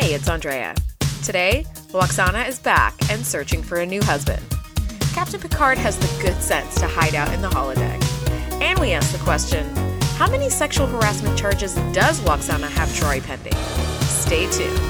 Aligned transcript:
Hey, 0.00 0.14
it's 0.14 0.30
Andrea. 0.30 0.74
Today, 1.22 1.66
Lwaxana 1.88 2.48
is 2.48 2.58
back 2.58 2.94
and 3.10 3.24
searching 3.24 3.62
for 3.62 3.80
a 3.80 3.84
new 3.84 4.00
husband. 4.00 4.40
Captain 5.12 5.38
Picard 5.38 5.76
has 5.76 5.98
the 5.98 6.22
good 6.22 6.40
sense 6.40 6.74
to 6.76 6.86
hide 6.86 7.14
out 7.14 7.30
in 7.34 7.42
the 7.42 7.50
holodeck. 7.50 8.02
And 8.62 8.78
we 8.78 8.92
ask 8.92 9.12
the 9.12 9.22
question 9.22 9.66
how 10.16 10.30
many 10.30 10.48
sexual 10.48 10.86
harassment 10.86 11.38
charges 11.38 11.74
does 11.92 12.18
Lwaxana 12.20 12.70
have 12.70 12.88
Troi 12.94 13.22
pending? 13.22 13.52
Stay 14.04 14.50
tuned. 14.50 14.80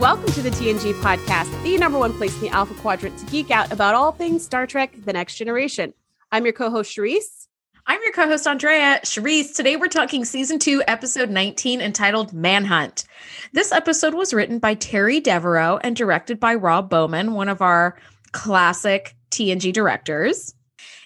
Welcome 0.00 0.32
to 0.32 0.42
the 0.42 0.50
TNG 0.50 0.94
podcast, 0.94 1.62
the 1.62 1.78
number 1.78 1.96
one 1.96 2.12
place 2.12 2.34
in 2.34 2.40
the 2.40 2.48
Alpha 2.48 2.74
Quadrant 2.74 3.16
to 3.20 3.26
geek 3.26 3.52
out 3.52 3.70
about 3.70 3.94
all 3.94 4.10
things 4.10 4.44
Star 4.44 4.66
Trek 4.66 4.96
The 5.04 5.12
Next 5.12 5.36
Generation. 5.36 5.94
I'm 6.32 6.42
your 6.42 6.54
co 6.54 6.70
host, 6.70 6.90
Charisse. 6.90 7.45
I'm 7.88 8.00
your 8.02 8.12
co 8.12 8.26
host, 8.26 8.48
Andrea. 8.48 8.98
Charisse, 9.04 9.54
today 9.54 9.76
we're 9.76 9.86
talking 9.86 10.24
season 10.24 10.58
two, 10.58 10.82
episode 10.88 11.30
19, 11.30 11.80
entitled 11.80 12.32
Manhunt. 12.32 13.04
This 13.52 13.70
episode 13.70 14.12
was 14.12 14.34
written 14.34 14.58
by 14.58 14.74
Terry 14.74 15.20
Devereaux 15.20 15.78
and 15.84 15.94
directed 15.94 16.40
by 16.40 16.56
Rob 16.56 16.90
Bowman, 16.90 17.34
one 17.34 17.48
of 17.48 17.62
our 17.62 17.96
classic 18.32 19.14
TNG 19.30 19.72
directors. 19.72 20.52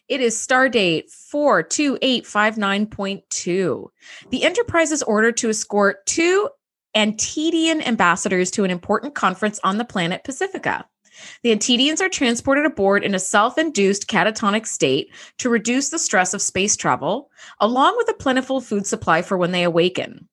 It 0.08 0.22
is 0.22 0.34
stardate 0.34 1.10
42859.2. 1.10 3.88
The 4.30 4.42
Enterprise 4.42 4.90
is 4.90 5.02
ordered 5.02 5.36
to 5.36 5.50
escort 5.50 6.06
two 6.06 6.48
Antedian 6.94 7.82
ambassadors 7.82 8.50
to 8.52 8.64
an 8.64 8.70
important 8.70 9.14
conference 9.14 9.60
on 9.62 9.76
the 9.76 9.84
planet 9.84 10.24
Pacifica. 10.24 10.86
The 11.42 11.54
Antedians 11.54 12.00
are 12.00 12.08
transported 12.08 12.66
aboard 12.66 13.04
in 13.04 13.14
a 13.14 13.18
self 13.18 13.58
induced 13.58 14.08
catatonic 14.08 14.66
state 14.66 15.10
to 15.38 15.50
reduce 15.50 15.88
the 15.88 15.98
stress 15.98 16.34
of 16.34 16.42
space 16.42 16.76
travel, 16.76 17.30
along 17.60 17.96
with 17.96 18.08
a 18.08 18.14
plentiful 18.14 18.60
food 18.60 18.86
supply 18.86 19.22
for 19.22 19.36
when 19.36 19.52
they 19.52 19.62
awaken. 19.62 20.28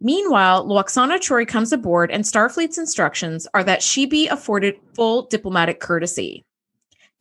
Meanwhile, 0.00 0.66
Lwaxana 0.66 1.18
Troi 1.18 1.46
comes 1.46 1.72
aboard, 1.72 2.10
and 2.10 2.24
Starfleet's 2.24 2.78
instructions 2.78 3.46
are 3.54 3.64
that 3.64 3.82
she 3.82 4.06
be 4.06 4.28
afforded 4.28 4.76
full 4.94 5.22
diplomatic 5.26 5.80
courtesy. 5.80 6.44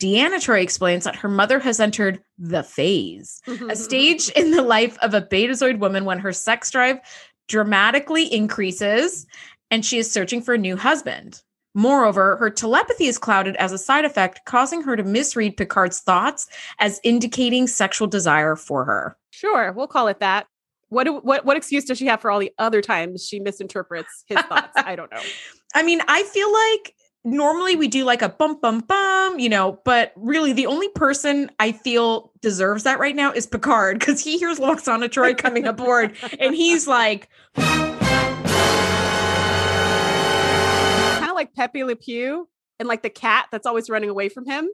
Deanna 0.01 0.37
Troi 0.37 0.61
explains 0.61 1.03
that 1.05 1.15
her 1.15 1.29
mother 1.29 1.59
has 1.59 1.79
entered 1.79 2.21
the 2.37 2.63
phase, 2.63 3.41
a 3.69 3.75
stage 3.75 4.29
in 4.29 4.51
the 4.51 4.61
life 4.61 4.97
of 5.01 5.13
a 5.13 5.21
betazoid 5.21 5.79
woman 5.79 6.03
when 6.05 6.19
her 6.19 6.33
sex 6.33 6.71
drive 6.71 6.99
dramatically 7.47 8.31
increases 8.33 9.25
and 9.71 9.85
she 9.85 9.97
is 9.97 10.11
searching 10.11 10.41
for 10.41 10.53
a 10.53 10.57
new 10.57 10.75
husband. 10.75 11.41
Moreover, 11.75 12.37
her 12.37 12.49
telepathy 12.49 13.05
is 13.05 13.17
clouded 13.17 13.55
as 13.55 13.71
a 13.71 13.77
side 13.77 14.05
effect, 14.05 14.41
causing 14.45 14.81
her 14.83 14.95
to 14.95 15.03
misread 15.03 15.57
Picard's 15.57 15.99
thoughts 15.99 16.47
as 16.79 16.99
indicating 17.03 17.67
sexual 17.67 18.07
desire 18.07 18.55
for 18.55 18.85
her. 18.85 19.17
Sure, 19.31 19.71
we'll 19.71 19.87
call 19.87 20.07
it 20.07 20.19
that. 20.19 20.47
What, 20.89 21.05
do, 21.05 21.15
what 21.15 21.43
what 21.43 21.57
excuse 21.57 21.85
does 21.85 21.97
she 21.97 22.05
have 22.05 22.21
for 22.21 22.29
all 22.29 22.39
the 22.39 22.51
other 22.59 22.81
times 22.81 23.25
she 23.25 23.39
misinterprets 23.39 24.23
his 24.27 24.39
thoughts? 24.41 24.73
I 24.75 24.95
don't 24.95 25.11
know. 25.11 25.21
I 25.75 25.81
mean, 25.81 26.01
I 26.07 26.21
feel 26.23 26.53
like 26.53 26.95
normally 27.23 27.75
we 27.75 27.87
do 27.87 28.03
like 28.03 28.21
a 28.21 28.29
bum 28.29 28.59
bum 28.61 28.81
bum, 28.81 29.39
you 29.39 29.49
know, 29.49 29.79
but 29.85 30.13
really 30.15 30.53
the 30.53 30.67
only 30.67 30.89
person 30.89 31.49
I 31.59 31.71
feel 31.71 32.31
deserves 32.41 32.83
that 32.83 32.99
right 32.99 33.15
now 33.15 33.31
is 33.31 33.47
Picard 33.47 33.97
because 33.99 34.23
he 34.23 34.37
hears 34.37 34.59
Lwaxana 34.59 35.09
Troi 35.09 35.35
coming 35.35 35.65
aboard 35.65 36.15
and 36.39 36.53
he's 36.53 36.87
like 36.87 37.29
like 41.43 41.53
Pepe 41.53 41.83
Le 41.83 41.95
Pew 41.95 42.47
and 42.79 42.87
like 42.87 43.03
the 43.03 43.09
cat 43.09 43.47
that's 43.51 43.65
always 43.67 43.89
running 43.89 44.09
away 44.09 44.29
from 44.29 44.45
him. 44.45 44.67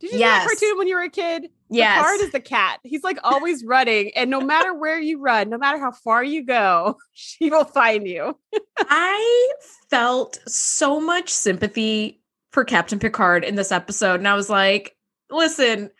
Did 0.00 0.06
you 0.06 0.12
see 0.12 0.18
Yes. 0.20 0.42
that 0.44 0.46
cartoon 0.48 0.78
when 0.78 0.86
you 0.88 0.94
were 0.94 1.02
a 1.02 1.10
kid? 1.10 1.48
Yes. 1.70 1.98
Picard 1.98 2.20
is 2.20 2.32
the 2.32 2.40
cat. 2.40 2.80
He's 2.82 3.02
like 3.02 3.18
always 3.22 3.64
running, 3.64 4.10
and 4.16 4.30
no 4.30 4.40
matter 4.40 4.74
where 4.74 4.98
you 5.00 5.20
run, 5.20 5.50
no 5.50 5.58
matter 5.58 5.78
how 5.78 5.92
far 5.92 6.22
you 6.24 6.44
go, 6.44 6.96
she 7.12 7.50
will 7.50 7.64
find 7.64 8.06
you. 8.06 8.36
I 8.78 9.52
felt 9.90 10.38
so 10.46 11.00
much 11.00 11.28
sympathy 11.30 12.20
for 12.52 12.64
Captain 12.64 12.98
Picard 12.98 13.44
in 13.44 13.54
this 13.54 13.72
episode. 13.72 14.16
And 14.20 14.26
I 14.28 14.34
was 14.34 14.50
like, 14.50 14.96
listen, 15.30 15.90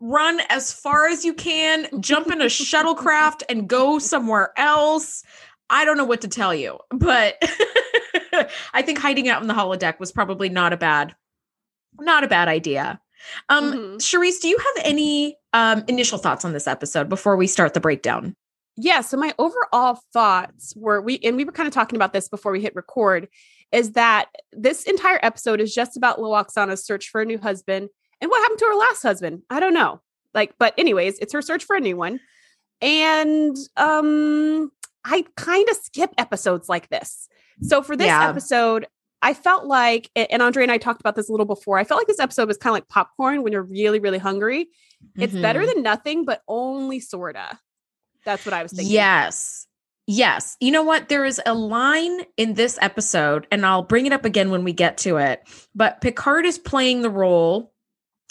run 0.00 0.40
as 0.48 0.72
far 0.72 1.06
as 1.08 1.24
you 1.24 1.32
can, 1.34 1.86
jump 2.00 2.28
in 2.32 2.40
a 2.40 2.46
shuttlecraft 2.46 3.42
and 3.48 3.68
go 3.68 3.98
somewhere 3.98 4.52
else. 4.56 5.22
I 5.70 5.84
don't 5.84 5.96
know 5.96 6.04
what 6.04 6.22
to 6.22 6.28
tell 6.28 6.54
you, 6.54 6.78
but 6.90 7.40
I 8.72 8.82
think 8.82 8.98
hiding 8.98 9.28
out 9.28 9.42
in 9.42 9.48
the 9.48 9.54
holodeck 9.54 9.98
was 10.00 10.12
probably 10.12 10.48
not 10.48 10.72
a 10.72 10.76
bad, 10.76 11.14
not 11.98 12.24
a 12.24 12.28
bad 12.28 12.48
idea. 12.48 13.00
Um, 13.48 13.72
Mhm. 13.72 13.96
Charisse, 13.98 14.40
do 14.40 14.48
you 14.48 14.58
have 14.58 14.84
any 14.84 15.36
um, 15.52 15.84
initial 15.86 16.18
thoughts 16.18 16.44
on 16.44 16.52
this 16.52 16.66
episode 16.66 17.08
before 17.08 17.36
we 17.36 17.46
start 17.46 17.74
the 17.74 17.80
breakdown? 17.80 18.34
Yeah. 18.76 19.02
So 19.02 19.16
my 19.16 19.34
overall 19.38 20.00
thoughts 20.12 20.74
were 20.76 21.00
we 21.02 21.18
and 21.22 21.36
we 21.36 21.44
were 21.44 21.52
kind 21.52 21.66
of 21.66 21.74
talking 21.74 21.96
about 21.96 22.12
this 22.14 22.28
before 22.28 22.52
we 22.52 22.60
hit 22.60 22.74
record, 22.74 23.28
is 23.70 23.92
that 23.92 24.26
this 24.52 24.84
entire 24.84 25.20
episode 25.22 25.60
is 25.60 25.74
just 25.74 25.96
about 25.96 26.18
Lwaxana's 26.18 26.84
search 26.84 27.10
for 27.10 27.20
a 27.20 27.24
new 27.26 27.38
husband 27.38 27.90
and 28.20 28.30
what 28.30 28.40
happened 28.42 28.58
to 28.60 28.64
her 28.66 28.74
last 28.74 29.02
husband. 29.02 29.42
I 29.50 29.60
don't 29.60 29.74
know. 29.74 30.00
Like, 30.34 30.54
but 30.58 30.72
anyways, 30.78 31.18
it's 31.18 31.34
her 31.34 31.42
search 31.42 31.64
for 31.64 31.76
a 31.76 31.80
new 31.80 31.96
one. 31.96 32.18
And 32.80 33.56
um 33.76 34.72
I 35.04 35.24
kind 35.36 35.68
of 35.68 35.76
skip 35.76 36.10
episodes 36.16 36.68
like 36.68 36.88
this. 36.88 37.28
So 37.60 37.82
for 37.82 37.96
this 37.96 38.06
Yeah. 38.06 38.28
episode, 38.28 38.86
I 39.20 39.34
felt 39.34 39.66
like, 39.66 40.10
and 40.16 40.42
Andre 40.42 40.64
and 40.64 40.72
I 40.72 40.78
talked 40.78 41.00
about 41.00 41.14
this 41.14 41.28
a 41.28 41.32
little 41.32 41.46
before. 41.46 41.78
I 41.78 41.84
felt 41.84 42.00
like 42.00 42.08
this 42.08 42.18
episode 42.18 42.48
was 42.48 42.56
kind 42.56 42.72
of 42.72 42.76
like 42.76 42.88
popcorn 42.88 43.42
when 43.42 43.52
you're 43.52 43.62
really, 43.62 44.00
really 44.00 44.18
hungry. 44.18 44.68
It's 45.16 45.32
better 45.34 45.60
Mhm. 45.62 45.74
than 45.74 45.82
nothing, 45.82 46.24
but 46.24 46.42
only 46.48 46.98
sorta. 46.98 47.58
That's 48.24 48.44
what 48.44 48.52
I 48.52 48.62
was 48.62 48.72
thinking. 48.72 48.92
Yes. 48.92 49.66
Yes. 50.08 50.56
You 50.60 50.72
know 50.72 50.82
what? 50.82 51.08
There 51.08 51.24
is 51.24 51.40
a 51.46 51.54
line 51.54 52.22
in 52.36 52.54
this 52.54 52.78
episode, 52.82 53.46
and 53.52 53.64
I'll 53.64 53.82
bring 53.84 54.06
it 54.06 54.12
up 54.12 54.24
again 54.24 54.50
when 54.50 54.64
we 54.64 54.72
get 54.72 54.98
to 54.98 55.16
it. 55.18 55.42
But 55.74 56.00
Picard 56.00 56.44
is 56.44 56.58
playing 56.58 57.02
the 57.02 57.10
role 57.10 57.71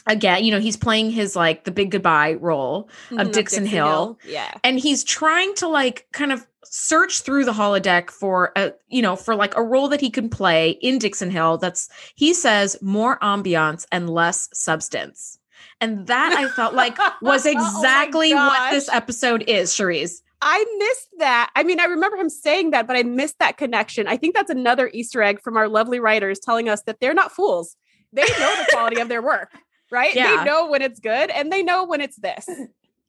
again. 0.08 0.44
You 0.44 0.52
know, 0.52 0.60
he's 0.60 0.78
playing 0.78 1.12
his 1.12 1.36
like 1.36 1.64
the 1.64 1.72
big 1.72 1.92
goodbye 1.92 2.34
role, 2.34 2.90
Mhm, 3.10 3.32
Dixon 3.32 3.66
Hill. 3.66 4.18
Yeah. 4.26 4.52
and 4.64 4.80
he's 4.80 5.04
trying 5.04 5.54
to 5.56 5.68
like 5.68 6.08
kind 6.12 6.32
of 6.32 6.46
search 6.64 7.22
through 7.22 7.44
the 7.44 7.52
holodeck 7.52 8.10
for 8.10 8.54
a 8.56 8.72
you 8.88 9.02
know 9.02 9.16
for 9.18 9.36
like 9.36 9.56
a 9.58 9.64
role 9.64 9.90
that 9.90 10.00
he 10.00 10.10
can 10.10 10.30
play 10.30 10.70
in 10.82 11.00
Dixon 11.00 11.30
Hill 11.30 11.58
that's 11.58 11.90
he 12.16 12.34
says 12.34 12.78
more 12.82 13.20
ambiance 13.20 13.86
and 13.92 14.10
less 14.10 14.48
substance. 14.54 15.38
And 15.82 16.08
that 16.08 16.34
I 16.34 16.48
felt 16.50 16.74
like 16.74 16.98
was 17.22 17.46
Oh 17.46 17.50
exactly 17.52 18.34
what 18.34 18.72
this 18.72 18.88
episode 18.90 19.44
is, 19.48 19.72
Charisse. 19.72 20.22
I 20.44 20.66
missed 20.80 21.08
that. 21.20 21.52
I 21.56 21.62
mean, 21.64 21.80
I 21.80 21.86
remember 21.86 22.18
him 22.18 22.30
saying 22.30 22.72
that, 22.72 22.88
but 22.88 22.96
I 22.96 23.04
missed 23.04 23.38
that 23.40 23.58
connection. 23.58 24.08
I 24.08 24.18
think 24.18 24.34
that's 24.34 24.50
another 24.50 24.90
Easter 24.94 25.22
egg 25.22 25.40
from 25.40 25.56
our 25.58 25.68
lovely 25.68 26.00
writers 26.00 26.40
telling 26.40 26.68
us 26.70 26.82
that 26.84 27.00
they're 27.00 27.14
not 27.14 27.32
fools. 27.32 27.76
They 28.14 28.24
know 28.24 28.56
the 28.58 28.68
quality 28.72 29.00
of 29.00 29.08
their 29.08 29.22
work, 29.22 29.52
right? 29.92 30.14
Yeah. 30.16 30.38
They 30.38 30.44
know 30.46 30.68
when 30.68 30.82
it's 30.82 31.00
good 31.00 31.30
and 31.30 31.52
they 31.52 31.62
know 31.64 31.86
when 31.86 32.02
it's 32.02 32.18
this. 32.18 32.48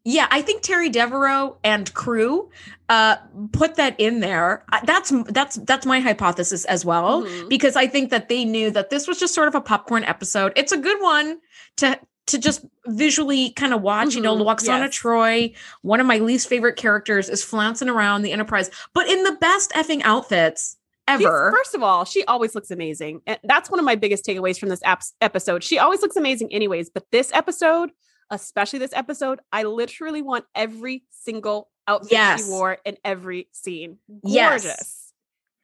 Yeah, 0.05 0.27
I 0.33 0.43
think 0.43 0.63
Terry 0.63 0.89
Devereaux 0.89 1.59
and 1.63 1.95
crew 1.95 2.51
uh, 2.89 3.19
put 3.53 3.77
that 3.77 3.95
in 4.01 4.19
there. 4.19 4.65
That's 4.83 5.13
that's 5.29 5.55
that's 5.59 5.87
my 5.87 6.01
hypothesis 6.01 6.65
as 6.65 6.85
well, 6.85 7.23
Mhm. 7.23 7.49
because 7.49 7.77
I 7.77 7.87
think 7.87 8.11
that 8.11 8.29
they 8.29 8.45
knew 8.45 8.73
that 8.73 8.91
this 8.91 9.07
was 9.07 9.21
just 9.21 9.33
sort 9.33 9.47
of 9.47 9.55
a 9.55 9.61
popcorn 9.61 10.03
episode. 10.03 10.55
It's 10.57 10.73
a 10.73 10.77
good 10.77 11.01
one 11.01 11.39
to 11.77 11.97
to 12.27 12.39
just 12.39 12.65
visually 12.87 13.51
kind 13.51 13.73
of 13.73 13.83
watch. 13.83 14.17
You 14.17 14.23
know, 14.23 14.35
Mhm, 14.37 14.43
Lwaxana 14.45 14.87
yes. 14.87 14.99
Troi, 14.99 15.55
one 15.83 16.01
of 16.01 16.07
my 16.09 16.19
least 16.19 16.49
favorite 16.49 16.75
characters, 16.75 17.29
is 17.29 17.45
flouncing 17.45 17.89
around 17.89 18.23
the 18.23 18.33
Enterprise, 18.33 18.73
but 18.95 19.09
in 19.09 19.23
the 19.23 19.37
best 19.41 19.71
effing 19.71 20.03
outfits 20.03 20.79
She's- 21.09 21.21
ever. 21.25 21.53
first 21.57 21.75
of 21.75 21.83
all, 21.83 22.05
she 22.05 22.25
always 22.25 22.55
looks 22.55 22.71
amazing. 22.71 23.23
And 23.27 23.39
that's 23.45 23.71
one 23.71 23.79
of 23.81 23.85
my 23.85 23.97
biggest 23.97 24.25
takeaways 24.25 24.59
from 24.59 24.69
this 24.69 24.81
ap- 24.85 25.03
episode. 25.21 25.63
She 25.65 25.79
always 25.79 26.01
looks 26.03 26.17
amazing, 26.17 26.53
anyways. 26.53 26.91
But 26.91 27.05
this 27.11 27.31
episode, 27.35 27.91
especially 28.31 28.79
this 28.79 28.93
episode, 28.95 29.41
I 29.53 29.65
literally 29.65 30.23
want 30.23 30.45
every 30.55 31.05
single 31.11 31.69
outfit 31.89 32.13
Yes. 32.13 32.45
she 32.45 32.51
wore 32.51 32.79
in 32.85 32.97
every 33.05 33.49
scene. 33.53 33.99
Yes. 34.25 34.63
Gorgeous. 34.65 35.13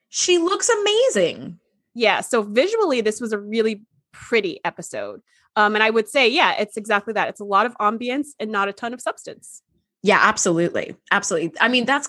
she 0.08 0.38
looks 0.38 0.68
amazing. 0.68 1.60
Yeah. 1.94 2.20
So 2.22 2.42
visually, 2.42 3.00
this 3.00 3.20
was 3.20 3.32
a 3.32 3.38
really 3.38 3.82
pretty 4.12 4.58
episode. 4.64 5.20
Um, 5.56 5.74
and 5.74 5.82
I 5.82 5.90
would 5.90 6.08
say, 6.08 6.28
yeah, 6.28 6.52
it's 6.58 6.76
exactly 6.76 7.12
that. 7.14 7.28
It's 7.28 7.40
a 7.40 7.44
lot 7.44 7.66
of 7.66 7.76
ambience 7.78 8.28
and 8.40 8.50
not 8.50 8.68
a 8.68 8.72
ton 8.72 8.92
of 8.94 9.00
substance. 9.00 9.62
Yeah, 10.02 10.20
absolutely. 10.22 10.96
Absolutely. 11.10 11.52
I 11.60 11.68
mean, 11.68 11.84
that's 11.84 12.08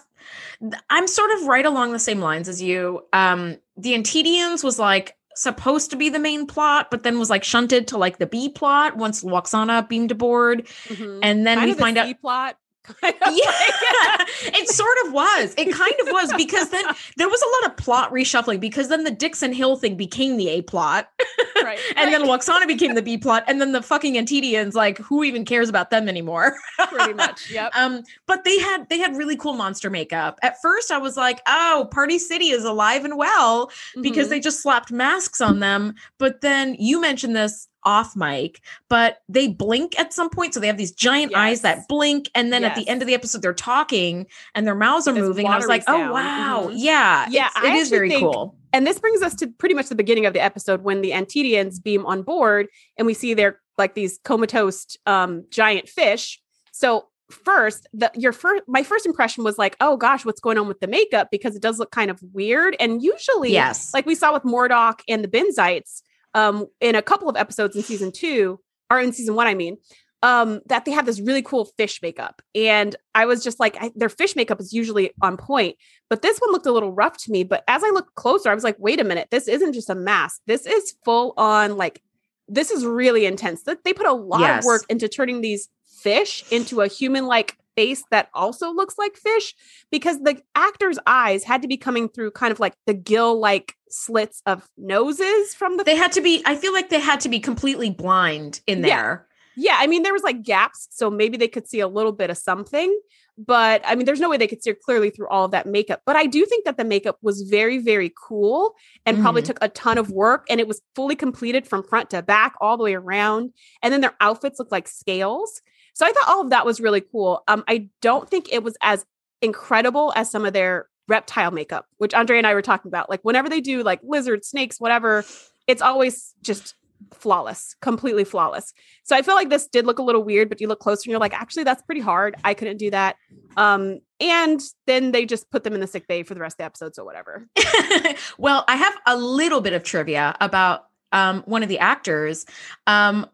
I'm 0.89 1.07
sort 1.07 1.31
of 1.31 1.47
right 1.47 1.65
along 1.65 1.91
the 1.91 1.99
same 1.99 2.19
lines 2.19 2.47
as 2.47 2.61
you. 2.61 3.01
Um 3.13 3.57
the 3.77 3.93
Antedians 3.93 4.63
was 4.63 4.77
like 4.79 5.15
supposed 5.35 5.89
to 5.91 5.95
be 5.95 6.09
the 6.09 6.19
main 6.19 6.45
plot, 6.45 6.91
but 6.91 7.03
then 7.03 7.17
was 7.17 7.29
like 7.29 7.43
shunted 7.43 7.87
to 7.87 7.97
like 7.97 8.17
the 8.17 8.25
B 8.25 8.49
plot 8.49 8.97
once 8.97 9.23
Lwaxana 9.23 9.87
beamed 9.87 10.11
aboard. 10.11 10.67
Mhm. 10.87 11.19
And 11.23 11.47
then 11.47 11.57
Kind 11.59 11.71
we 11.71 11.77
find 11.77 11.97
out 11.97 12.19
plot. 12.21 12.57
Kind 13.01 13.13
of 13.21 13.33
yeah, 13.35 13.45
like- 13.45 14.55
it 14.55 14.69
sort 14.69 14.97
of 15.05 15.13
was. 15.13 15.53
It 15.57 15.71
kind 15.71 15.93
of 16.01 16.07
was 16.07 16.33
because 16.35 16.69
then 16.69 16.83
there 17.17 17.29
was 17.29 17.41
a 17.41 17.63
lot 17.63 17.71
of 17.71 17.77
plot 17.77 18.11
reshuffling 18.11 18.59
because 18.59 18.87
then 18.87 19.03
the 19.03 19.11
Dixon 19.11 19.53
Hill 19.53 19.75
thing 19.75 19.95
became 19.95 20.37
the 20.37 20.49
A 20.49 20.61
plot, 20.63 21.09
right. 21.63 21.77
and 21.95 22.11
then 22.13 22.23
Lwaxana 22.23 22.65
became 22.67 22.95
the 22.95 23.01
B 23.01 23.17
plot, 23.17 23.43
and 23.47 23.61
then 23.61 23.73
the 23.73 23.81
fucking 23.83 24.15
Antedians, 24.15 24.73
like, 24.73 24.97
who 24.97 25.23
even 25.23 25.45
cares 25.45 25.69
about 25.69 25.89
them 25.91 26.09
anymore? 26.09 26.55
pretty 26.89 27.13
much. 27.13 27.51
Yep. 27.51 27.71
Um, 27.75 28.01
but 28.25 28.43
they 28.43 28.57
had 28.59 28.89
they 28.89 28.97
had 28.97 29.15
really 29.15 29.35
cool 29.35 29.53
monster 29.53 29.89
makeup. 29.89 30.39
At 30.41 30.59
first, 30.61 30.91
I 30.91 30.97
was 30.97 31.15
like, 31.15 31.41
oh, 31.47 31.87
Party 31.91 32.17
City 32.17 32.49
is 32.49 32.63
alive 32.63 33.05
and 33.05 33.17
well 33.17 33.71
because 34.01 34.27
Mhm. 34.27 34.29
they 34.31 34.39
just 34.39 34.61
slapped 34.63 34.91
masks 34.91 35.41
on 35.41 35.59
them. 35.59 35.93
But 36.17 36.41
then 36.41 36.75
you 36.79 36.99
mentioned 36.99 37.35
this 37.35 37.67
off 37.83 38.15
mic, 38.15 38.61
but 38.89 39.19
they 39.29 39.47
blink 39.47 39.97
at 39.99 40.13
some 40.13 40.29
point. 40.29 40.53
So 40.53 40.59
they 40.59 40.67
have 40.67 40.77
these 40.77 40.91
giant 40.91 41.33
eyes 41.35 41.61
that 41.61 41.87
blink. 41.87 42.29
And 42.35 42.51
then 42.51 42.63
at 42.63 42.75
the 42.75 42.87
end 42.87 43.01
of 43.01 43.07
the 43.07 43.13
episode, 43.13 43.41
they're 43.41 43.53
talking 43.53 44.27
and 44.55 44.67
their 44.67 44.75
mouths 44.75 45.07
are 45.07 45.13
moving. 45.13 45.45
And 45.45 45.53
I 45.53 45.57
was 45.57 45.67
like, 45.67 45.83
oh, 45.87 45.97
sound. 45.97 46.11
wow. 46.11 46.67
Mhm. 46.69 46.73
Yeah. 46.77 47.27
Yeah, 47.29 47.49
it 47.63 47.73
is 47.75 47.89
very 47.89 48.09
think- 48.09 48.21
cool. 48.21 48.55
and 48.73 48.85
this 48.85 48.99
brings 48.99 49.21
us 49.21 49.33
to 49.35 49.47
pretty 49.47 49.75
much 49.75 49.87
the 49.89 49.95
beginning 49.95 50.25
of 50.25 50.33
the 50.33 50.41
episode 50.41 50.83
when 50.83 51.01
the 51.01 51.11
Antedians 51.11 51.81
beam 51.81 52.05
on 52.05 52.21
board 52.23 52.67
and 52.97 53.05
we 53.05 53.13
see 53.13 53.33
they're 53.33 53.59
like 53.77 53.95
these 53.95 54.19
comatose 54.23 54.97
um 55.05 55.45
giant 55.49 55.87
fish. 55.89 56.41
So 56.71 57.07
first, 57.31 57.87
the 57.93 58.11
your 58.15 58.31
first 58.33 58.63
my 58.67 58.83
first 58.83 59.05
impression 59.05 59.43
was 59.43 59.57
like, 59.57 59.75
oh 59.79 59.95
gosh, 59.97 60.25
what's 60.25 60.41
going 60.41 60.57
on 60.57 60.67
with 60.67 60.79
the 60.81 60.87
makeup? 60.87 61.29
Because 61.31 61.55
it 61.55 61.61
does 61.61 61.79
look 61.79 61.91
kind 61.91 62.11
of 62.11 62.19
weird. 62.33 62.75
And 62.79 63.01
usually, 63.01 63.51
Yes. 63.53 63.93
like 63.93 64.05
we 64.05 64.15
saw 64.15 64.33
with 64.33 64.43
Mordock 64.43 64.99
and 65.07 65.23
the 65.23 65.27
Benzites, 65.27 66.01
um, 66.33 66.67
in 66.79 66.95
a 66.95 67.01
couple 67.01 67.29
of 67.29 67.35
episodes 67.35 67.75
in 67.75 67.83
season 67.83 68.11
two, 68.11 68.59
or 68.89 68.99
in 68.99 69.11
season 69.13 69.35
one, 69.35 69.47
I 69.47 69.53
mean, 69.53 69.77
um, 70.21 70.59
that 70.65 70.83
they 70.85 70.91
have 70.91 71.05
this 71.05 71.21
really 71.21 71.41
cool 71.41 71.65
fish 71.77 72.01
makeup. 72.01 72.41
And 72.53 72.95
I 73.15 73.25
was 73.25 73.43
just 73.43 73.59
like, 73.59 73.77
I, 73.79 73.91
their 73.95 74.09
fish 74.09 74.35
makeup 74.35 74.59
is 74.59 74.73
usually 74.73 75.11
on 75.21 75.37
point, 75.37 75.77
but 76.09 76.21
this 76.21 76.39
one 76.39 76.51
looked 76.51 76.65
a 76.65 76.71
little 76.71 76.91
rough 76.91 77.17
to 77.19 77.31
me. 77.31 77.43
But 77.43 77.63
as 77.67 77.83
I 77.83 77.89
looked 77.91 78.15
closer, 78.15 78.49
I 78.49 78.55
was 78.55 78.63
like, 78.63 78.75
wait 78.79 78.99
a 78.99 79.03
minute, 79.03 79.29
this 79.31 79.47
isn't 79.47 79.73
just 79.73 79.89
a 79.89 79.95
mask. 79.95 80.41
This 80.45 80.65
is 80.65 80.95
full 81.05 81.33
on 81.37 81.77
like, 81.77 82.01
this 82.47 82.69
is 82.71 82.85
really 82.85 83.25
intense. 83.25 83.63
That 83.63 83.83
they 83.83 83.93
put 83.93 84.07
a 84.07 84.13
lot 84.13 84.41
Yes. 84.41 84.63
of 84.63 84.65
work 84.65 84.83
into 84.89 85.07
turning 85.07 85.41
these 85.41 85.69
fish 86.01 86.43
into 86.51 86.81
a 86.81 86.87
human 86.87 87.25
like 87.25 87.55
face 87.79 88.03
that 88.11 88.27
also 88.33 88.71
looks 88.73 88.97
like 88.97 89.15
fish 89.15 89.55
because 89.91 90.17
the 90.21 90.41
actor's 90.55 90.99
eyes 91.07 91.43
had 91.43 91.61
to 91.61 91.67
be 91.67 91.77
coming 91.77 92.09
through 92.09 92.31
kind 92.31 92.51
of 92.51 92.59
like 92.59 92.73
the 92.85 92.93
gill 92.93 93.39
like 93.39 93.75
slits 93.89 94.41
of 94.45 94.67
noses 94.77 95.53
from 95.55 95.77
the 95.77 95.83
they 95.83 95.95
had 95.95 96.11
to 96.11 96.21
be, 96.21 96.41
I 96.45 96.55
feel 96.55 96.73
like 96.73 96.89
they 96.89 96.99
had 96.99 97.19
to 97.21 97.29
be 97.29 97.39
completely 97.39 97.89
blind 97.89 98.61
in 98.67 98.81
there. 98.81 99.27
yeah 99.55 99.77
i 99.83 99.87
mean 99.87 100.03
there 100.03 100.13
was 100.13 100.23
like 100.23 100.43
gaps 100.43 100.87
so 100.91 101.09
maybe 101.09 101.37
they 101.37 101.47
could 101.47 101.67
see 101.67 101.79
a 101.79 101.87
little 101.87 102.11
bit 102.21 102.29
of 102.29 102.37
something 102.37 102.91
but 103.37 103.81
i 103.85 103.95
mean 103.95 104.05
there's 104.05 104.19
no 104.19 104.29
way 104.29 104.37
they 104.37 104.47
could 104.47 104.61
see 104.63 104.73
clearly 104.85 105.09
through 105.09 105.27
all 105.33 105.45
of 105.45 105.51
that 105.51 105.65
makeup 105.65 106.01
but 106.05 106.15
i 106.15 106.25
do 106.25 106.45
think 106.45 106.65
that 106.65 106.77
the 106.77 106.85
makeup 106.85 107.17
was 107.21 107.41
very 107.57 107.77
very 107.91 108.11
cool 108.27 108.73
and 109.05 109.19
probably 109.21 109.41
Mhm. 109.41 109.45
took 109.49 109.57
a 109.61 109.69
ton 109.69 109.97
of 109.97 110.07
work 110.11 110.41
and 110.49 110.59
it 110.59 110.67
was 110.67 110.81
fully 110.95 111.15
completed 111.25 111.63
from 111.67 111.81
front 111.91 112.09
to 112.11 112.21
back 112.21 112.53
all 112.61 112.75
the 112.77 112.83
way 112.83 112.95
around 112.95 113.43
and 113.81 113.89
then 113.93 114.01
their 114.01 114.15
outfits 114.27 114.59
looked 114.59 114.71
like 114.77 114.87
scales 114.87 115.61
so 115.99 116.05
i 116.05 116.11
thought 116.11 116.27
all 116.27 116.41
of 116.41 116.49
that 116.49 116.65
was 116.65 116.79
really 116.79 117.01
cool 117.01 117.43
um 117.47 117.63
i 117.67 117.89
don't 118.01 118.29
think 118.29 118.51
it 118.51 118.63
was 118.63 118.77
as 118.81 119.05
incredible 119.41 120.13
as 120.15 120.31
some 120.31 120.45
of 120.45 120.53
their 120.53 120.87
reptile 121.07 121.51
makeup 121.51 121.85
which 121.97 122.13
andre 122.13 122.37
and 122.37 122.47
i 122.47 122.53
were 122.53 122.61
talking 122.61 122.89
about 122.89 123.09
like 123.09 123.21
whenever 123.23 123.49
they 123.49 123.61
do 123.61 123.83
like 123.83 123.99
lizards 124.03 124.47
snakes 124.47 124.79
whatever 124.79 125.25
it's 125.67 125.81
always 125.81 126.33
just 126.41 126.75
flawless 127.13 127.75
completely 127.81 128.23
flawless 128.23 128.73
so 129.09 129.15
I 129.15 129.23
feel 129.23 129.33
like 129.33 129.49
this 129.49 129.67
did 129.67 129.87
look 129.87 129.97
a 129.97 130.03
little 130.03 130.23
weird, 130.23 130.49
but 130.49 130.61
you 130.61 130.67
look 130.67 130.81
closer 130.81 131.01
and 131.07 131.09
you're 131.09 131.19
like, 131.19 131.33
actually, 131.33 131.63
that's 131.63 131.81
pretty 131.81 131.99
hard. 131.99 132.35
I 132.43 132.53
couldn't 132.53 132.77
do 132.77 132.91
that. 132.91 133.15
Um, 133.57 134.01
and 134.19 134.61
then 134.85 135.13
they 135.13 135.25
just 135.25 135.49
put 135.49 135.63
them 135.63 135.73
in 135.73 135.79
the 135.79 135.87
sick 135.87 136.07
bay 136.07 136.21
for 136.21 136.35
the 136.35 136.39
rest 136.39 136.53
of 136.53 136.57
the 136.59 136.65
episode, 136.65 136.93
so 136.93 137.03
whatever. 137.03 137.47
well, 138.37 138.65
I 138.67 138.75
have 138.75 138.93
a 139.07 139.17
little 139.17 139.61
bit 139.61 139.73
of 139.73 139.81
trivia 139.81 140.35
about 140.39 140.85
um, 141.11 141.41
one 141.47 141.63
of 141.63 141.69
the 141.69 141.79
actors. 141.79 142.45
Um, 142.85 143.25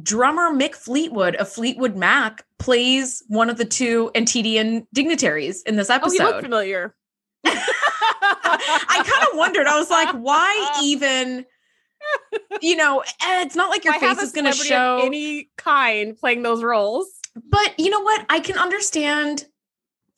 drummer 0.00 0.50
Mick 0.50 0.74
Fleetwood 0.74 1.34
of 1.36 1.48
Fleetwood 1.48 1.96
Mac 1.96 2.44
plays 2.58 3.22
one 3.28 3.50
of 3.50 3.58
the 3.58 3.64
two 3.64 4.10
Antedian 4.14 4.86
dignitaries 4.92 5.62
in 5.62 5.76
this 5.76 5.90
oh, 5.90 5.94
episode. 5.94 6.22
Oh, 6.22 6.26
you 6.26 6.32
look 6.32 6.42
familiar. 6.42 6.94
I 7.44 9.02
kind 9.06 9.28
of 9.30 9.36
wondered. 9.36 9.66
I 9.66 9.78
was 9.78 9.90
like, 9.90 10.12
why 10.12 10.78
even? 10.82 11.44
You 12.60 12.76
know, 12.76 13.04
it's 13.22 13.54
not 13.54 13.70
like 13.70 13.84
your 13.84 13.92
have 13.92 14.16
face 14.16 14.26
is 14.26 14.32
going 14.32 14.46
to 14.46 14.52
show. 14.52 15.00
any 15.04 15.50
kind 15.56 16.16
playing 16.16 16.42
those 16.42 16.62
roles. 16.62 17.08
But 17.34 17.78
you 17.78 17.90
know 17.90 18.00
what? 18.00 18.26
I 18.28 18.40
can 18.40 18.58
understand 18.58 19.46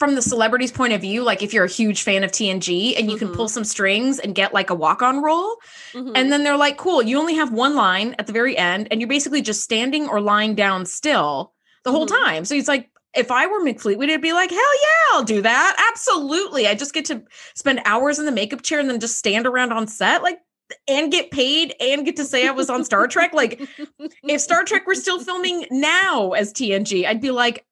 from 0.04 0.14
the 0.14 0.22
celebrity's 0.22 0.70
point 0.72 0.92
of 0.92 1.00
view. 1.00 1.22
Like, 1.22 1.42
if 1.42 1.52
you're 1.54 1.64
a 1.64 1.68
huge 1.68 2.02
fan 2.02 2.24
of 2.24 2.30
TNG 2.30 2.94
and 2.98 3.10
you 3.10 3.16
can 3.16 3.28
Mhm. 3.28 3.36
pull 3.36 3.48
some 3.48 3.64
strings 3.64 4.18
and 4.18 4.34
get 4.34 4.52
like 4.52 4.70
a 4.70 4.74
walk 4.74 5.00
on 5.02 5.22
role, 5.22 5.56
Mhm. 5.92 6.12
And 6.14 6.30
then 6.32 6.44
they're 6.44 6.56
like, 6.56 6.76
cool, 6.76 7.02
you 7.02 7.18
only 7.18 7.34
have 7.34 7.52
one 7.52 7.74
line 7.74 8.14
at 8.18 8.26
the 8.26 8.32
very 8.32 8.56
end, 8.56 8.88
and 8.90 9.00
you're 9.00 9.08
basically 9.08 9.40
just 9.42 9.62
standing 9.62 10.08
or 10.08 10.20
lying 10.20 10.54
down 10.54 10.84
still 10.86 11.52
the 11.84 11.90
whole 11.90 12.06
Mhm. 12.06 12.24
time. 12.24 12.44
So 12.44 12.54
it's 12.54 12.68
like, 12.68 12.90
if 13.14 13.30
I 13.30 13.46
were 13.46 13.60
Mick 13.62 13.80
Fleetwood, 13.80 14.08
it'd 14.08 14.20
be 14.20 14.32
like, 14.32 14.50
hell 14.50 14.58
yeah, 14.58 15.16
I'll 15.16 15.22
do 15.22 15.40
that. 15.42 15.76
Absolutely. 15.90 16.66
I 16.66 16.74
just 16.74 16.92
get 16.92 17.04
to 17.06 17.22
spend 17.54 17.80
hours 17.84 18.18
in 18.18 18.26
the 18.26 18.32
makeup 18.32 18.62
chair 18.62 18.80
and 18.80 18.90
then 18.90 18.98
just 19.00 19.16
stand 19.18 19.46
around 19.46 19.72
on 19.72 19.86
set, 19.86 20.22
like, 20.22 20.38
and 20.88 21.10
get 21.10 21.30
paid 21.30 21.74
and 21.80 22.04
get 22.04 22.16
to 22.16 22.24
say 22.24 22.46
I 22.46 22.50
was 22.50 22.70
on 22.70 22.84
Star 22.84 23.06
Trek. 23.06 23.32
Like, 23.32 23.60
if 24.24 24.40
Star 24.40 24.64
Trek 24.64 24.86
were 24.86 24.94
still 24.94 25.20
filming 25.22 25.66
now 25.70 26.32
as 26.32 26.52
TNG, 26.52 27.06
I'd 27.06 27.20
be 27.20 27.30
like, 27.30 27.64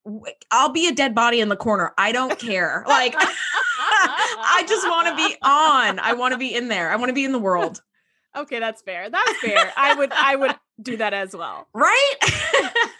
I'll 0.50 0.72
be 0.72 0.88
a 0.88 0.92
dead 0.92 1.14
body 1.14 1.40
in 1.40 1.48
the 1.48 1.56
corner. 1.56 1.92
I 1.98 2.12
don't 2.12 2.38
care. 2.38 2.84
Like, 2.86 3.14
I 3.18 4.64
just 4.68 4.86
want 4.86 5.08
to 5.08 5.16
be 5.16 5.36
on. 5.42 5.98
I 5.98 6.14
want 6.14 6.32
to 6.32 6.38
be 6.38 6.54
in 6.54 6.68
there. 6.68 6.90
I 6.90 6.96
want 6.96 7.08
to 7.08 7.14
be 7.14 7.24
in 7.24 7.32
the 7.32 7.38
world. 7.38 7.82
okay, 8.36 8.58
that's 8.58 8.82
fair. 8.82 9.10
That's 9.10 9.38
fair. 9.38 9.72
I 9.76 9.94
would 9.94 10.12
I 10.12 10.36
would 10.36 10.56
do 10.80 10.96
that 10.96 11.14
as 11.14 11.34
well. 11.36 11.68
Right? 11.74 12.14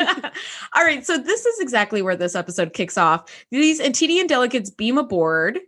All 0.75 0.85
right. 0.85 1.05
So 1.05 1.19
this 1.19 1.47
is 1.47 1.61
exactly 1.61 2.03
where 2.03 2.17
this 2.17 2.35
episode 2.35 2.73
kicks 2.73 2.99
off. 2.99 3.45
These 3.51 3.81
Antedian 3.81 4.27
delegates 4.27 4.71
beam 4.71 4.99
aboard 4.99 5.59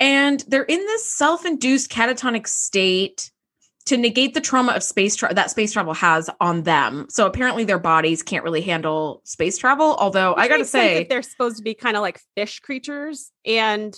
and 0.00 0.44
they're 0.48 0.62
in 0.62 0.80
this 0.80 1.08
self-induced 1.08 1.90
catatonic 1.90 2.46
state 2.46 3.30
to 3.86 3.96
negate 3.96 4.34
the 4.34 4.40
trauma 4.40 4.72
of 4.72 4.82
space 4.82 5.16
tra- 5.16 5.32
that 5.32 5.50
space 5.50 5.72
travel 5.72 5.94
has 5.94 6.28
on 6.40 6.64
them. 6.64 7.06
So 7.08 7.26
apparently 7.26 7.64
their 7.64 7.78
bodies 7.78 8.22
can't 8.22 8.44
really 8.44 8.60
handle 8.60 9.22
space 9.24 9.56
travel. 9.56 9.96
Although 9.98 10.34
I 10.34 10.48
got 10.48 10.58
to 10.58 10.64
say, 10.64 11.04
they're 11.04 11.22
supposed 11.22 11.56
to 11.58 11.62
be 11.62 11.74
kind 11.74 11.96
of 11.96 12.02
like 12.02 12.20
fish 12.36 12.60
creatures 12.60 13.30
and 13.44 13.96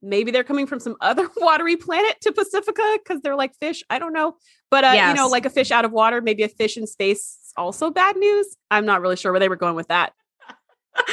maybe 0.00 0.30
they're 0.30 0.44
coming 0.44 0.66
from 0.66 0.80
some 0.80 0.96
other 1.00 1.28
watery 1.36 1.76
planet 1.76 2.16
to 2.22 2.32
Pacifica 2.32 2.98
because 3.02 3.20
they're 3.20 3.36
like 3.36 3.54
fish. 3.60 3.84
I 3.90 3.98
don't 3.98 4.12
know. 4.12 4.36
But 4.70 4.84
uh, 4.84 5.08
you 5.08 5.14
know, 5.14 5.28
like 5.28 5.44
a 5.46 5.50
fish 5.50 5.70
out 5.70 5.84
of 5.84 5.92
water, 5.92 6.20
maybe 6.20 6.42
a 6.42 6.48
fish 6.48 6.76
in 6.76 6.86
space 6.86 7.52
also 7.56 7.90
bad 7.90 8.16
news. 8.16 8.56
I'm 8.70 8.86
not 8.86 9.00
really 9.00 9.16
sure 9.16 9.32
where 9.32 9.40
they 9.40 9.48
were 9.48 9.56
going 9.56 9.74
with 9.74 9.88
that. 9.88 10.12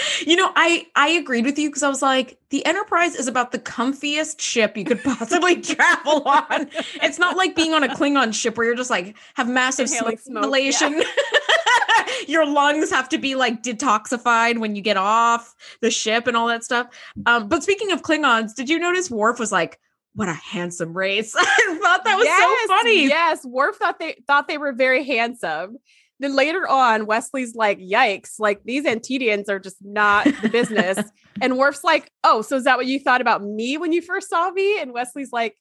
you 0.25 0.35
know, 0.35 0.51
I 0.55 0.87
I 0.95 1.09
agreed 1.09 1.45
with 1.45 1.57
you 1.57 1.69
because 1.69 1.83
I 1.83 1.89
was 1.89 2.01
like, 2.01 2.37
the 2.49 2.65
Enterprise 2.65 3.15
is 3.15 3.27
about 3.27 3.51
the 3.51 3.59
comfiest 3.59 4.39
ship 4.41 4.77
you 4.77 4.85
could 4.85 5.03
possibly 5.03 5.61
travel 5.61 6.23
on. 6.23 6.69
It's 7.01 7.19
not 7.19 7.37
like 7.37 7.55
being 7.55 7.73
on 7.73 7.83
a 7.83 7.87
Klingon 7.89 8.33
ship 8.33 8.57
where 8.57 8.65
you're 8.65 8.75
just 8.75 8.89
like 8.89 9.15
have 9.35 9.49
massive 9.49 9.87
Inhaling 9.87 10.17
smoke 10.17 10.43
smoke, 10.45 10.81
yeah. 10.81 11.03
Your 12.27 12.45
lungs 12.45 12.89
have 12.91 13.09
to 13.09 13.17
be 13.17 13.35
like 13.35 13.61
detoxified 13.61 14.59
when 14.59 14.75
you 14.75 14.81
get 14.81 14.97
off 14.97 15.53
the 15.81 15.91
ship 15.91 16.27
and 16.27 16.35
all 16.35 16.47
that 16.47 16.63
stuff. 16.63 16.87
Um, 17.25 17.47
but 17.47 17.63
speaking 17.63 17.91
of 17.91 18.01
Klingons, 18.01 18.55
did 18.55 18.69
you 18.69 18.79
notice 18.79 19.11
Worf 19.11 19.39
was 19.39 19.51
like, 19.51 19.79
"What 20.13 20.29
a 20.29 20.33
handsome 20.33 20.95
race"? 20.95 21.35
I 21.37 21.79
thought 21.81 22.03
that 22.03 22.15
was 22.15 22.25
Yes, 22.25 22.61
so 22.61 22.67
funny. 22.67 23.07
Yes, 23.07 23.45
Worf 23.45 23.77
thought 23.77 23.99
they 23.99 24.23
thought 24.27 24.47
they 24.47 24.57
were 24.57 24.73
very 24.73 25.03
handsome. 25.03 25.77
Then 26.19 26.35
later 26.35 26.67
on, 26.67 27.05
Wesley's 27.05 27.55
like, 27.55 27.79
"Yikes! 27.79 28.39
Like 28.39 28.63
these 28.63 28.85
Antedians 28.85 29.49
are 29.49 29.59
just 29.59 29.77
not 29.81 30.25
the 30.41 30.49
business." 30.49 30.99
and 31.41 31.57
Worf's 31.57 31.83
like, 31.83 32.09
"Oh, 32.23 32.41
so 32.41 32.55
is 32.55 32.63
that 32.63 32.77
what 32.77 32.85
you 32.85 32.99
thought 32.99 33.21
about 33.21 33.43
me 33.43 33.77
when 33.77 33.91
you 33.91 34.01
first 34.01 34.29
saw 34.29 34.49
me?" 34.51 34.79
And 34.79 34.93
Wesley's 34.93 35.31
like, 35.33 35.57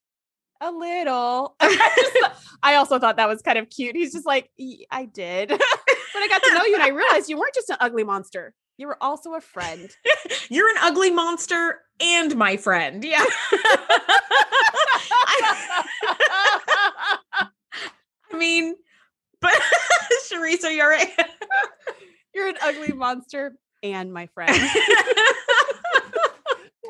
"A 0.60 0.70
little." 0.70 1.56
I, 1.60 2.76
also 2.76 2.98
thought 2.98 3.16
that 3.16 3.28
was 3.28 3.42
kind 3.42 3.58
of 3.58 3.68
cute. 3.68 3.96
He's 3.96 4.12
just 4.12 4.26
like, 4.26 4.48
"Y- 4.58 4.84
"I 4.90 5.06
did," 5.06 5.48
but 5.48 5.58
I 5.60 6.28
got 6.28 6.42
to 6.42 6.54
know 6.54 6.64
you, 6.64 6.74
and 6.74 6.82
I 6.82 6.88
realized 6.88 7.28
you 7.28 7.38
weren't 7.38 7.54
just 7.54 7.70
an 7.70 7.76
ugly 7.80 8.04
monster. 8.04 8.54
You 8.76 8.88
were 8.88 8.98
also 9.00 9.34
a 9.34 9.40
friend. 9.40 9.90
You're 10.48 10.68
an 10.68 10.76
ugly 10.80 11.10
monster 11.10 11.82
and 12.00 12.34
my 12.36 12.56
friend. 12.56 13.04
Yeah. 13.04 13.24
I 18.32 18.36
mean, 18.36 18.74
but 19.52 19.62
Charisse, 20.30 20.74
you're 20.74 20.88
right. 20.88 21.10
You're 22.34 22.48
an 22.48 22.56
ugly 22.62 22.92
monster 22.92 23.54
and 23.84 24.12
my 24.12 24.26
friend. 24.26 24.52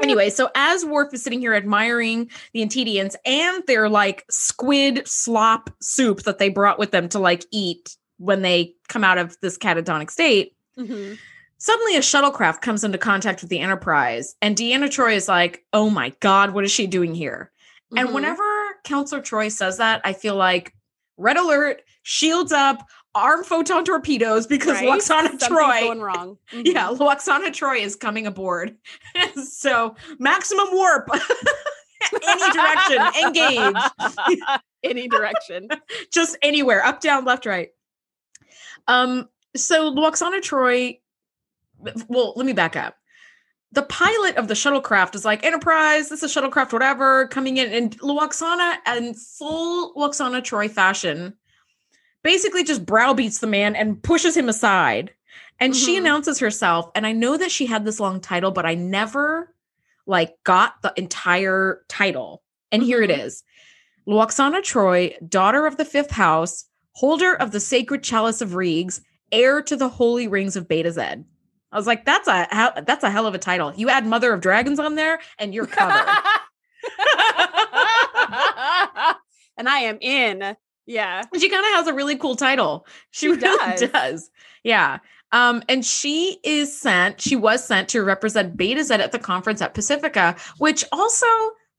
anyway, 0.02 0.30
so 0.30 0.48
as 0.54 0.86
Worf 0.86 1.12
is 1.12 1.22
sitting 1.22 1.40
here 1.40 1.52
admiring 1.54 2.30
the 2.54 2.62
Antedians 2.62 3.14
and 3.26 3.62
their 3.66 3.90
like 3.90 4.24
squid 4.30 5.06
slop 5.06 5.68
soup 5.82 6.22
that 6.22 6.38
they 6.38 6.48
brought 6.48 6.78
with 6.78 6.92
them 6.92 7.10
to 7.10 7.18
like 7.18 7.44
eat 7.52 7.94
when 8.16 8.40
they 8.40 8.72
come 8.88 9.04
out 9.04 9.18
of 9.18 9.36
this 9.42 9.58
catatonic 9.58 10.10
state, 10.10 10.54
Mhm. 10.78 11.18
Suddenly, 11.58 11.96
a 11.96 12.00
shuttlecraft 12.00 12.60
comes 12.60 12.84
into 12.84 12.98
contact 12.98 13.40
with 13.40 13.48
the 13.48 13.60
Enterprise, 13.60 14.34
and 14.42 14.56
Deanna 14.56 14.88
Troi 14.88 15.14
is 15.14 15.28
like, 15.28 15.64
"Oh 15.72 15.88
my 15.88 16.10
god, 16.20 16.52
what 16.52 16.64
is 16.64 16.72
she 16.72 16.86
doing 16.86 17.14
here?" 17.14 17.52
And 17.96 18.08
Mhm. 18.08 18.12
whenever 18.12 18.42
Counselor 18.84 19.22
Troi 19.22 19.50
says 19.50 19.78
that, 19.78 20.00
I 20.04 20.12
feel 20.14 20.34
like 20.34 20.74
red 21.16 21.36
alert, 21.36 21.82
shields 22.02 22.52
up, 22.52 22.86
arm 23.14 23.44
photon 23.44 23.84
torpedoes 23.84 24.46
because 24.46 24.72
Right? 24.74 24.88
Lwaxana 24.88 25.02
Something's 25.02 25.42
Troi. 25.44 25.80
going 25.80 26.00
wrong. 26.02 26.36
Yeah, 26.52 26.88
Mhm. 26.88 26.98
Lwaxana 26.98 27.48
Troi 27.48 27.80
is 27.80 27.94
coming 27.96 28.26
aboard. 28.26 28.76
so 29.44 29.94
maximum 30.18 30.68
warp. 30.72 31.08
Any 32.28 32.52
direction, 32.52 33.24
engage. 33.24 33.82
Any 34.82 35.08
direction. 35.08 35.68
Just 36.12 36.36
anywhere, 36.42 36.84
up, 36.84 37.00
down, 37.00 37.24
left, 37.24 37.46
right. 37.46 37.70
Um, 38.88 39.28
so 39.56 39.90
Lwaxana 39.94 40.40
Troi, 40.40 41.00
well, 42.08 42.34
let 42.36 42.44
me 42.44 42.52
back 42.52 42.76
up. 42.76 42.96
The 43.74 43.82
pilot 43.82 44.36
of 44.36 44.46
the 44.46 44.54
shuttlecraft 44.54 45.16
is 45.16 45.24
like, 45.24 45.44
Enterprise, 45.44 46.08
this 46.08 46.22
is 46.22 46.32
shuttlecraft, 46.32 46.72
whatever, 46.72 47.26
coming 47.26 47.56
in. 47.56 47.72
And 47.72 47.98
Lwaxana 48.00 48.76
in 48.96 49.14
full 49.14 49.92
Lwaxana 49.94 50.40
Troi 50.42 50.70
fashion, 50.70 51.34
basically 52.22 52.62
just 52.62 52.86
browbeats 52.86 53.40
the 53.40 53.48
man 53.48 53.74
and 53.74 54.00
pushes 54.00 54.36
him 54.36 54.48
aside. 54.48 55.12
And 55.58 55.74
she 55.74 55.94
Mhm. 55.94 55.98
announces 55.98 56.38
herself. 56.38 56.88
And 56.94 57.04
I 57.04 57.12
know 57.12 57.36
that 57.36 57.50
she 57.50 57.66
had 57.66 57.84
this 57.84 57.98
long 57.98 58.20
title, 58.20 58.52
but 58.52 58.64
I 58.64 58.74
never 58.74 59.52
like 60.06 60.36
got 60.44 60.80
the 60.82 60.92
entire 60.96 61.82
title. 61.88 62.42
And 62.70 62.82
here 62.82 63.02
it 63.02 63.10
is. 63.10 63.42
Lwaxana 64.06 64.62
Troi, 64.62 65.16
daughter 65.28 65.66
of 65.66 65.78
the 65.78 65.84
fifth 65.84 66.12
house, 66.12 66.66
holder 66.92 67.34
of 67.34 67.50
the 67.50 67.60
sacred 67.60 68.04
chalice 68.04 68.40
of 68.40 68.50
Rixx, 68.50 69.00
heir 69.32 69.62
to 69.62 69.74
the 69.74 69.88
holy 69.88 70.28
rings 70.28 70.54
of 70.54 70.68
Betazed. 70.68 71.24
I 71.74 71.76
was 71.76 71.86
like, 71.86 72.06
that's 72.06 72.28
a 72.28 72.44
hell- 72.54 72.72
that's 72.86 73.04
a 73.04 73.10
hell 73.10 73.26
of 73.26 73.34
a 73.34 73.38
title. 73.38 73.74
You 73.76 73.90
add 73.90 74.06
Mother 74.06 74.32
of 74.32 74.40
Dragons 74.40 74.78
on 74.78 74.94
there, 74.94 75.18
and 75.38 75.52
you're 75.52 75.66
covered. 75.66 76.06
and 79.56 79.68
I 79.68 79.78
am 79.80 79.98
in. 80.00 80.56
Yeah. 80.86 81.22
she 81.38 81.48
kind 81.48 81.64
of 81.64 81.70
has 81.72 81.86
a 81.86 81.94
really 81.94 82.16
cool 82.16 82.36
title. 82.36 82.86
She, 83.10 83.26
She 83.26 83.32
really 83.32 83.40
does. 83.76 83.90
does. 83.90 84.30
Yeah. 84.62 84.98
Um, 85.32 85.62
and 85.68 85.84
she 85.84 86.38
is 86.44 86.78
sent, 86.78 87.20
she 87.20 87.36
was 87.36 87.64
sent 87.66 87.88
to 87.88 88.02
represent 88.04 88.56
Betazed 88.56 88.98
at 89.00 89.10
the 89.12 89.18
conference 89.18 89.60
at 89.62 89.74
Pacifica, 89.74 90.36
which 90.58 90.84
also 90.92 91.26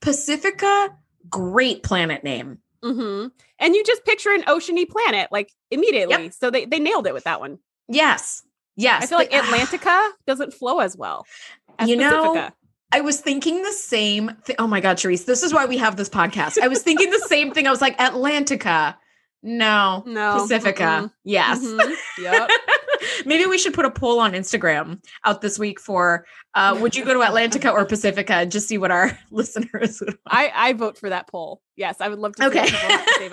Pacifica, 0.01 0.89
great 1.29 1.83
planet 1.83 2.23
name. 2.23 2.57
hmm 2.83 3.27
And 3.59 3.75
you 3.75 3.83
just 3.85 4.03
picture 4.05 4.31
an 4.31 4.43
oceany 4.43 4.87
planet 4.89 5.29
like 5.31 5.51
immediately. 5.71 6.23
Yep. 6.25 6.33
So 6.33 6.49
they, 6.51 6.65
they 6.65 6.79
nailed 6.79 7.07
it 7.07 7.13
with 7.13 7.23
that 7.25 7.39
one. 7.39 7.59
Yes. 7.87 8.41
Yes. 8.75 9.03
I 9.03 9.05
feel 9.07 9.17
like 9.17 9.31
Atlantica 9.31 10.09
doesn't 10.27 10.53
flow 10.53 10.79
as 10.79 10.95
well. 10.97 11.25
As 11.79 11.89
You 11.89 11.97
know, 11.97 12.33
Pacifica. 12.33 12.53
I 12.91 13.01
was 13.01 13.19
thinking 13.19 13.61
the 13.61 13.73
same 13.73 14.29
thing. 14.43 14.55
Oh 14.59 14.67
my 14.67 14.79
God, 14.79 14.97
Charisse, 14.97 15.25
this 15.25 15.43
is 15.43 15.53
why 15.53 15.65
we 15.65 15.77
have 15.77 15.97
this 15.97 16.09
podcast. 16.09 16.57
I 16.61 16.67
was 16.67 16.81
thinking 16.81 17.09
the 17.09 17.19
same 17.27 17.51
thing. 17.51 17.67
I 17.67 17.71
was 17.71 17.81
like, 17.81 17.97
Atlantica. 17.97 18.95
No. 19.43 20.03
No. 20.05 20.39
Pacifica. 20.39 20.83
Mm-mm. 20.83 21.11
Yes. 21.23 21.63
Mhm. 21.63 21.93
Yep. 22.19 22.49
Maybe 23.25 23.45
we 23.45 23.57
should 23.57 23.73
put 23.73 23.85
a 23.85 23.91
poll 23.91 24.19
on 24.19 24.33
Instagram 24.33 25.03
out 25.23 25.41
this 25.41 25.59
week 25.59 25.79
for 25.79 26.25
uh, 26.55 26.77
would 26.79 26.95
you 26.95 27.05
go 27.05 27.13
to 27.13 27.19
Atlantica 27.19 27.71
or 27.71 27.85
Pacifica 27.85 28.33
and 28.35 28.51
just 28.51 28.67
see 28.67 28.77
what 28.77 28.89
our 28.91 29.17
listeners 29.31 29.99
would 29.99 30.17
I, 30.25 30.51
I 30.55 30.73
vote 30.73 30.97
for 30.97 31.09
that 31.09 31.27
poll. 31.27 31.61
Yes, 31.75 31.97
I 31.99 32.07
would 32.07 32.19
love 32.19 32.35
to 32.37 32.45
Okay. 32.47 32.65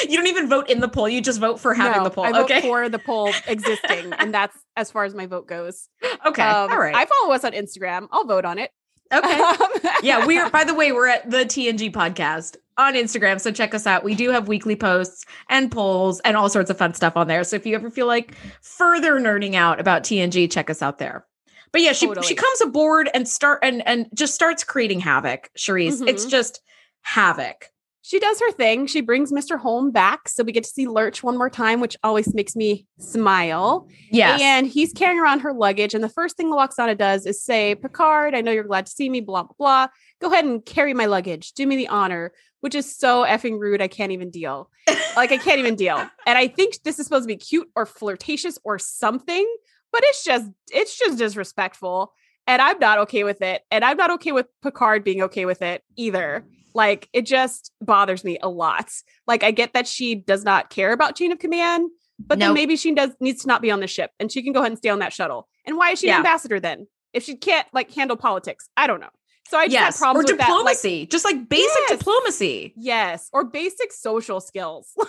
what 0.00 0.10
people 0.10 0.10
have 0.10 0.10
to 0.10 0.10
say 0.10 0.10
about 0.10 0.10
that. 0.10 0.10
You 0.10 0.16
don't 0.16 0.26
even 0.28 0.48
vote 0.48 0.70
in 0.70 0.80
the 0.80 0.88
poll, 0.88 1.08
you 1.08 1.20
just 1.20 1.40
vote 1.40 1.60
for 1.60 1.74
having 1.74 1.98
No, 1.98 2.04
the 2.04 2.10
poll. 2.10 2.24
I 2.24 2.32
vote 2.32 2.62
for 2.62 2.88
the 2.88 2.98
poll 2.98 3.32
existing, 3.46 4.12
and 4.14 4.32
that's 4.34 4.56
as 4.76 4.90
far 4.90 5.04
as 5.04 5.14
my 5.14 5.26
vote 5.26 5.46
goes. 5.46 5.88
okay. 6.26 6.42
Um, 6.42 6.70
All 6.70 6.78
right. 6.78 6.94
I 6.94 7.06
follow 7.06 7.34
us 7.34 7.44
on 7.44 7.52
Instagram. 7.52 8.08
I'll 8.12 8.24
vote 8.26 8.44
on 8.44 8.58
it. 8.58 8.70
okay. 9.12 9.40
Um, 9.40 9.56
yeah, 10.02 10.26
we 10.26 10.38
are 10.38 10.50
by 10.58 10.64
the 10.64 10.74
way, 10.74 10.92
we're 10.92 11.08
at 11.08 11.30
the 11.30 11.38
TNG 11.38 11.90
podcast 11.92 12.56
on 12.76 12.94
Instagram. 12.94 13.40
So 13.40 13.50
check 13.50 13.74
us 13.74 13.86
out. 13.86 14.04
We 14.04 14.14
do 14.14 14.30
have 14.30 14.48
weekly 14.48 14.76
posts 14.76 15.24
and 15.48 15.72
polls 15.72 16.20
and 16.20 16.36
all 16.36 16.48
sorts 16.50 16.70
of 16.70 16.76
fun 16.78 16.92
stuff 16.94 17.16
on 17.16 17.26
there. 17.26 17.42
So 17.42 17.56
if 17.56 17.64
you 17.66 17.74
ever 17.74 17.90
feel 17.90 18.06
like 18.06 18.34
further 18.62 19.18
nerding 19.18 19.54
out 19.54 19.80
about 19.80 20.02
TNG, 20.04 20.50
check 20.50 20.68
us 20.70 20.82
out 20.82 20.98
there. 20.98 21.24
But 21.72 21.80
yeah, 21.82 21.92
she 21.92 22.06
Totally. 22.06 22.26
she 22.26 22.34
comes 22.34 22.60
aboard 22.60 23.10
and 23.12 23.26
start 23.26 23.60
and 23.62 23.86
and 23.86 24.08
just 24.14 24.34
starts 24.34 24.62
creating 24.62 25.00
havoc, 25.00 25.50
Charisse. 25.58 26.06
It's 26.06 26.24
Mhm. 26.26 26.30
just 26.30 26.60
havoc. 27.02 27.66
She 28.08 28.18
does 28.18 28.40
her 28.40 28.50
thing. 28.52 28.86
She 28.86 29.02
brings 29.02 29.32
Mr. 29.32 29.60
Homn 29.60 29.92
back, 29.92 30.30
so 30.30 30.42
we 30.42 30.50
get 30.50 30.64
to 30.64 30.70
see 30.70 30.88
Lurch 30.88 31.22
one 31.22 31.36
more 31.36 31.50
time, 31.50 31.78
which 31.78 31.94
always 32.02 32.32
makes 32.32 32.56
me 32.56 32.86
smile. 32.98 33.86
Yes. 34.10 34.40
And 34.40 34.66
he's 34.66 34.94
carrying 34.94 35.20
around 35.20 35.40
her 35.40 35.52
luggage. 35.52 35.92
And 35.92 36.02
the 36.02 36.08
first 36.08 36.34
thing 36.34 36.48
the 36.48 36.56
Lwaxana 36.56 36.96
does 36.96 37.26
is 37.26 37.42
say, 37.42 37.74
Picard, 37.74 38.34
I 38.34 38.40
know 38.40 38.50
you're 38.50 38.64
glad 38.64 38.86
to 38.86 38.92
see 38.92 39.10
me, 39.10 39.20
blah, 39.20 39.42
blah, 39.42 39.52
blah. 39.58 39.88
Go 40.22 40.32
ahead 40.32 40.46
and 40.46 40.64
carry 40.64 40.94
my 40.94 41.04
luggage. 41.04 41.52
Do 41.52 41.66
me 41.66 41.76
the 41.76 41.88
honor, 41.88 42.32
which 42.60 42.74
is 42.74 42.96
so 42.96 43.26
effing 43.26 43.60
rude. 43.60 43.82
I 43.82 43.88
can't 43.88 44.12
even 44.12 44.30
deal. 44.30 44.70
Like, 45.14 45.32
I 45.32 45.36
can't 45.36 45.58
even 45.58 45.74
deal. 45.74 45.98
And 46.26 46.38
I 46.38 46.46
think 46.46 46.82
this 46.84 46.98
is 46.98 47.04
supposed 47.04 47.24
to 47.24 47.28
be 47.28 47.36
cute 47.36 47.68
or 47.74 47.84
flirtatious 47.84 48.56
or 48.64 48.78
something, 48.78 49.44
but 49.92 50.00
it's 50.04 50.24
just, 50.24 50.48
it's 50.72 50.96
just 50.96 51.18
disrespectful. 51.18 52.14
And 52.46 52.62
I'm 52.62 52.78
not 52.78 52.98
okay 53.00 53.24
with 53.24 53.42
it. 53.42 53.62
And 53.70 53.84
I'm 53.84 53.96
not 53.96 54.12
okay 54.12 54.32
with 54.32 54.46
Picard 54.62 55.04
being 55.04 55.22
okay 55.22 55.44
with 55.44 55.60
it 55.60 55.82
either. 55.96 56.46
Like, 56.74 57.08
it 57.12 57.22
just 57.26 57.72
bothers 57.80 58.24
me 58.24 58.38
a 58.42 58.48
lot. 58.48 58.90
Like, 59.26 59.42
I 59.42 59.50
get 59.50 59.72
that 59.72 59.86
she 59.86 60.14
does 60.14 60.44
not 60.44 60.70
care 60.70 60.92
about 60.92 61.16
chain 61.16 61.32
of 61.32 61.38
command, 61.38 61.90
but 62.18 62.38
then 62.38 62.54
maybe 62.54 62.76
she 62.76 62.94
does 62.94 63.10
needs 63.20 63.42
to 63.42 63.48
not 63.48 63.62
be 63.62 63.70
on 63.70 63.80
the 63.80 63.86
ship 63.86 64.10
and 64.18 64.30
she 64.30 64.42
can 64.42 64.52
go 64.52 64.60
ahead 64.60 64.72
and 64.72 64.78
stay 64.78 64.88
on 64.88 64.98
that 65.00 65.12
shuttle. 65.12 65.48
And 65.66 65.76
why 65.76 65.90
is 65.92 66.00
she 66.00 66.06
Yeah. 66.08 66.14
an 66.14 66.18
ambassador 66.18 66.60
then? 66.60 66.86
If 67.12 67.24
she 67.24 67.36
can't 67.36 67.66
like 67.72 67.90
handle 67.92 68.16
politics, 68.16 68.68
I 68.76 68.86
don't 68.86 69.00
know. 69.00 69.08
So 69.48 69.56
I 69.56 69.64
just 69.64 69.72
yes. 69.72 69.94
have 69.94 69.98
problems 70.02 70.28
or 70.30 70.34
with 70.34 70.40
that. 70.40 70.48
Like, 70.48 70.58
diplomacy. 70.76 71.06
just 71.06 71.24
like 71.24 71.48
basic 71.48 71.70
Yes. 71.88 71.98
diplomacy. 71.98 72.74
yes, 72.76 73.28
or 73.32 73.44
basic 73.44 73.92
social 73.92 74.40
skills. 74.40 74.92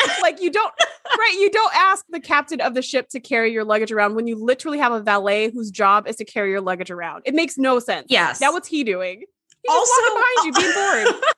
Like, 0.00 0.22
like 0.22 0.40
you 0.40 0.50
don't 0.50 0.72
right. 1.18 1.36
You 1.40 1.50
don't 1.50 1.74
ask 1.74 2.04
the 2.08 2.20
captain 2.20 2.60
of 2.60 2.74
the 2.74 2.82
ship 2.82 3.08
to 3.10 3.20
carry 3.20 3.52
your 3.52 3.64
luggage 3.64 3.90
around 3.90 4.14
when 4.14 4.28
you 4.28 4.36
literally 4.36 4.78
have 4.78 4.92
a 4.92 5.00
valet 5.00 5.50
whose 5.50 5.72
job 5.72 6.06
is 6.06 6.14
to 6.16 6.24
carry 6.24 6.50
your 6.50 6.60
luggage 6.60 6.90
around. 6.92 7.22
It 7.24 7.34
makes 7.34 7.58
no 7.58 7.80
sense. 7.80 8.06
Yes. 8.08 8.40
Now 8.40 8.52
what's 8.52 8.68
he 8.68 8.84
doing? 8.84 9.24
Also- 9.68 10.14
behind 10.14 10.46
you, 10.46 10.52
being 10.52 10.74
bored. 10.74 11.22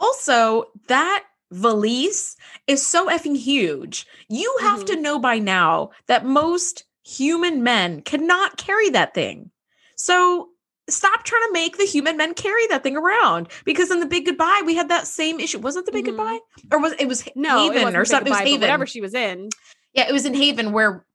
Also, 0.00 0.64
that 0.88 1.24
valise 1.52 2.36
is 2.66 2.84
so 2.84 3.06
effing 3.08 3.36
huge. 3.36 4.04
You 4.28 4.52
have 4.62 4.80
Mm-hmm. 4.80 4.86
to 4.96 5.00
know 5.00 5.18
by 5.20 5.38
now 5.38 5.90
that 6.08 6.24
most 6.24 6.84
human 7.04 7.62
men 7.62 8.02
cannot 8.02 8.56
carry 8.56 8.90
that 8.90 9.14
thing. 9.14 9.50
So 9.96 10.48
stop 10.88 11.22
trying 11.22 11.42
to 11.46 11.52
make 11.52 11.76
the 11.78 11.84
human 11.84 12.16
men 12.16 12.34
carry 12.34 12.66
that 12.68 12.82
thing 12.82 12.96
around 12.96 13.46
because 13.64 13.92
in 13.92 14.00
the 14.00 14.06
big 14.06 14.26
goodbye 14.26 14.62
we 14.66 14.74
had 14.74 14.88
that 14.88 15.06
same 15.06 15.38
issue. 15.38 15.60
Was 15.60 15.76
it 15.76 15.86
the 15.86 15.92
big 15.92 16.04
Mhm. 16.04 16.16
goodbye? 16.16 16.38
Or 16.72 16.80
was 16.80 16.94
it 16.98 17.06
was 17.06 17.22
No, 17.36 17.58
it 17.58 17.74
Haven 17.74 17.82
wasn't 17.84 17.96
or 17.98 18.04
something? 18.04 18.26
It 18.26 18.30
was 18.30 18.38
Goodbye, 18.38 18.48
Haven. 18.50 18.60
Whatever 18.62 18.86
she 18.86 19.00
was 19.00 19.14
in. 19.14 19.50
yeah, 19.94 20.08
it 20.08 20.12
was 20.12 20.26
in 20.26 20.34
Haven 20.34 20.72
where 20.72 21.06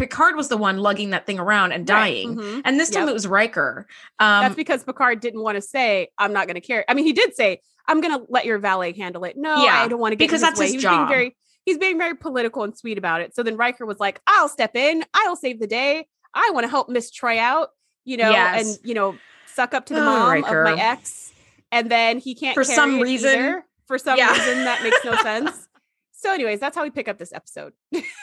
Picard 0.00 0.34
was 0.36 0.48
the 0.48 0.56
one 0.56 0.78
lugging 0.78 1.10
that 1.10 1.26
thing 1.26 1.38
around 1.38 1.72
and 1.72 1.88
Right, 1.88 2.24
dying. 2.24 2.36
mhm. 2.36 2.62
And 2.64 2.80
this 2.80 2.88
time 2.90 3.02
Yep. 3.02 3.10
it 3.10 3.12
was 3.12 3.26
Riker. 3.26 3.86
Um, 4.18 4.42
That's 4.42 4.54
because 4.56 4.82
Picard 4.82 5.20
didn't 5.20 5.42
want 5.42 5.56
to 5.56 5.62
say, 5.62 6.08
I'm 6.18 6.32
not 6.32 6.46
going 6.46 6.54
to 6.54 6.60
carry. 6.60 6.84
I 6.88 6.94
mean, 6.94 7.04
he 7.04 7.12
did 7.12 7.34
say, 7.36 7.60
I'm 7.86 8.00
going 8.00 8.18
to 8.18 8.24
let 8.28 8.46
your 8.46 8.58
valet 8.58 8.92
handle 8.96 9.24
it. 9.24 9.36
No, 9.36 9.64
Yeah, 9.64 9.74
I 9.74 9.88
don't 9.88 10.00
want 10.00 10.12
to 10.12 10.16
get 10.16 10.24
because 10.24 10.40
that's 10.40 10.58
his 10.60 10.74
was 10.74 10.82
job. 10.82 10.92
Being 10.92 11.08
very, 11.08 11.36
he's 11.64 11.76
being 11.78 11.98
very 11.98 12.14
political 12.16 12.62
and 12.64 12.76
sweet 12.76 12.96
about 12.98 13.20
it. 13.20 13.34
So 13.34 13.42
then 13.42 13.56
Riker 13.56 13.84
was 13.84 13.98
like, 14.00 14.20
I'll 14.26 14.48
step 14.48 14.74
in. 14.74 15.04
I'll 15.12 15.36
save 15.36 15.60
the 15.60 15.66
day. 15.66 16.06
I 16.32 16.50
want 16.54 16.64
to 16.64 16.68
help 16.68 16.88
Miss 16.88 17.10
Troi 17.10 17.36
out, 17.38 17.68
you 18.04 18.16
know, 18.16 18.30
Yes. 18.30 18.78
and, 18.78 18.88
you 18.88 18.94
know, 18.94 19.16
suck 19.46 19.74
up 19.74 19.84
to 19.86 19.94
the 19.94 20.00
Oh, 20.00 20.04
mom 20.04 20.30
Riker. 20.30 20.64
of 20.64 20.76
my 20.76 20.82
ex. 20.82 21.32
And 21.72 21.90
then 21.90 22.18
he 22.18 22.34
can't 22.34 22.54
For 22.54 22.64
some 22.64 23.00
reason. 23.00 23.30
either. 23.30 23.64
For 23.86 23.98
some 23.98 24.16
Yeah. 24.16 24.32
reason 24.32 24.64
that 24.64 24.82
makes 24.82 25.04
no 25.04 25.16
sense. 25.22 25.66
So, 26.22 26.30
anyways, 26.34 26.60
that's 26.60 26.76
how 26.76 26.82
we 26.82 26.90
pick 26.90 27.08
up 27.08 27.16
this 27.16 27.32
episode. 27.32 27.72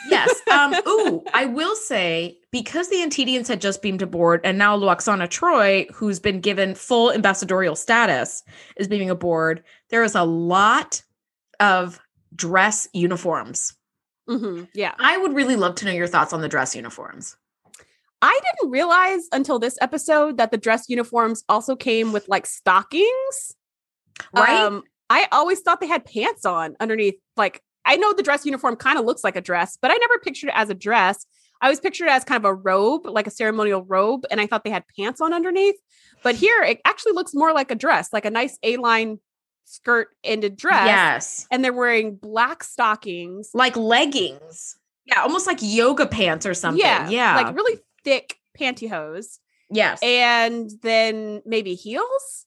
yes. 0.08 0.40
Um, 0.52 0.76
ooh, 0.88 1.24
I 1.34 1.46
will 1.46 1.76
say 1.76 2.38
because 2.52 2.90
the 2.90 2.98
Antedians 2.98 3.48
had 3.48 3.60
just 3.60 3.82
beamed 3.82 4.04
aboard, 4.04 4.40
and 4.44 4.56
now 4.56 4.78
Lwaxana 4.78 5.28
Troi, 5.28 5.90
who's 5.92 6.20
been 6.20 6.40
given 6.40 6.76
full 6.76 7.12
ambassadorial 7.12 7.76
status, 7.76 8.44
is 8.76 8.88
beaming 8.88 9.10
aboard. 9.10 9.64
There 9.90 10.04
is 10.04 10.14
a 10.14 10.24
lot 10.24 11.02
of 11.60 12.00
dress 12.36 12.88
uniforms. 12.94 13.74
Mhm, 14.30 14.68
Yeah. 14.76 14.94
I 15.00 15.18
would 15.18 15.34
really 15.34 15.56
love 15.56 15.74
to 15.76 15.86
know 15.86 15.92
your 15.92 16.06
thoughts 16.06 16.34
on 16.34 16.42
the 16.42 16.50
dress 16.50 16.76
uniforms. 16.76 17.36
I 18.22 18.40
didn't 18.44 18.72
realize 18.72 19.28
until 19.32 19.58
this 19.58 19.76
episode 19.82 20.38
that 20.38 20.52
the 20.52 20.58
dress 20.58 20.88
uniforms 20.88 21.44
also 21.50 21.76
came 21.76 22.14
with 22.14 22.28
like 22.28 22.46
stockings. 22.46 23.56
Right? 24.36 24.60
Um, 24.60 24.84
I 25.10 25.28
always 25.32 25.62
thought 25.62 25.80
they 25.80 25.88
had 25.88 26.06
pants 26.06 26.46
on 26.46 26.76
underneath. 26.80 27.16
Like, 27.38 27.64
I 27.88 27.96
know 27.96 28.14
the 28.14 28.22
dress 28.24 28.46
uniform 28.46 28.76
kind 28.76 29.00
of 29.00 29.06
looks 29.06 29.24
like 29.24 29.36
a 29.36 29.42
dress, 29.42 29.78
but 29.82 29.90
I 29.90 29.96
never 29.96 30.20
pictured 30.20 30.50
it 30.50 30.56
as 30.56 30.70
a 30.70 30.74
dress. 30.76 31.26
I 31.62 31.70
was 31.70 31.80
pictured 31.80 32.10
as 32.10 32.24
kind 32.24 32.38
of 32.38 32.46
a 32.46 32.54
robe, 32.54 33.06
like 33.08 33.26
a 33.26 33.32
ceremonial 33.32 33.84
robe, 33.84 34.26
and 34.30 34.40
I 34.40 34.46
thought 34.46 34.64
they 34.64 34.70
had 34.70 34.84
pants 34.96 35.22
on 35.22 35.34
underneath. 35.34 35.76
But 36.22 36.36
here, 36.36 36.62
it 36.62 36.80
actually 36.86 37.14
looks 37.14 37.34
more 37.34 37.52
like 37.54 37.72
a 37.72 37.76
dress, 37.76 38.14
like 38.14 38.26
a 38.26 38.30
nice 38.30 38.60
A-line 38.62 39.20
skirt 39.66 40.10
ended 40.24 40.56
dress. 40.58 40.86
Yes. 40.86 41.48
And 41.50 41.64
they're 41.64 41.74
wearing 41.74 42.16
black 42.16 42.64
stockings. 42.64 43.50
Like 43.54 43.76
leggings. 43.76 44.78
Yeah, 45.06 45.22
almost 45.22 45.48
like 45.48 45.60
yoga 45.62 46.06
pants 46.06 46.46
or 46.46 46.54
something. 46.54 46.80
Yeah, 46.86 47.10
Yeah. 47.10 47.36
like 47.38 47.56
really 47.56 47.80
thick 48.04 48.36
pantyhose 48.60 49.40
Yes. 49.72 50.00
and 50.04 50.70
then 50.82 51.42
maybe 51.46 51.74
heels 51.76 52.46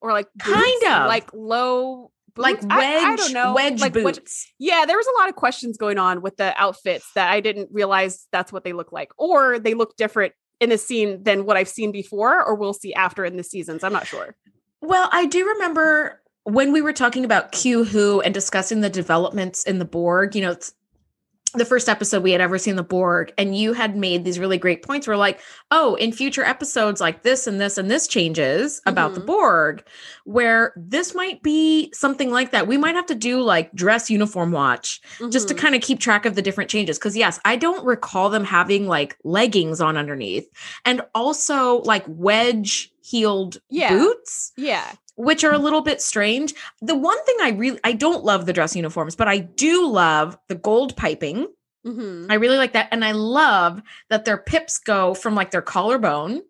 or 0.00 0.12
like 0.12 0.28
boots, 0.34 0.54
Kind 0.54 0.82
of. 0.84 1.08
like 1.08 1.28
low 1.34 2.10
like 2.42 2.60
boots? 2.60 2.66
wedge, 2.74 3.02
I, 3.02 3.12
I 3.12 3.16
don't 3.16 3.32
know. 3.32 3.54
wedge 3.54 3.80
like 3.80 3.92
boots. 3.92 4.50
yeah, 4.58 4.84
there 4.86 4.96
was 4.96 5.06
a 5.06 5.20
lot 5.20 5.28
of 5.28 5.36
questions 5.36 5.76
going 5.76 5.98
on 5.98 6.22
with 6.22 6.36
the 6.36 6.54
outfits 6.60 7.10
that 7.14 7.30
I 7.30 7.40
didn't 7.40 7.70
realize 7.72 8.26
that's 8.32 8.52
what 8.52 8.64
they 8.64 8.72
look 8.72 8.92
like, 8.92 9.10
or 9.18 9.58
they 9.58 9.74
look 9.74 9.96
different 9.96 10.32
in 10.60 10.70
the 10.70 10.78
scene 10.78 11.22
than 11.22 11.44
what 11.44 11.56
I've 11.56 11.68
seen 11.68 11.92
before, 11.92 12.42
or 12.42 12.54
we'll 12.54 12.72
see 12.72 12.94
after 12.94 13.24
in 13.24 13.36
the 13.36 13.42
seasons. 13.42 13.84
I'm 13.84 13.92
not 13.92 14.06
sure. 14.06 14.34
Well, 14.80 15.08
I 15.12 15.26
do 15.26 15.46
remember 15.46 16.22
when 16.44 16.72
we 16.72 16.80
were 16.80 16.92
talking 16.92 17.24
about 17.24 17.52
Q 17.52 17.84
Who 17.84 18.20
and 18.20 18.32
discussing 18.32 18.80
the 18.80 18.90
developments 18.90 19.64
in 19.64 19.78
the 19.78 19.84
Borg, 19.84 20.34
you 20.34 20.42
know, 20.42 20.52
it's 20.52 20.72
the 21.58 21.64
first 21.64 21.88
episode 21.88 22.22
we 22.22 22.32
had 22.32 22.40
ever 22.40 22.58
seen 22.58 22.76
the 22.76 22.82
Borg, 22.82 23.32
and 23.38 23.56
you 23.56 23.72
had 23.72 23.96
made 23.96 24.24
these 24.24 24.38
really 24.38 24.58
great 24.58 24.82
points. 24.82 25.06
Where 25.06 25.16
like, 25.16 25.40
oh, 25.70 25.94
in 25.96 26.12
future 26.12 26.44
episodes, 26.44 27.00
like 27.00 27.22
this 27.22 27.46
and 27.46 27.60
this 27.60 27.78
and 27.78 27.90
this 27.90 28.06
changes 28.06 28.80
about 28.86 29.14
the 29.14 29.20
Mhm. 29.20 29.26
Borg, 29.26 29.84
where 30.24 30.72
this 30.76 31.14
might 31.14 31.42
be 31.42 31.90
something 31.94 32.30
like 32.30 32.50
that. 32.52 32.66
We 32.66 32.76
might 32.76 32.94
have 32.94 33.06
to 33.06 33.14
do 33.14 33.40
like 33.40 33.72
dress 33.74 34.10
uniform 34.10 34.52
watch 34.52 35.00
just 35.30 35.48
to 35.48 35.54
Mhm. 35.54 35.58
kind 35.58 35.74
of 35.74 35.82
keep 35.82 35.98
track 36.00 36.26
of 36.26 36.34
the 36.34 36.42
different 36.42 36.70
changes. 36.70 36.98
Because 36.98 37.16
yes, 37.16 37.40
I 37.44 37.56
don't 37.56 37.84
recall 37.84 38.30
them 38.30 38.44
having 38.44 38.86
like 38.86 39.16
leggings 39.24 39.80
on 39.80 39.96
underneath, 39.96 40.48
and 40.84 41.00
also 41.14 41.82
like 41.84 42.04
wedge 42.06 42.92
heeled 43.02 43.58
Yeah. 43.70 43.90
boots 43.90 44.52
yeah, 44.56 44.92
which 45.16 45.44
are 45.44 45.52
a 45.52 45.58
little 45.58 45.80
bit 45.82 46.00
strange. 46.00 46.54
The 46.80 46.94
one 46.94 47.22
thing 47.24 47.36
I 47.40 47.50
really 47.50 47.80
I 47.84 47.92
don't 47.92 48.24
love 48.24 48.46
the 48.46 48.52
dress 48.52 48.76
uniforms, 48.76 49.16
but 49.16 49.28
I 49.28 49.38
do 49.38 49.86
love 49.88 50.38
the 50.48 50.54
gold 50.54 50.96
piping. 50.96 51.48
Mhm. 51.86 52.26
I 52.30 52.34
really 52.34 52.56
like 52.56 52.72
that 52.72 52.88
and 52.90 53.04
I 53.04 53.12
love 53.12 53.80
that 54.10 54.24
their 54.24 54.38
pips 54.38 54.78
go 54.78 55.14
from 55.14 55.34
like 55.34 55.50
their 55.52 55.62
collarbone 55.62 56.42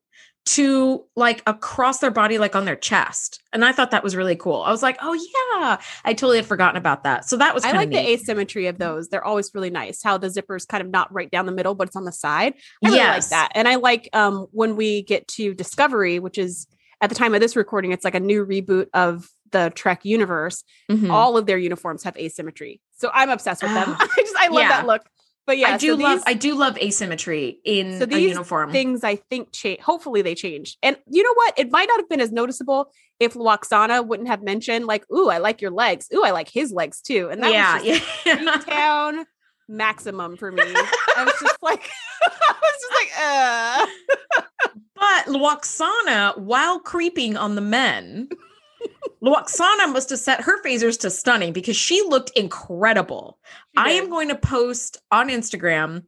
to 0.47 1.05
like 1.17 1.43
across 1.47 1.99
their 1.99 2.11
body 2.13 2.39
like 2.39 2.55
on 2.55 2.65
their 2.65 2.77
chest. 2.77 3.43
And 3.53 3.65
I 3.65 3.73
thought 3.73 3.91
that 3.91 4.05
was 4.05 4.15
really 4.15 4.37
cool. 4.37 4.63
I 4.63 4.71
was 4.71 4.81
like, 4.83 4.97
"Oh 5.03 5.13
yeah, 5.13 5.79
I 6.05 6.13
totally 6.15 6.37
had 6.37 6.47
forgotten 6.47 6.77
about 6.77 7.03
that." 7.03 7.29
So 7.29 7.37
that 7.37 7.53
was 7.53 7.65
I 7.65 7.73
like 7.73 7.89
of 7.89 7.95
the 7.95 7.99
asymmetry 8.11 8.69
of 8.69 8.79
those. 8.79 9.09
They're 9.09 9.25
always 9.25 9.51
really 9.55 9.71
nice. 9.71 10.03
How 10.05 10.19
the 10.19 10.31
zipper 10.31 10.55
is 10.55 10.65
kind 10.65 10.83
of 10.83 10.89
not 10.89 11.13
right 11.13 11.29
down 11.31 11.47
the 11.47 11.53
middle, 11.53 11.75
but 11.75 11.89
it's 11.89 11.97
on 11.97 12.05
the 12.05 12.13
side. 12.13 12.55
I 12.85 12.89
really 12.89 12.99
like 13.01 13.29
that. 13.31 13.51
And 13.57 13.67
I 13.67 13.75
like 13.75 14.09
um 14.13 14.47
when 14.53 14.77
we 14.77 15.03
get 15.03 15.27
to 15.29 15.53
Discovery, 15.53 16.21
which 16.21 16.39
is 16.39 16.69
at 17.01 17.09
the 17.09 17.15
time 17.15 17.35
of 17.35 17.41
this 17.41 17.57
recording, 17.57 17.93
it's 17.93 18.05
like 18.05 18.15
a 18.15 18.21
new 18.21 18.45
reboot 18.45 18.87
of 18.95 19.29
the 19.53 19.71
Trek 19.75 20.05
universe. 20.05 20.65
Mhm. 20.91 21.11
All 21.11 21.37
of 21.37 21.47
their 21.47 21.59
uniforms 21.59 22.03
have 22.05 22.17
asymmetry. 22.17 22.81
So 22.97 23.11
I'm 23.13 23.31
obsessed 23.31 23.63
with 23.63 23.73
them. 23.75 23.95
Ah, 23.99 24.09
I 24.19 24.21
just 24.23 24.37
I 24.37 24.49
love 24.49 24.63
yeah. 24.63 24.69
that 24.69 24.87
look. 24.87 25.03
But 25.47 25.59
yeah, 25.59 25.75
I 25.75 25.77
do 25.77 25.97
so 25.97 26.03
love 26.03 26.19
these 26.19 26.25
I 26.27 26.35
do 26.35 26.55
love 26.57 26.77
asymmetry 26.79 27.61
in 27.65 28.01
So 28.01 28.07
these 28.07 28.31
uniform. 28.31 28.73
things 28.73 29.05
I 29.05 29.15
think 29.17 29.53
change. 29.53 29.81
Hopefully 29.81 30.21
they 30.23 30.35
change. 30.35 30.77
And 30.83 30.97
you 31.09 31.23
know 31.23 31.33
what? 31.35 31.55
It 31.57 31.71
might 31.71 31.87
not 31.87 32.01
have 32.01 32.09
been 32.09 32.21
as 32.21 32.33
noticeable 32.33 32.91
if 33.21 33.35
Lwaxana 33.35 34.05
wouldn't 34.05 34.29
have 34.29 34.43
mentioned 34.43 34.87
like, 34.87 35.09
"Ooh, 35.13 35.29
I 35.29 35.39
like 35.39 35.63
your 35.63 35.71
legs. 35.71 36.09
Ooh, 36.13 36.25
I 36.25 36.33
like 36.33 36.49
his 36.49 36.73
legs 36.73 37.01
too." 37.01 37.29
And 37.31 37.43
that 37.45 37.53
yeah, 37.53 37.79
was 37.79 38.03
yeah. 38.27 38.57
town 38.59 39.25
maximum 39.69 40.37
for 40.37 40.51
me. 40.51 40.63
I 40.65 41.25
was 41.25 41.35
just 41.41 41.63
like, 41.63 41.89
I 42.23 42.55
was 42.61 42.75
just 42.81 42.95
like, 42.99 44.71
uh. 44.73 44.81
But 44.97 45.27
Lwaxana, 45.27 46.39
while 46.39 46.79
creeping 46.81 47.37
on 47.37 47.55
the 47.55 47.61
men, 47.61 48.29
Lwaxana 49.23 49.93
must 49.93 50.11
have 50.11 50.19
set 50.19 50.41
her 50.43 50.63
phasers 50.63 50.99
to 51.01 51.11
stunning 51.11 51.53
because 51.53 51.77
she 51.77 52.03
looked 52.03 52.31
incredible. 52.31 53.39
I 53.77 53.91
am 53.93 54.09
going 54.11 54.29
to 54.29 54.37
post 54.37 54.99
on 55.11 55.29
Instagram 55.29 56.05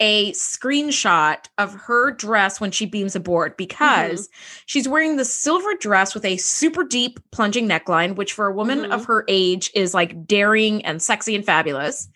a 0.00 0.30
screenshot 0.32 1.46
of 1.58 1.74
her 1.74 2.12
dress 2.12 2.60
when 2.60 2.70
she 2.70 2.86
beams 2.86 3.16
aboard 3.16 3.56
because 3.56 4.28
she's 4.66 4.88
wearing 4.88 5.16
the 5.16 5.24
silver 5.24 5.74
dress 5.74 6.14
with 6.14 6.24
a 6.24 6.36
super 6.36 6.84
deep 6.84 7.18
plunging 7.32 7.68
neckline, 7.68 8.14
which 8.14 8.32
for 8.32 8.46
a 8.46 8.54
woman 8.54 8.80
Mhm. 8.82 8.92
of 8.92 9.06
her 9.06 9.24
age 9.26 9.72
is 9.74 9.94
like 9.94 10.24
daring 10.26 10.84
and 10.84 11.02
sexy 11.02 11.34
and 11.34 11.44
fabulous. 11.44 12.08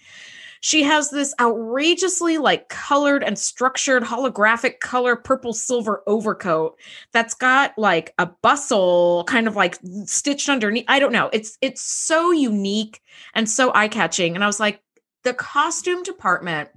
She 0.64 0.84
has 0.84 1.10
this 1.10 1.34
outrageously 1.40 2.38
like 2.38 2.68
colored 2.68 3.24
and 3.24 3.36
structured 3.36 4.04
holographic 4.04 4.78
color 4.78 5.16
purple 5.16 5.52
silver 5.52 6.04
overcoat 6.06 6.78
that's 7.12 7.34
got 7.34 7.76
like 7.76 8.14
a 8.18 8.26
bustle 8.26 9.24
kind 9.26 9.48
of 9.48 9.56
like 9.56 9.76
stitched 10.06 10.48
underneath. 10.48 10.84
I 10.86 11.00
don't 11.00 11.12
know. 11.12 11.30
It's 11.32 11.58
it's 11.60 11.82
so 11.82 12.30
unique 12.30 13.00
and 13.34 13.50
so 13.50 13.72
eye-catching. 13.74 14.36
And 14.36 14.44
I 14.44 14.46
was 14.46 14.60
like, 14.60 14.80
the 15.24 15.34
costume 15.34 16.04
department 16.04 16.68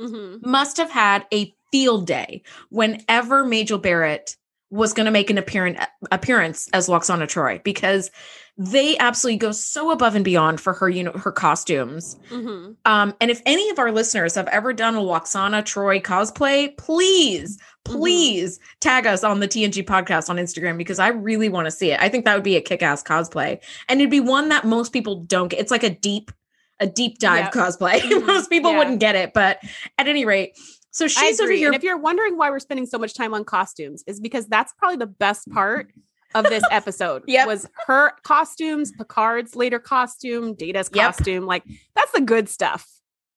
Mhm. 0.00 0.44
must 0.44 0.76
have 0.78 0.90
had 0.90 1.24
a 1.32 1.54
field 1.70 2.08
day 2.08 2.42
whenever 2.70 3.44
Majel 3.44 3.78
Barrett 3.78 4.36
was 4.70 4.92
going 4.92 5.06
to 5.06 5.10
make 5.10 5.30
an 5.30 5.38
appearance 5.38 5.80
appearance 6.12 6.68
as 6.72 6.88
Lwaxana 6.88 7.26
Troi 7.26 7.62
because 7.64 8.10
they 8.56 8.96
absolutely 8.98 9.38
go 9.38 9.52
so 9.52 9.90
above 9.90 10.14
and 10.14 10.24
beyond 10.24 10.60
for 10.60 10.72
her 10.74 10.88
you 10.88 11.02
know 11.02 11.12
her 11.12 11.32
costumes. 11.32 12.16
Mhm. 12.30 12.76
Um, 12.84 13.14
and 13.20 13.30
if 13.30 13.40
any 13.46 13.68
of 13.70 13.78
our 13.78 13.90
listeners 13.90 14.34
have 14.34 14.46
ever 14.48 14.72
done 14.72 14.94
a 14.94 15.00
Lwaxana 15.00 15.62
Troi 15.64 16.00
cosplay, 16.02 16.76
please, 16.76 17.58
Mm-hmm. 17.88 17.98
please 17.98 18.60
tag 18.80 19.06
us 19.06 19.24
on 19.24 19.40
the 19.40 19.48
TNG 19.48 19.82
podcast 19.82 20.28
on 20.28 20.36
Instagram 20.36 20.76
because 20.76 20.98
I 20.98 21.08
really 21.08 21.48
want 21.48 21.64
to 21.64 21.70
see 21.70 21.90
it. 21.92 21.98
I 22.00 22.10
think 22.10 22.26
that 22.26 22.34
would 22.34 22.44
be 22.44 22.56
a 22.56 22.60
kick-ass 22.60 23.02
cosplay. 23.02 23.58
And 23.88 24.00
it'd 24.02 24.10
be 24.10 24.20
one 24.20 24.50
that 24.50 24.66
most 24.66 24.92
people 24.92 25.22
don't 25.24 25.48
get. 25.48 25.60
It's 25.60 25.70
like 25.70 25.82
a 25.82 25.88
deep, 25.88 26.30
a 26.78 26.86
deep 26.86 27.18
dive 27.18 27.46
Yep. 27.46 27.52
cosplay. 27.54 27.98
Mhm. 28.00 28.26
most 28.26 28.50
people 28.50 28.72
Yeah. 28.72 28.78
wouldn't 28.78 29.00
get 29.00 29.16
it. 29.16 29.32
But 29.32 29.60
at 29.96 30.06
any 30.08 30.26
rate, 30.26 30.58
so 30.90 31.06
she's 31.08 31.40
over 31.40 31.50
here. 31.52 31.68
And 31.68 31.76
if 31.76 31.82
you're 31.82 31.96
wondering 31.98 32.36
why 32.36 32.50
we're 32.50 32.58
spending 32.58 32.86
so 32.86 32.98
much 32.98 33.14
time 33.14 33.32
on 33.34 33.44
costumes, 33.44 34.02
is 34.06 34.20
because 34.20 34.46
that's 34.46 34.72
probably 34.74 34.96
the 34.96 35.06
best 35.06 35.48
part 35.52 35.92
of 36.34 36.44
this 36.44 36.62
episode. 36.70 37.22
Yep. 37.26 37.46
Was 37.46 37.66
her 37.86 38.12
costumes, 38.22 38.92
Picard's 38.92 39.56
later 39.56 39.78
costume, 39.78 40.54
Data's 40.54 40.88
Yep. 40.92 41.16
costume. 41.16 41.46
Like 41.46 41.64
that's 41.94 42.12
the 42.12 42.20
good 42.20 42.48
stuff. 42.48 42.88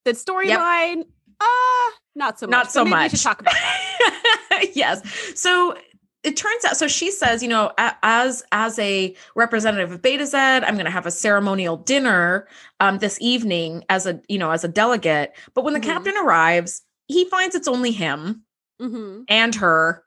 The 0.06 0.12
storyline, 0.12 1.04
uh, 1.42 1.92
not 2.16 2.40
so 2.40 2.46
much. 2.48 2.52
Not 2.52 2.72
so 2.72 2.84
maybe 2.84 2.94
We 2.96 3.00
much. 3.04 3.12
should 3.12 3.22
talk 3.22 3.40
about 3.42 3.54
that. 3.54 4.70
yes. 4.74 5.02
So 5.40 5.76
it 6.24 6.38
turns 6.38 6.64
out 6.66 6.78
so 6.78 6.88
she 6.88 7.10
says, 7.12 7.42
you 7.44 7.50
know, 7.50 7.72
as 7.78 8.44
as 8.52 8.78
a 8.80 9.16
representative 9.36 9.92
of 9.92 10.02
Betazed, 10.02 10.34
I'm 10.64 10.76
going 10.76 10.86
to 10.86 10.92
have 10.92 11.06
a 11.06 11.12
ceremonial 11.12 11.78
dinner 11.78 12.48
um 12.80 13.00
this 13.00 13.18
evening 13.20 13.84
as 13.90 14.06
a, 14.06 14.22
you 14.30 14.38
know, 14.38 14.52
as 14.52 14.64
a 14.64 14.68
delegate. 14.68 15.34
But 15.54 15.64
when 15.64 15.74
the 15.74 15.80
Mhm. 15.80 15.84
captain 15.84 16.16
arrives, 16.18 16.82
he 17.08 17.26
finds 17.26 17.56
it's 17.56 17.68
only 17.68 17.92
him 17.92 18.44
Mhm. 18.82 19.26
and 19.28 19.56
her 19.56 20.04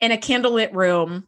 in 0.00 0.12
a 0.12 0.16
candlelit 0.18 0.74
room 0.74 1.26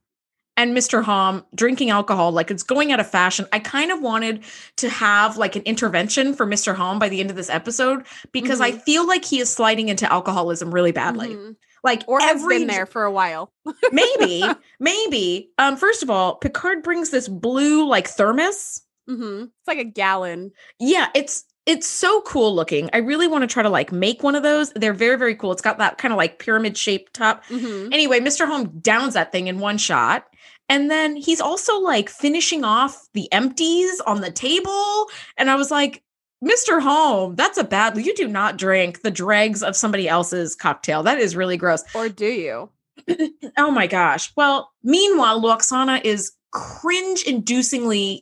and 0.57 0.77
Mr. 0.77 1.03
Homn 1.05 1.44
drinking 1.55 1.90
alcohol 1.90 2.33
like 2.33 2.51
it's 2.51 2.62
going 2.64 2.90
out 2.92 3.01
of 3.01 3.09
fashion. 3.11 3.47
I 3.53 3.59
kind 3.61 3.90
of 3.92 4.01
wanted 4.03 4.42
to 4.79 4.88
have 4.88 5.37
like 5.37 5.55
an 5.57 5.62
intervention 5.62 6.35
for 6.35 6.47
Mr. 6.47 6.75
Homn 6.75 6.99
by 6.99 7.09
the 7.09 7.21
end 7.21 7.31
of 7.31 7.37
this 7.37 7.49
episode 7.51 8.05
because 8.33 8.61
I 8.61 8.73
feel 8.73 9.07
like 9.07 9.25
he 9.25 9.38
is 9.40 9.51
sliding 9.51 9.88
into 9.88 10.11
alcoholism 10.12 10.73
really 10.75 10.92
badly. 10.92 11.29
Mhm. 11.37 11.57
Like 11.85 12.03
Or 12.09 12.18
has 12.21 12.40
every 12.42 12.59
been 12.59 12.66
there 12.66 12.87
for 12.87 13.05
a 13.05 13.12
while. 13.12 13.53
maybe, 13.92 14.42
maybe. 14.81 15.51
Um, 15.59 15.77
first 15.77 16.03
of 16.03 16.11
all, 16.11 16.35
Picard 16.35 16.83
brings 16.83 17.11
this 17.11 17.29
blue 17.29 17.87
like 17.87 18.09
thermos. 18.09 18.83
Mhm. 19.09 19.44
It's 19.44 19.68
like 19.68 19.79
a 19.79 19.85
gallon. 19.85 20.51
Yeah, 20.81 21.09
it's 21.14 21.44
it's 21.68 21.87
so 21.87 22.22
cool 22.22 22.52
looking. 22.54 22.88
I 22.92 22.98
really 22.98 23.28
want 23.28 23.42
to 23.42 23.46
try 23.46 23.62
to 23.62 23.68
like 23.68 23.92
make 23.92 24.22
one 24.24 24.35
of 24.35 24.42
those. 24.42 24.72
They're 24.72 24.92
very 24.94 25.16
very 25.18 25.37
cool. 25.37 25.52
It's 25.52 25.62
got 25.62 25.78
that 25.78 25.98
kind 25.98 26.12
of 26.12 26.18
like 26.18 26.38
pyramid 26.40 26.76
shaped 26.76 27.14
top. 27.14 27.44
Mhm. 27.46 27.92
Anyway, 27.92 28.18
Mr. 28.20 28.46
Homn 28.46 28.81
downs 28.81 29.14
that 29.14 29.31
thing 29.31 29.46
in 29.46 29.61
one 29.61 29.78
shot. 29.78 30.24
And 30.70 30.90
then 30.90 31.16
he's 31.16 31.40
also 31.40 31.78
like 31.78 32.09
finishing 32.09 32.64
off 32.64 33.09
the 33.14 33.33
empties 33.33 34.00
on 34.00 34.20
the 34.20 34.31
table. 34.31 35.07
And 35.37 35.50
I 35.50 35.54
was 35.57 35.70
like, 35.70 36.02
Mr. 36.44 36.81
Homn, 36.81 37.37
that's 37.37 37.59
a 37.59 37.64
bad. 37.64 37.96
You 37.96 38.14
do 38.14 38.28
not 38.28 38.59
drink 38.59 39.02
the 39.02 39.11
dregs 39.11 39.62
of 39.62 39.76
somebody 39.76 40.09
else's 40.09 40.54
cocktail. 40.54 41.02
That 41.02 41.18
is 41.18 41.35
really 41.37 41.57
gross. 41.57 41.83
Or 41.94 42.09
do 42.09 42.26
you? 42.26 42.70
Oh 43.57 43.70
my 43.70 43.87
gosh. 43.87 44.33
Well, 44.37 44.70
meanwhile, 44.85 45.40
Lwaxana 45.40 46.04
is 46.04 46.33
cringe 46.52 47.24
inducingly 47.24 48.20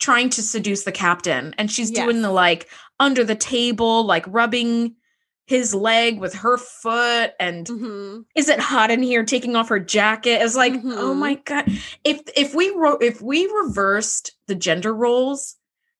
trying 0.00 0.30
to 0.30 0.42
seduce 0.42 0.84
the 0.84 0.92
captain. 0.92 1.54
And 1.58 1.70
she's 1.70 1.90
doing 1.90 2.22
the 2.22 2.30
like 2.30 2.68
under 2.98 3.22
the 3.22 3.34
table, 3.36 4.04
like 4.04 4.24
rubbing 4.26 4.96
his 5.46 5.74
leg 5.74 6.20
with 6.20 6.32
her 6.32 6.56
foot 6.56 7.32
and 7.40 7.66
Mhm. 7.66 8.24
is 8.36 8.48
it 8.48 8.60
hot 8.60 8.88
in 8.92 9.02
here 9.02 9.24
taking 9.24 9.56
off 9.56 9.68
her 9.68 9.80
jacket 9.80 10.40
it's 10.40 10.54
like 10.54 10.74
oh 10.74 11.12
Mhm. 11.12 11.16
my 11.16 11.34
god 11.34 11.64
if 12.04 12.20
if 12.36 12.54
we 12.54 12.70
wrote 12.70 13.02
if 13.02 13.20
we 13.20 13.48
reversed 13.48 14.30
the 14.46 14.54
gender 14.54 14.94
roles 14.94 15.56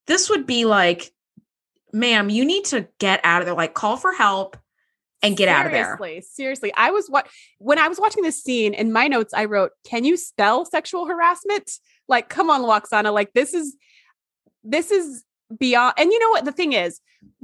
this 0.07 0.29
would 0.29 0.45
be 0.47 0.63
like 0.63 1.11
ma'am 1.91 2.29
you 2.29 2.45
need 2.45 2.63
to 2.63 2.87
get 2.99 3.19
out 3.25 3.41
of 3.41 3.45
there 3.45 3.53
like 3.53 3.73
call 3.73 3.97
for 3.97 4.13
help 4.13 4.55
and 5.21 5.35
get 5.35 5.49
out 5.49 5.65
of 5.65 5.73
there 5.73 5.97
Seriously, 5.97 6.21
seriously. 6.21 6.73
I 6.77 6.91
was 6.91 7.09
what 7.09 7.27
when 7.57 7.77
I 7.77 7.89
was 7.89 7.99
watching 7.99 8.23
this 8.23 8.41
scene 8.41 8.73
in 8.73 8.93
my 8.93 9.09
notes, 9.09 9.33
I 9.33 9.45
wrote, 9.45 9.71
"Can 9.85 10.05
you 10.05 10.15
spell 10.15 10.63
sexual 10.65 11.05
harassment?" 11.07 11.77
Like, 12.07 12.29
come 12.29 12.49
on, 12.49 12.61
Lwaxana. 12.61 13.13
Like, 13.13 13.33
this 13.33 13.53
is 13.53 13.75
this 14.63 14.91
is 14.91 15.23
beyond 15.59 15.93
and 15.97 16.11
you 16.11 16.19
know 16.19 16.29
what 16.29 16.45
the 16.45 16.51
thing 16.51 16.71
is 16.73 17.01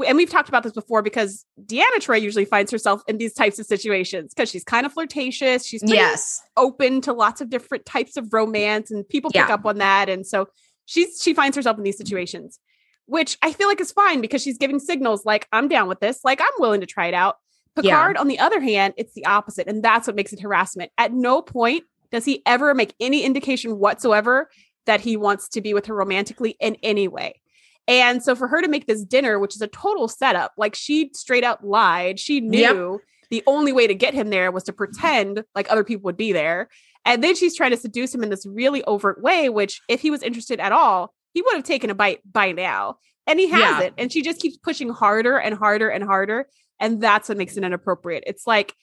and 0.07 0.15
we've 0.17 0.29
talked 0.29 0.47
about 0.49 0.63
this 0.63 0.71
before 0.71 1.01
because 1.01 1.45
Deanna 1.65 1.97
Troi 1.97 2.21
usually 2.21 2.45
finds 2.45 2.71
herself 2.71 3.01
in 3.07 3.17
these 3.17 3.33
types 3.33 3.59
of 3.59 3.65
situations 3.65 4.33
because 4.33 4.49
she's 4.49 4.63
kind 4.63 4.85
of 4.85 4.93
flirtatious. 4.93 5.65
She's 5.65 5.83
yes 5.85 6.41
open 6.55 7.01
to 7.01 7.13
lots 7.13 7.41
of 7.41 7.49
different 7.49 7.85
types 7.85 8.17
of 8.17 8.31
romance, 8.33 8.89
and 8.89 9.07
people 9.07 9.29
pick 9.29 9.47
Yeah. 9.47 9.53
up 9.53 9.65
on 9.65 9.77
that. 9.77 10.09
And 10.09 10.25
so 10.25 10.47
she's 10.85 11.21
she 11.21 11.33
finds 11.33 11.55
herself 11.55 11.77
in 11.77 11.83
these 11.83 11.97
situations, 11.97 12.59
which 13.05 13.37
I 13.43 13.51
feel 13.53 13.67
like 13.67 13.79
is 13.81 13.91
fine 13.91 14.19
because 14.21 14.41
she's 14.41 14.57
giving 14.57 14.79
signals 14.79 15.25
like 15.25 15.47
I'm 15.51 15.67
down 15.67 15.87
with 15.87 15.99
this, 15.99 16.21
like 16.23 16.41
I'm 16.41 16.47
willing 16.59 16.81
to 16.81 16.87
try 16.87 17.07
it 17.07 17.13
out. 17.13 17.35
Yeah. 17.75 17.81
Picard, 17.97 18.17
on 18.17 18.27
the 18.27 18.39
other 18.39 18.59
hand, 18.59 18.95
it's 18.97 19.13
the 19.13 19.25
opposite, 19.25 19.67
and 19.67 19.83
that's 19.83 20.07
what 20.07 20.15
makes 20.15 20.33
it 20.33 20.39
harassment. 20.39 20.91
At 20.97 21.13
no 21.13 21.41
point 21.43 21.83
does 22.11 22.25
he 22.25 22.41
ever 22.47 22.73
make 22.73 22.95
any 22.99 23.23
indication 23.23 23.77
whatsoever 23.77 24.49
that 24.87 25.01
he 25.01 25.15
wants 25.15 25.47
to 25.49 25.61
be 25.61 25.73
with 25.73 25.85
her 25.85 25.93
romantically 25.93 26.57
in 26.59 26.75
any 26.81 27.07
way. 27.07 27.39
And 27.87 28.21
so 28.21 28.35
for 28.35 28.47
her 28.47 28.61
to 28.61 28.67
make 28.67 28.87
this 28.87 29.03
dinner, 29.03 29.39
which 29.39 29.55
is 29.55 29.61
a 29.61 29.67
total 29.67 30.07
setup, 30.07 30.51
like 30.57 30.75
she 30.75 31.11
straight 31.13 31.43
up 31.43 31.59
lied. 31.63 32.19
She 32.19 32.41
knew 32.41 32.99
the 33.29 33.43
only 33.47 33.71
way 33.71 33.87
to 33.87 33.95
get 33.95 34.13
him 34.13 34.29
there 34.29 34.51
was 34.51 34.63
to 34.63 34.73
pretend 34.73 35.43
like 35.55 35.69
other 35.69 35.83
people 35.83 36.03
would 36.05 36.17
be 36.17 36.33
there. 36.33 36.69
And 37.05 37.23
then 37.23 37.35
she's 37.35 37.55
trying 37.55 37.71
to 37.71 37.77
seduce 37.77 38.13
him 38.13 38.23
in 38.23 38.29
this 38.29 38.45
really 38.45 38.83
overt 38.83 39.21
way, 39.21 39.47
which 39.47 39.81
if 39.87 40.01
he 40.01 40.11
was 40.11 40.23
interested 40.23 40.59
at 40.59 40.73
all, 40.73 41.13
he 41.33 41.41
would 41.41 41.55
have 41.55 41.63
taken 41.63 41.89
a 41.89 41.95
bite 41.95 42.19
by 42.29 42.51
now. 42.51 42.97
And 43.25 43.39
he 43.39 43.47
hasn't. 43.47 43.93
And 43.97 44.11
she 44.11 44.21
just 44.21 44.41
keeps 44.41 44.57
pushing 44.57 44.89
harder 44.89 45.37
and 45.37 45.55
harder 45.55 45.89
and 45.89 46.03
harder. 46.03 46.47
And 46.79 47.01
that's 47.01 47.29
what 47.29 47.37
makes 47.37 47.55
it 47.55 47.63
inappropriate. 47.63 48.23
It's 48.27 48.47
like, 48.47 48.73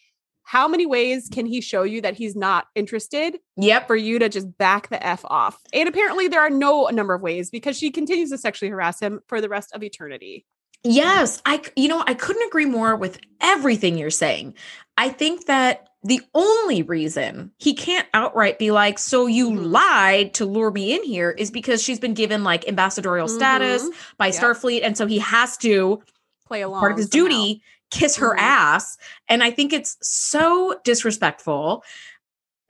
how 0.44 0.68
many 0.68 0.86
ways 0.86 1.28
can 1.32 1.46
he 1.46 1.60
show 1.60 1.82
you 1.82 2.00
that 2.02 2.14
he's 2.14 2.36
not 2.36 2.66
interested 2.74 3.38
yep 3.56 3.86
for 3.86 3.96
you 3.96 4.18
to 4.18 4.28
just 4.28 4.56
back 4.58 4.88
the 4.90 5.04
F 5.04 5.24
off? 5.26 5.58
And 5.72 5.88
apparently 5.88 6.28
there 6.28 6.40
are 6.40 6.50
no 6.50 6.86
number 6.92 7.14
of 7.14 7.22
ways 7.22 7.50
because 7.50 7.76
she 7.78 7.90
continues 7.90 8.30
to 8.30 8.38
sexually 8.38 8.70
harass 8.70 9.00
him 9.00 9.20
for 9.26 9.40
the 9.40 9.48
rest 9.48 9.72
of 9.74 9.82
eternity. 9.82 10.44
Yes, 10.86 11.40
I, 11.46 11.62
you 11.76 11.88
know, 11.88 12.04
I 12.06 12.12
couldn't 12.12 12.46
agree 12.46 12.66
more 12.66 12.94
with 12.94 13.18
everything 13.40 13.96
you're 13.96 14.10
saying. 14.10 14.54
I 14.98 15.08
think 15.08 15.46
that 15.46 15.88
the 16.02 16.20
only 16.34 16.82
reason 16.82 17.50
he 17.58 17.72
can't 17.72 18.06
outright 18.12 18.58
be 18.58 18.70
like, 18.70 18.98
"So 18.98 19.26
you 19.26 19.48
Mhm. 19.50 19.70
lied 19.72 20.34
to 20.34 20.44
lure 20.44 20.70
me 20.70 20.94
in 20.94 21.02
here," 21.02 21.30
is 21.30 21.50
because 21.50 21.82
she's 21.82 21.98
been 21.98 22.12
given 22.12 22.44
like 22.44 22.68
ambassadorial 22.68 23.28
status 23.28 23.82
Mhm. 23.84 23.94
by 24.18 24.26
Yep. 24.26 24.34
Starfleet 24.36 24.80
and 24.84 24.98
so 24.98 25.06
he 25.06 25.18
has 25.20 25.56
to 25.58 26.02
Play 26.46 26.60
along. 26.60 26.80
part 26.80 26.92
of 26.92 26.98
his 26.98 27.08
somehow. 27.10 27.28
duty 27.28 27.62
kiss 27.94 28.16
her 28.16 28.34
Mhm. 28.34 28.40
ass 28.40 28.98
and 29.28 29.42
I 29.42 29.50
think 29.50 29.72
it's 29.72 29.96
so 30.02 30.78
disrespectful. 30.84 31.84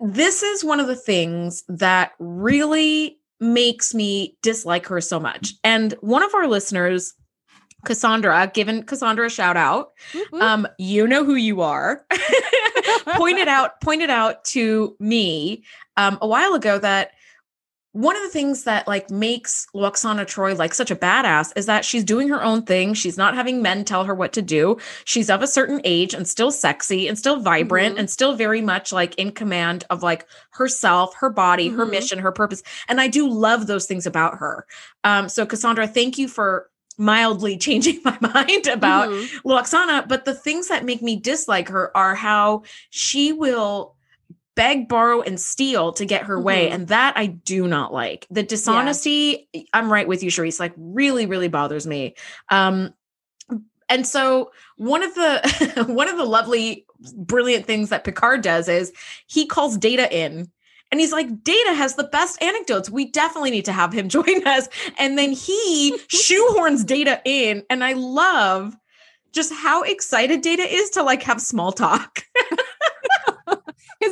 This 0.00 0.42
is 0.42 0.62
one 0.64 0.80
of 0.80 0.86
the 0.86 0.96
things 0.96 1.64
that 1.68 2.12
really 2.18 3.18
makes 3.40 3.94
me 3.94 4.36
dislike 4.42 4.86
her 4.86 5.00
so 5.00 5.18
much. 5.18 5.54
And 5.64 5.92
one 6.00 6.22
of 6.22 6.34
our 6.34 6.46
listeners 6.46 7.14
Cassandra, 7.84 8.50
given 8.54 8.82
Cassandra 8.84 9.26
a 9.26 9.30
shout 9.30 9.58
out. 9.58 9.90
Whoop. 10.14 10.42
Um, 10.42 10.66
you 10.78 11.06
know 11.06 11.22
who 11.22 11.34
you 11.34 11.60
are. 11.60 12.06
pointed 13.16 13.46
out 13.48 13.78
pointed 13.82 14.08
out 14.10 14.42
to 14.44 14.96
me 14.98 15.62
um 15.98 16.16
a 16.22 16.26
while 16.26 16.54
ago 16.54 16.78
that 16.78 17.10
one 17.94 18.16
of 18.16 18.22
the 18.24 18.28
things 18.28 18.64
that 18.64 18.88
like 18.88 19.08
makes 19.08 19.68
Lwaxana 19.72 20.26
Troi 20.26 20.58
like 20.58 20.74
such 20.74 20.90
a 20.90 20.96
badass 20.96 21.52
is 21.54 21.66
that 21.66 21.84
she's 21.84 22.02
doing 22.02 22.28
her 22.28 22.42
own 22.42 22.62
thing. 22.64 22.92
She's 22.92 23.16
not 23.16 23.34
having 23.36 23.62
men 23.62 23.84
tell 23.84 24.02
her 24.02 24.14
what 24.16 24.32
to 24.32 24.42
do. 24.42 24.78
She's 25.04 25.30
of 25.30 25.42
a 25.42 25.46
certain 25.46 25.80
age 25.84 26.12
and 26.12 26.26
still 26.26 26.50
sexy 26.50 27.06
and 27.06 27.16
still 27.16 27.38
vibrant 27.38 27.94
Mhm. 27.94 28.00
and 28.00 28.10
still 28.10 28.34
very 28.34 28.60
much 28.60 28.92
like 28.92 29.14
in 29.14 29.30
command 29.30 29.84
of 29.90 30.02
like 30.02 30.26
herself, 30.50 31.14
her 31.20 31.30
body, 31.30 31.68
her 31.68 31.86
Mhm. 31.86 31.90
mission, 31.90 32.18
her 32.18 32.32
purpose. 32.32 32.64
And 32.88 33.00
I 33.00 33.06
do 33.06 33.28
love 33.28 33.68
those 33.68 33.86
things 33.86 34.06
about 34.06 34.38
her. 34.38 34.66
Um, 35.04 35.28
so 35.28 35.46
Cassandra, 35.46 35.86
thank 35.86 36.18
you 36.18 36.26
for 36.26 36.68
mildly 36.98 37.56
changing 37.66 38.00
my 38.04 38.16
mind 38.20 38.66
about 38.66 39.08
Mhm. 39.08 39.28
Lwaxana, 39.44 40.08
but 40.08 40.24
the 40.24 40.34
things 40.34 40.66
that 40.66 40.84
make 40.84 41.00
me 41.00 41.14
dislike 41.14 41.68
her 41.68 41.96
are 41.96 42.16
how 42.16 42.62
she 42.90 43.32
will 43.32 43.93
beg, 44.54 44.88
borrow, 44.88 45.20
and 45.20 45.40
steal 45.40 45.92
to 45.94 46.04
get 46.04 46.24
her 46.24 46.40
way. 46.40 46.68
Mhm. 46.68 46.74
And 46.74 46.88
that 46.88 47.16
I 47.16 47.26
do 47.26 47.66
not 47.66 47.92
like. 47.92 48.26
The 48.30 48.42
dishonesty, 48.42 49.48
I'm 49.72 49.92
right 49.92 50.06
with 50.06 50.22
you, 50.22 50.30
Charisse, 50.30 50.60
like 50.60 50.72
really, 50.76 51.26
really 51.26 51.48
bothers 51.48 51.86
me. 51.86 52.14
Um, 52.50 52.94
and 53.88 54.06
so 54.06 54.50
one 54.76 55.02
of 55.02 55.14
the 55.14 55.84
one 55.88 56.08
of 56.08 56.16
the 56.16 56.24
lovely, 56.24 56.86
brilliant 57.16 57.66
things 57.66 57.90
that 57.90 58.04
Picard 58.04 58.42
does 58.42 58.68
is 58.68 58.92
he 59.26 59.46
calls 59.46 59.76
Data 59.76 60.12
in. 60.14 60.50
And 60.90 61.00
he's 61.00 61.12
like, 61.12 61.42
Data 61.42 61.74
has 61.74 61.96
the 61.96 62.04
best 62.04 62.40
anecdotes. 62.40 62.88
We 62.88 63.10
definitely 63.10 63.50
need 63.50 63.64
to 63.64 63.72
have 63.72 63.92
him 63.92 64.08
join 64.18 64.46
us. 64.46 64.68
And 64.98 65.18
then 65.18 65.32
he 65.32 65.98
shoehorns 66.08 66.86
Data 66.86 67.20
in. 67.24 67.64
And 67.68 67.82
I 67.82 67.94
love 67.94 68.76
just 69.32 69.52
how 69.52 69.82
excited 69.82 70.40
Data 70.40 70.62
is 70.62 70.90
to 70.90 71.02
like 71.02 71.22
have 71.24 71.40
small 71.40 71.72
talk. 71.72 72.22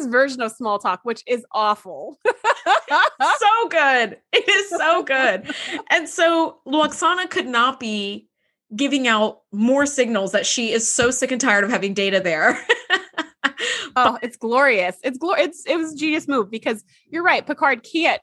His 0.03 0.11
version 0.11 0.41
of 0.41 0.53
small 0.53 0.79
talk, 0.79 1.01
which 1.05 1.23
is 1.27 1.45
awful. 1.53 2.19
so 2.27 3.69
good. 3.69 4.19
It 4.33 4.49
is 4.49 4.69
so 4.71 5.03
good. 5.03 5.51
And 5.91 6.09
so 6.09 6.59
Lwaxana 6.67 7.31
could 7.31 7.47
not 7.47 7.79
be 7.79 8.29
giving 8.75 9.07
out 9.07 9.43
more 9.53 9.87
signals 9.87 10.33
that 10.33 10.47
she 10.47 10.73
is 10.73 10.93
so 10.93 11.11
sick 11.11 11.31
and 11.31 11.41
tired 11.41 11.65
of 11.65 11.71
having 11.71 11.95
data 11.95 12.21
there. 12.21 12.59
oh, 13.97 14.19
it's 14.23 14.37
glorious. 14.37 14.97
It's 15.03 15.19
glorious. 15.19 15.47
It's 15.47 15.67
it 15.67 15.77
was 15.77 15.93
a 15.93 15.97
genius 15.97 16.27
move 16.27 16.51
because 16.51 16.83
you're 17.11 17.23
right. 17.23 17.47
Picard 17.47 17.87
can't 17.91 18.23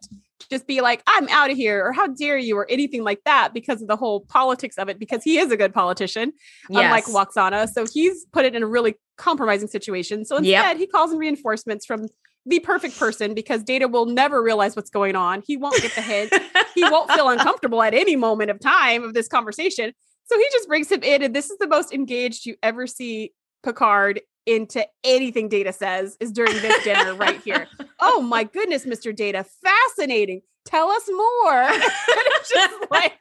just 0.49 0.67
be 0.67 0.81
like, 0.81 1.03
I'm 1.05 1.27
out 1.29 1.51
of 1.51 1.57
here, 1.57 1.85
or 1.85 1.93
how 1.93 2.07
dare 2.07 2.37
you, 2.37 2.57
or 2.57 2.69
anything 2.69 3.03
like 3.03 3.21
that 3.25 3.53
because 3.53 3.81
of 3.81 3.87
the 3.87 3.95
whole 3.95 4.21
politics 4.21 4.77
of 4.77 4.89
it, 4.89 4.97
because 4.97 5.23
he 5.23 5.37
is 5.37 5.51
a 5.51 5.57
good 5.57 5.73
politician, 5.73 6.33
unlike 6.69 7.05
Yes. 7.07 7.15
Lwaxana. 7.15 7.69
So 7.69 7.85
he's 7.91 8.25
put 8.31 8.45
it 8.45 8.55
in 8.55 8.63
a 8.63 8.67
really 8.67 8.95
compromising 9.19 9.67
situation. 9.67 10.25
So 10.25 10.37
instead, 10.37 10.51
Yep. 10.51 10.77
he 10.77 10.87
calls 10.87 11.11
in 11.11 11.19
reinforcements 11.19 11.85
from 11.85 12.07
the 12.45 12.59
perfect 12.59 12.97
person 12.97 13.33
because 13.35 13.61
Data 13.63 13.87
will 13.87 14.05
never 14.07 14.41
realize 14.41 14.75
what's 14.75 14.89
going 14.89 15.15
on. 15.15 15.43
He 15.45 15.57
won't 15.57 15.79
get 15.81 15.93
the 15.93 16.01
hint. 16.01 16.33
he 16.73 16.83
won't 16.83 17.11
feel 17.11 17.29
uncomfortable 17.35 17.83
at 17.83 17.93
any 17.93 18.15
moment 18.15 18.49
of 18.49 18.59
time 18.59 19.03
of 19.03 19.13
this 19.13 19.27
conversation. 19.27 19.91
So 20.25 20.37
he 20.37 20.45
just 20.53 20.67
brings 20.67 20.91
him 20.91 21.03
in, 21.03 21.21
and 21.21 21.35
this 21.35 21.49
is 21.49 21.57
the 21.59 21.67
most 21.67 21.93
engaged 21.93 22.45
you 22.45 22.55
ever 22.63 22.87
see 22.87 23.33
Picard 23.63 24.21
into 24.45 24.85
anything 25.03 25.49
Data 25.49 25.73
says 25.73 26.15
is 26.19 26.31
during 26.31 26.53
this 26.53 26.83
dinner 26.83 27.13
right 27.13 27.41
here. 27.41 27.67
Oh 28.01 28.21
my 28.21 28.45
goodness, 28.45 28.85
Mr. 28.85 29.13
Data, 29.13 29.45
fascinating. 29.61 30.41
Tell 30.63 30.89
us 30.89 31.03
more. 31.09 31.63
And 31.63 31.81
it's 31.83 32.49
just 32.49 32.73
like, 32.89 33.19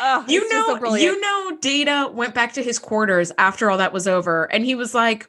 oh, 0.00 0.24
you 0.28 0.40
just 0.40 0.52
so 0.66 0.76
know, 0.76 0.94
you 0.94 1.20
know, 1.20 1.56
Data 1.60 2.10
went 2.12 2.34
back 2.34 2.52
to 2.54 2.62
his 2.62 2.78
quarters 2.78 3.32
after 3.38 3.70
all 3.70 3.78
that 3.78 3.92
was 3.92 4.06
over, 4.08 4.44
and 4.52 4.64
he 4.64 4.74
was 4.74 4.94
like, 4.94 5.28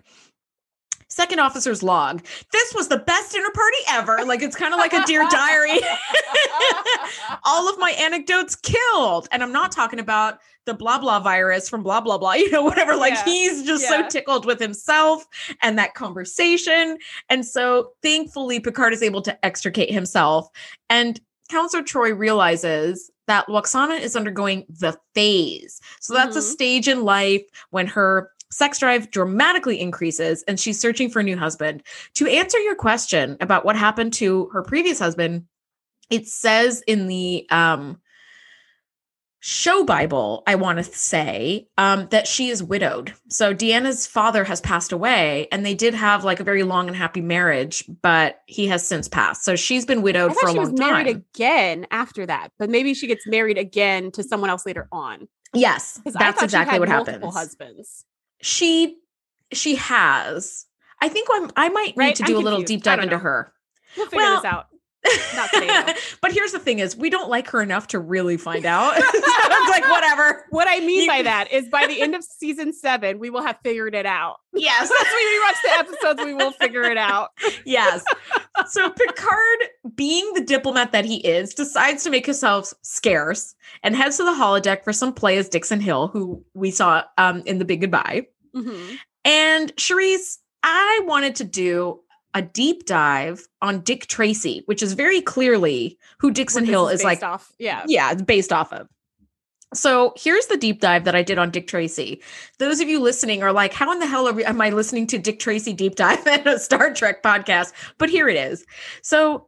Second 1.10 1.39
officer's 1.39 1.82
log. 1.82 2.24
This 2.52 2.74
was 2.76 2.89
the 2.89 3.00
best 3.00 3.32
dinner 3.32 3.50
party 3.50 3.78
ever. 3.89 4.26
Like 4.26 4.43
it's 4.43 4.56
kind 4.56 4.74
of 4.74 4.78
like 4.80 4.93
a 4.93 5.04
dear 5.06 5.26
diary. 5.32 5.80
all 7.43 7.67
of 7.70 7.80
my 7.80 7.91
anecdotes 7.91 8.56
killed. 8.56 9.28
And 9.32 9.41
I'm 9.41 9.52
not 9.52 9.72
talking 9.72 10.00
about 10.00 10.39
the 10.65 10.74
blah 10.74 11.00
blah 11.00 11.20
virus 11.20 11.70
from 11.70 11.82
blah 11.82 12.02
blah 12.02 12.17
blah, 12.17 12.34
you 12.36 12.52
know, 12.52 12.62
whatever. 12.62 12.96
Like 12.96 13.13
Yeah. 13.13 13.24
he's 13.26 13.63
just 13.65 13.84
Yeah. 13.84 14.02
so 14.04 14.08
tickled 14.10 14.46
with 14.46 14.60
himself 14.60 15.26
and 15.63 15.80
that 15.80 15.96
conversation. 15.96 16.98
And 17.30 17.46
so 17.46 17.93
thankfully, 18.04 18.60
Picard 18.60 18.93
is 18.93 19.02
able 19.02 19.22
to 19.24 19.46
extricate 19.46 19.91
himself. 19.91 20.50
And 20.89 21.20
Counselor 21.50 21.84
Troy 21.84 22.13
realizes 22.13 23.10
that 23.27 23.47
Lwaxana 23.47 23.99
is 23.99 24.15
undergoing 24.15 24.65
the 24.69 24.97
phase. 25.13 25.79
So 25.99 26.13
that's 26.13 26.35
a 26.35 26.39
Mhm. 26.39 26.43
stage 26.43 26.87
in 26.87 27.03
life 27.03 27.43
when 27.69 27.87
her 27.87 28.31
sex 28.49 28.79
drive 28.79 29.11
dramatically 29.11 29.79
increases 29.79 30.43
and 30.47 30.59
she's 30.59 30.79
searching 30.79 31.09
for 31.09 31.19
a 31.19 31.23
new 31.23 31.37
husband. 31.37 31.83
To 32.15 32.27
answer 32.27 32.57
your 32.59 32.75
question 32.75 33.35
about 33.41 33.65
what 33.65 33.75
happened 33.75 34.13
to 34.13 34.45
her 34.53 34.63
previous 34.63 34.99
husband, 34.99 35.45
it 36.09 36.27
says 36.27 36.81
in 36.87 37.07
the 37.07 37.45
um 37.51 37.99
show 39.49 39.86
bible 39.86 40.43
i 40.45 40.55
want 40.55 40.77
to 40.77 40.83
say 40.83 41.65
um 41.77 42.05
that 42.12 42.27
she 42.27 42.49
is 42.49 42.62
widowed 42.62 43.13
so 43.29 43.53
deanna's 43.53 44.05
father 44.05 44.43
has 44.43 44.60
passed 44.60 44.91
away 44.91 45.47
and 45.53 45.65
they 45.65 45.73
did 45.73 45.93
have 45.93 46.25
like 46.25 46.41
a 46.41 46.43
very 46.43 46.63
long 46.63 46.88
and 46.88 46.97
happy 46.97 47.21
marriage 47.21 47.86
but 48.01 48.41
he 48.45 48.67
has 48.67 48.86
since 48.86 49.07
passed 49.07 49.45
so 49.45 49.55
she's 49.55 49.86
been 49.86 50.01
widowed 50.01 50.36
for 50.36 50.49
a 50.49 50.51
long 50.51 50.75
married 50.75 51.05
time 51.07 51.23
again 51.33 51.88
after 51.91 52.25
that, 52.25 52.49
but 52.60 52.69
maybe 52.69 52.93
she 52.93 53.07
gets 53.07 53.25
married 53.25 53.57
again 53.57 54.12
to 54.12 54.21
someone 54.21 54.49
else 54.49 54.65
later 54.65 54.89
on. 54.91 55.29
Yes, 55.53 56.01
that's 56.05 56.43
exactly 56.43 56.77
what 56.79 56.89
happens 56.89 57.23
Husbands. 57.33 58.03
she 58.41 58.97
she 59.53 59.75
has 59.75 60.65
i 61.01 61.07
think 61.07 61.29
I'm, 61.31 61.49
i 61.55 61.69
might 61.69 61.95
need 61.95 62.03
Right? 62.03 62.15
to 62.17 62.23
I'm 62.23 62.27
do 62.27 62.38
a 62.38 62.39
little 62.39 62.63
deep 62.63 62.83
dive 62.83 62.99
into 62.99 63.17
her 63.17 63.53
We'll 63.95 64.07
figure 64.07 64.25
Well, 64.25 64.41
this 64.41 64.45
out. 64.45 64.67
Not 65.36 65.50
today, 65.54 65.93
but 66.22 66.32
here's 66.32 66.52
the 66.52 66.60
thing 66.60 66.80
is 66.80 66.96
we 66.96 67.10
don't 67.10 67.30
like 67.30 67.48
her 67.50 67.62
enough 67.62 67.88
to 67.88 68.00
really 68.00 68.38
find 68.38 68.65
out 68.65 68.96
so 68.98 69.02
it's 69.13 69.70
like 69.70 69.84
whatever 69.89 70.46
What 70.50 70.67
I 70.70 70.80
mean 70.80 71.02
You- 71.04 71.08
by 71.08 71.22
that 71.24 71.52
is 71.52 71.67
by 71.70 71.86
the 71.88 72.02
end 72.02 72.15
of 72.15 72.24
season 72.24 72.74
seven, 72.74 73.20
we 73.20 73.30
will 73.30 73.41
have 73.43 73.58
figured 73.63 73.96
it 73.96 74.06
out. 74.06 74.38
yes 74.54 74.84
As 74.84 74.89
we 74.89 75.39
rewatch 75.39 75.62
the 75.63 75.80
episodes, 75.80 76.22
we 76.26 76.34
will 76.34 76.52
figure 76.52 76.84
it 76.84 76.98
out. 76.98 77.30
yes. 77.65 78.04
so 78.67 78.89
Picard, 78.89 79.58
being 79.96 80.34
the 80.34 80.41
diplomat 80.41 80.91
that 80.91 81.06
he 81.06 81.17
is, 81.17 81.54
decides 81.54 82.04
to 82.04 82.10
make 82.10 82.26
himself 82.26 82.74
scarce 82.82 83.56
and 83.84 83.96
heads 83.96 84.17
to 84.17 84.24
the 84.24 84.32
holodeck 84.32 84.84
for 84.84 84.93
some 84.93 85.13
play 85.13 85.38
as 85.38 85.48
Dixon 85.50 85.80
Hill, 85.80 86.08
who 86.08 86.43
we 86.54 86.72
saw 86.72 87.04
um, 87.17 87.43
in 87.46 87.60
The 87.60 87.65
Big 87.65 87.82
Goodbye. 87.82 88.28
Mhm. 88.56 88.98
And 89.26 89.76
Charisse, 89.76 90.38
I 90.63 91.02
wanted 91.06 91.36
to 91.36 91.43
do 91.43 92.00
a 92.38 92.41
deep 92.43 92.86
dive 92.86 93.47
on 93.63 93.82
Dick 93.82 94.06
Tracy, 94.06 94.62
which 94.67 94.84
is 94.84 94.93
very 94.93 95.21
clearly 95.21 95.97
who 96.19 96.30
Dixon 96.30 96.65
this 96.65 96.69
Hill 96.69 96.88
is, 96.88 97.00
based 97.00 97.04
like. 97.04 97.23
off. 97.23 97.52
Yeah. 97.58 97.84
Yeah, 97.88 98.12
it's 98.12 98.21
based 98.21 98.54
off 98.54 98.71
of. 98.71 98.88
So 99.73 100.13
here's 100.15 100.45
the 100.45 100.56
deep 100.56 100.80
dive 100.80 101.04
that 101.06 101.15
I 101.15 101.23
did 101.23 101.39
on 101.39 101.50
Dick 101.50 101.65
Tracy. 101.65 102.21
Those 102.60 102.80
of 102.80 102.88
you 102.88 103.00
listening 103.00 103.41
are 103.41 103.52
like, 103.52 103.73
how 103.73 103.91
in 103.91 103.97
the 103.97 104.06
hell 104.06 104.28
are 104.28 104.34
we, 104.34 104.45
am 104.45 104.62
I 104.62 104.69
listening 104.69 105.08
to 105.08 105.17
Dick 105.17 105.39
Tracy 105.39 105.73
deep 105.73 105.95
dive 105.95 106.26
in 106.28 106.47
a 106.47 106.60
Star 106.60 106.93
Trek 106.93 107.23
podcast? 107.23 107.73
But 107.97 108.10
here 108.10 108.30
it 108.30 108.38
is. 108.38 108.63
So 109.02 109.47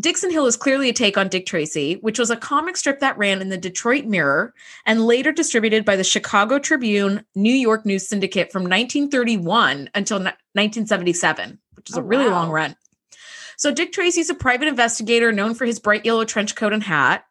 Dixon 0.00 0.30
Hill 0.30 0.46
is 0.46 0.56
clearly 0.56 0.88
a 0.88 0.94
take 0.94 1.18
on 1.18 1.28
Dick 1.28 1.44
Tracy, 1.44 1.96
which 1.96 2.18
was 2.18 2.30
a 2.30 2.36
comic 2.36 2.78
strip 2.78 3.00
that 3.00 3.18
ran 3.18 3.42
in 3.42 3.50
the 3.50 3.58
Detroit 3.58 4.06
Mirror 4.06 4.54
and 4.86 5.06
later 5.06 5.30
distributed 5.30 5.84
by 5.84 5.96
the 5.96 6.04
Chicago 6.04 6.58
Tribune 6.58 7.24
New 7.34 7.54
York 7.54 7.84
News 7.84 8.08
Syndicate 8.08 8.50
from 8.50 8.62
1931 8.62 9.90
until 9.94 10.18
1977, 10.18 11.58
which 11.78 11.90
is 11.90 11.96
Oh, 11.96 12.00
a 12.00 12.04
really 12.04 12.26
wow. 12.26 12.32
long 12.32 12.50
run. 12.50 12.76
So 13.56 13.72
Dick 13.72 13.92
Tracy's 13.92 14.30
a 14.30 14.34
private 14.34 14.68
investigator 14.68 15.32
known 15.32 15.54
for 15.54 15.64
his 15.64 15.80
bright 15.80 16.04
yellow 16.04 16.24
trench 16.24 16.54
coat 16.54 16.72
and 16.72 16.82
hat. 16.82 17.24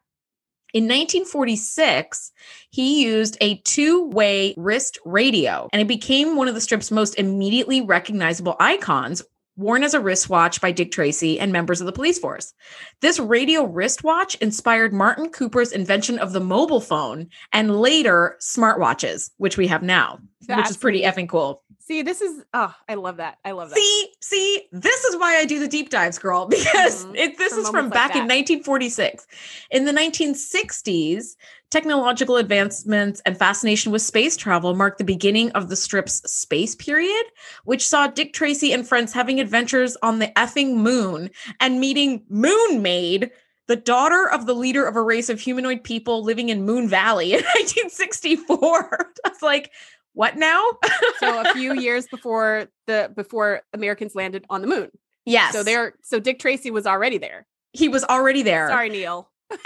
In 0.74 0.84
1946, 0.84 2.32
he 2.70 3.02
used 3.04 3.38
a 3.40 3.56
two 3.64 4.08
way 4.08 4.54
wrist 4.58 4.98
radio 5.06 5.68
and 5.72 5.80
it 5.80 5.88
became 5.88 6.36
one 6.36 6.48
of 6.48 6.54
the 6.54 6.60
strip's 6.60 6.90
most 6.90 7.14
immediately 7.18 7.80
recognizable 7.80 8.54
icons, 8.60 9.22
worn 9.56 9.82
as 9.82 9.94
a 9.94 10.00
wristwatch 10.00 10.60
by 10.60 10.70
Dick 10.70 10.92
Tracy 10.92 11.40
and 11.40 11.50
members 11.52 11.80
of 11.80 11.86
the 11.86 11.92
police 11.92 12.18
force. 12.18 12.52
This 13.00 13.18
radio 13.18 13.64
wristwatch 13.64 14.34
inspired 14.36 14.92
Martin 14.92 15.30
Cooper's 15.30 15.72
invention 15.72 16.18
of 16.18 16.32
the 16.32 16.40
mobile 16.40 16.80
phone 16.82 17.28
and 17.52 17.80
later 17.80 18.36
smartwatches, 18.40 19.30
which 19.38 19.56
we 19.56 19.66
have 19.68 19.82
now, 19.82 20.18
which 20.46 20.70
is 20.70 20.76
pretty 20.76 21.02
effing 21.02 21.28
cool. 21.28 21.62
See, 21.80 22.02
this 22.02 22.20
is 22.20 22.44
oh, 22.52 22.74
I 22.88 22.94
love 22.94 23.16
that. 23.16 23.38
I 23.44 23.52
love 23.52 23.70
that. 23.70 23.76
See, 23.76 24.08
see, 24.20 24.68
this 24.72 25.04
is 25.04 25.16
why 25.16 25.36
I 25.38 25.46
do 25.46 25.58
the 25.58 25.68
deep 25.68 25.88
dives, 25.90 26.18
girl, 26.18 26.46
because 26.50 27.06
Mhm. 27.06 27.16
it, 27.16 27.38
this 27.38 27.54
For 27.54 27.60
is 27.60 27.68
from 27.70 27.88
back 27.88 28.10
like 28.10 28.16
in 28.16 28.24
1946. 28.24 29.26
In 29.70 29.84
the 29.86 29.92
1960s, 29.92 31.36
technological 31.70 32.36
advancements 32.36 33.20
and 33.26 33.38
fascination 33.38 33.90
with 33.92 34.02
space 34.02 34.36
travel 34.36 34.74
marked 34.74 34.98
the 34.98 35.04
beginning 35.04 35.50
of 35.52 35.68
the 35.68 35.76
strip's 35.76 36.20
space 36.30 36.74
period, 36.74 37.24
which 37.64 37.86
saw 37.86 38.06
Dick 38.06 38.32
Tracy 38.32 38.72
and 38.72 38.86
friends 38.86 39.12
having 39.12 39.40
adventures 39.40 39.96
on 40.02 40.18
the 40.18 40.28
effing 40.36 40.74
moon 40.76 41.30
and 41.60 41.80
meeting 41.80 42.24
Moon 42.28 42.82
Maid. 42.82 43.30
The 43.66 43.76
daughter 43.76 44.26
of 44.30 44.46
the 44.46 44.54
leader 44.54 44.86
of 44.86 44.96
a 44.96 45.02
race 45.02 45.28
of 45.28 45.40
humanoid 45.40 45.84
people 45.84 46.22
living 46.24 46.48
in 46.48 46.64
Moon 46.64 46.88
Valley 46.88 47.34
in 47.34 47.40
1964. 47.56 49.12
I 49.24 49.28
was 49.28 49.42
like, 49.42 49.70
what 50.18 50.36
now? 50.36 50.64
so 51.20 51.42
a 51.42 51.52
few 51.52 51.74
years 51.74 52.08
before 52.08 52.66
the 52.88 53.12
before 53.14 53.62
Americans 53.72 54.16
landed 54.16 54.44
on 54.50 54.62
the 54.62 54.66
moon. 54.66 54.90
yes. 55.24 55.52
So 55.52 55.62
they're 55.62 55.94
so 56.02 56.18
Dick 56.18 56.40
Tracy 56.40 56.72
was 56.72 56.88
already 56.88 57.18
there. 57.18 57.46
he 57.72 57.88
was 57.88 58.02
already 58.02 58.42
there. 58.42 58.68
Sorry, 58.68 58.88
Neil. 58.88 59.30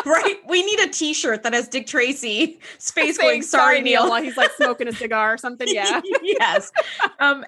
right? 0.06 0.36
We 0.48 0.62
need 0.62 0.80
a 0.80 0.88
T-shirt 0.88 1.42
that 1.42 1.52
has 1.52 1.68
Dick 1.68 1.86
Tracy 1.86 2.58
face 2.78 3.16
Saying, 3.16 3.16
going. 3.16 3.42
Sorry, 3.42 3.80
Neil. 3.80 4.08
while 4.08 4.22
he's 4.22 4.36
like 4.36 4.50
smoking 4.52 4.88
a 4.88 4.92
cigar 4.92 5.34
or 5.34 5.38
something. 5.38 5.68
Yeah. 5.70 6.00
yes. 6.22 6.72
Um, 7.18 7.44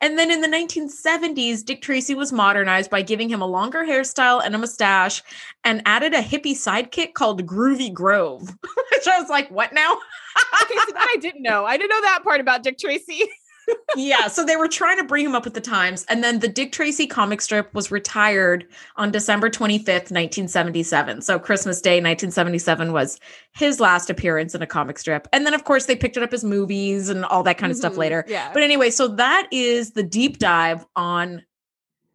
and 0.00 0.18
then 0.18 0.30
in 0.30 0.40
the 0.40 0.48
1970s, 0.48 1.64
Dick 1.64 1.82
Tracy 1.82 2.14
was 2.14 2.32
modernized 2.32 2.90
by 2.90 3.02
giving 3.02 3.28
him 3.28 3.40
a 3.40 3.46
longer 3.46 3.84
hairstyle 3.84 4.42
and 4.44 4.54
a 4.54 4.58
mustache, 4.58 5.22
and 5.64 5.82
added 5.86 6.12
a 6.12 6.22
hippie 6.22 6.52
sidekick 6.52 7.14
called 7.14 7.46
Groovy 7.46 7.92
Grove. 7.92 8.42
Which 8.42 9.06
I 9.06 9.20
was 9.20 9.28
like, 9.28 9.50
what 9.50 9.72
now? 9.72 9.92
okay, 10.62 10.74
so 10.86 10.92
that 10.92 11.08
I 11.14 11.18
didn't 11.20 11.42
know. 11.42 11.64
I 11.64 11.76
didn't 11.76 11.90
know 11.90 12.02
that 12.02 12.24
part 12.24 12.40
about 12.40 12.62
Dick 12.62 12.78
Tracy. 12.78 13.22
Yeah, 13.96 14.28
so 14.28 14.44
they 14.44 14.56
were 14.56 14.68
trying 14.68 14.98
to 14.98 15.04
bring 15.04 15.24
him 15.24 15.34
up 15.34 15.44
with 15.44 15.54
the 15.54 15.60
times. 15.60 16.04
And 16.08 16.22
then 16.22 16.38
the 16.40 16.48
Dick 16.48 16.72
Tracy 16.72 17.06
comic 17.06 17.40
strip 17.40 17.72
was 17.74 17.90
retired 17.90 18.66
on 18.96 19.10
December 19.10 19.48
25th, 19.50 20.10
1977. 20.10 21.22
So 21.22 21.38
Christmas 21.38 21.80
Day, 21.80 21.96
1977 21.96 22.92
was 22.92 23.18
his 23.52 23.80
last 23.80 24.10
appearance 24.10 24.54
in 24.54 24.62
a 24.62 24.66
comic 24.66 24.98
strip. 24.98 25.26
And 25.32 25.46
then, 25.46 25.54
of 25.54 25.64
course, 25.64 25.86
they 25.86 25.96
picked 25.96 26.16
it 26.16 26.22
up 26.22 26.32
as 26.32 26.44
movies 26.44 27.08
and 27.08 27.24
all 27.24 27.42
that 27.44 27.58
kind 27.58 27.70
of 27.72 27.78
stuff 27.78 27.94
Mhm, 27.94 27.98
later. 27.98 28.24
Yeah. 28.28 28.50
But 28.52 28.62
anyway, 28.62 28.90
so 28.90 29.08
that 29.08 29.48
is 29.50 29.92
the 29.92 30.02
deep 30.02 30.38
dive 30.38 30.84
on 30.94 31.42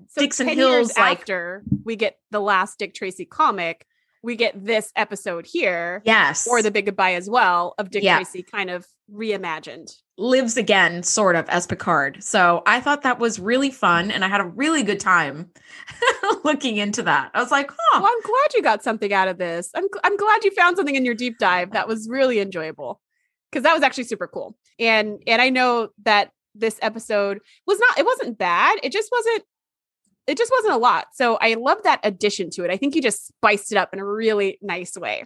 so 0.09 0.21
Dixon 0.21 0.47
10 0.47 0.57
Hill's, 0.57 0.97
like- 0.97 1.19
after 1.19 1.63
we 1.83 1.95
get 1.95 2.17
the 2.31 2.39
last 2.41 2.79
Dick 2.79 2.93
Tracy 2.93 3.25
comic, 3.25 3.85
we 4.23 4.35
get 4.35 4.63
this 4.65 4.91
episode 4.95 5.45
here. 5.47 6.01
yes, 6.05 6.47
Or 6.47 6.61
the 6.61 6.71
big 6.71 6.85
goodbye 6.85 7.13
as 7.13 7.29
well 7.29 7.73
of 7.77 7.89
Dick 7.89 8.03
Yeah. 8.03 8.17
Tracy 8.17 8.43
kind 8.43 8.69
of 8.69 8.85
reimagined. 9.11 9.91
lives 10.17 10.57
again, 10.57 11.01
sort 11.03 11.35
of, 11.35 11.49
as 11.49 11.65
Picard. 11.65 12.23
So 12.23 12.61
I 12.65 12.79
thought 12.79 13.01
that 13.01 13.17
was 13.19 13.39
really 13.39 13.71
fun. 13.71 14.11
And 14.11 14.23
I 14.23 14.27
had 14.27 14.39
a 14.41 14.45
really 14.45 14.83
good 14.83 14.99
time 14.99 15.49
looking 16.43 16.77
into 16.77 17.01
that. 17.03 17.31
I 17.33 17.41
was 17.41 17.51
like, 17.51 17.71
huh. 17.71 17.99
Well, 18.01 18.11
I'm 18.11 18.21
glad 18.21 18.53
you 18.55 18.61
got 18.61 18.83
something 18.83 19.11
out 19.13 19.27
of 19.27 19.37
this. 19.37 19.69
I'm, 19.75 19.85
I'm 20.03 20.17
glad 20.17 20.43
you 20.43 20.51
found 20.51 20.77
something 20.77 20.95
in 20.95 21.05
your 21.05 21.15
deep 21.15 21.37
dive 21.39 21.71
that 21.71 21.87
was 21.87 22.07
really 22.09 22.39
enjoyable 22.39 23.01
because 23.51 23.63
that 23.63 23.73
was 23.73 23.83
actually 23.83 24.03
super 24.05 24.27
cool. 24.27 24.55
And 24.79 25.19
and 25.27 25.41
I 25.41 25.49
know 25.49 25.89
that 26.03 26.31
this 26.55 26.77
episode 26.81 27.39
was 27.67 27.79
not 27.79 27.97
it 27.99 28.05
wasn't 28.05 28.37
bad. 28.37 28.79
It 28.83 28.91
just 28.91 29.09
wasn't 29.11 29.43
it 30.27 30.37
just 30.37 30.51
wasn't 30.51 30.73
a 30.73 30.77
lot. 30.77 31.07
So 31.13 31.37
I 31.41 31.55
love 31.55 31.83
that 31.83 31.99
addition 32.03 32.49
to 32.51 32.63
it. 32.63 32.71
I 32.71 32.77
think 32.77 32.95
you 32.95 33.01
just 33.01 33.27
spiced 33.27 33.71
it 33.71 33.77
up 33.77 33.93
in 33.93 33.99
a 33.99 34.05
really 34.05 34.59
nice 34.61 34.95
way. 34.97 35.25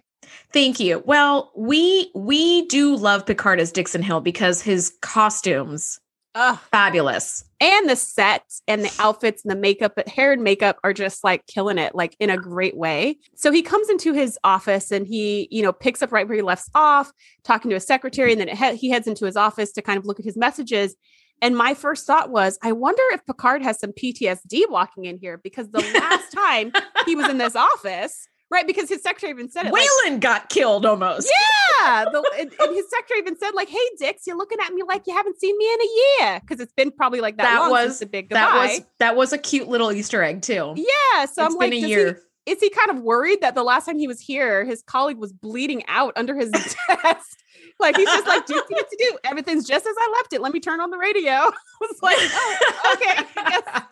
Thank 0.53 0.79
you. 0.79 1.03
Well, 1.05 1.51
we 1.55 2.11
we 2.15 2.65
do 2.67 2.95
love 2.95 3.25
Picard 3.25 3.59
as 3.59 3.71
Dixon 3.71 4.01
Hill 4.01 4.21
because 4.21 4.61
his 4.61 4.93
costumes 5.01 5.99
Ugh. 6.35 6.59
fabulous. 6.71 7.45
And 7.61 7.89
the 7.89 7.95
sets 7.95 8.61
and 8.67 8.83
the 8.83 8.93
outfits 8.99 9.43
and 9.43 9.51
the 9.51 9.55
makeup, 9.55 9.93
but 9.95 10.09
hair 10.09 10.33
and 10.33 10.43
makeup 10.43 10.77
are 10.83 10.93
just 10.93 11.23
like 11.23 11.45
killing 11.47 11.77
it, 11.77 11.95
like 11.95 12.15
in 12.19 12.29
a 12.29 12.37
great 12.37 12.75
way. 12.75 13.17
So 13.35 13.51
he 13.51 13.61
comes 13.61 13.89
into 13.89 14.13
his 14.13 14.37
office 14.43 14.91
and 14.91 15.07
he, 15.07 15.47
you 15.49 15.63
know, 15.63 15.71
picks 15.71 16.01
up 16.01 16.11
right 16.11 16.27
where 16.27 16.35
he 16.35 16.41
left 16.41 16.69
off, 16.75 17.11
talking 17.43 17.69
to 17.69 17.75
his 17.75 17.87
secretary, 17.87 18.33
and 18.33 18.41
then 18.41 18.75
he 18.75 18.89
heads 18.89 19.07
into 19.07 19.25
his 19.25 19.37
office 19.37 19.71
to 19.73 19.81
kind 19.81 19.97
of 19.97 20.05
look 20.05 20.19
at 20.19 20.25
his 20.25 20.35
messages. 20.35 20.95
And 21.41 21.55
my 21.57 21.73
first 21.73 22.07
thought 22.07 22.29
was, 22.29 22.57
I 22.63 22.71
wonder 22.71 23.03
if 23.11 23.25
Picard 23.25 23.61
has 23.61 23.79
some 23.79 23.91
PTSD 23.91 24.69
walking 24.69 25.05
in 25.05 25.17
here 25.17 25.37
because 25.37 25.69
the 25.69 25.79
last 25.99 26.31
time 26.33 26.71
he 27.05 27.15
was 27.15 27.29
in 27.29 27.37
this 27.37 27.55
office, 27.55 28.27
right? 28.49 28.65
Because 28.65 28.89
his 28.89 29.03
secretary 29.03 29.31
even 29.31 29.49
said 29.49 29.65
it. 29.67 29.73
like, 29.73 29.87
Whalen 30.05 30.19
got 30.19 30.49
killed 30.49 30.85
almost. 30.85 31.27
yeah. 31.29 32.05
The, 32.11 32.23
and, 32.39 32.51
and 32.59 32.75
his 32.75 32.89
secretary 32.89 33.19
even 33.19 33.37
said, 33.37 33.51
like, 33.53 33.69
hey, 33.69 33.77
Dix, 33.99 34.25
you're 34.25 34.37
looking 34.37 34.57
at 34.65 34.73
me 34.73 34.81
like 34.87 35.03
you 35.05 35.13
haven't 35.13 35.39
seen 35.39 35.55
me 35.55 35.71
in 35.71 35.79
a 35.81 36.23
year. 36.23 36.39
Because 36.39 36.59
it's 36.59 36.73
been 36.73 36.89
probably 36.89 37.21
like 37.21 37.37
that, 37.37 37.43
That 37.43 37.59
long 37.59 37.69
was- 37.71 37.83
since 37.89 37.99
the 37.99 38.05
big 38.07 38.29
goodbye. 38.29 38.39
That 38.39 38.55
was 38.67 38.81
that 38.99 39.15
was 39.15 39.33
a 39.33 39.37
cute 39.37 39.67
little 39.67 39.91
Easter 39.91 40.23
egg 40.23 40.41
too. 40.41 40.73
yeah. 40.75 41.25
So 41.25 41.45
It's 41.45 41.53
I'm 41.53 41.59
been 41.59 41.71
like, 41.71 41.73
a 41.73 41.87
year. 41.87 42.21
He, 42.45 42.53
is 42.53 42.59
he 42.59 42.69
kind 42.71 42.89
of 42.91 42.99
worried 43.03 43.41
that 43.41 43.53
the 43.55 43.63
last 43.63 43.85
time 43.85 43.99
he 43.99 44.07
was 44.07 44.19
here, 44.19 44.65
his 44.65 44.81
colleague 44.83 45.17
was 45.17 45.31
bleeding 45.33 45.83
out 45.87 46.13
under 46.15 46.35
his 46.35 46.49
desk? 47.03 47.37
Like 47.79 47.97
he's 47.97 48.07
just 48.07 48.25
like, 48.27 48.45
do 48.45 48.55
what 48.55 48.69
you 48.69 48.75
need 48.77 48.85
to 48.89 48.97
do. 48.97 49.17
Everything's 49.25 49.67
just 49.67 49.85
as 49.85 49.95
I 49.97 50.13
left 50.17 50.33
it. 50.33 50.41
Let 50.41 50.53
me 50.53 50.59
turn 50.59 50.79
on 50.79 50.89
the 50.91 50.97
radio. 50.97 51.31
I 51.31 51.51
was 51.81 51.99
like, 52.01 52.17
oh, 52.19 52.93
okay. 52.95 53.27
I 53.37 53.49
guess 53.49 53.83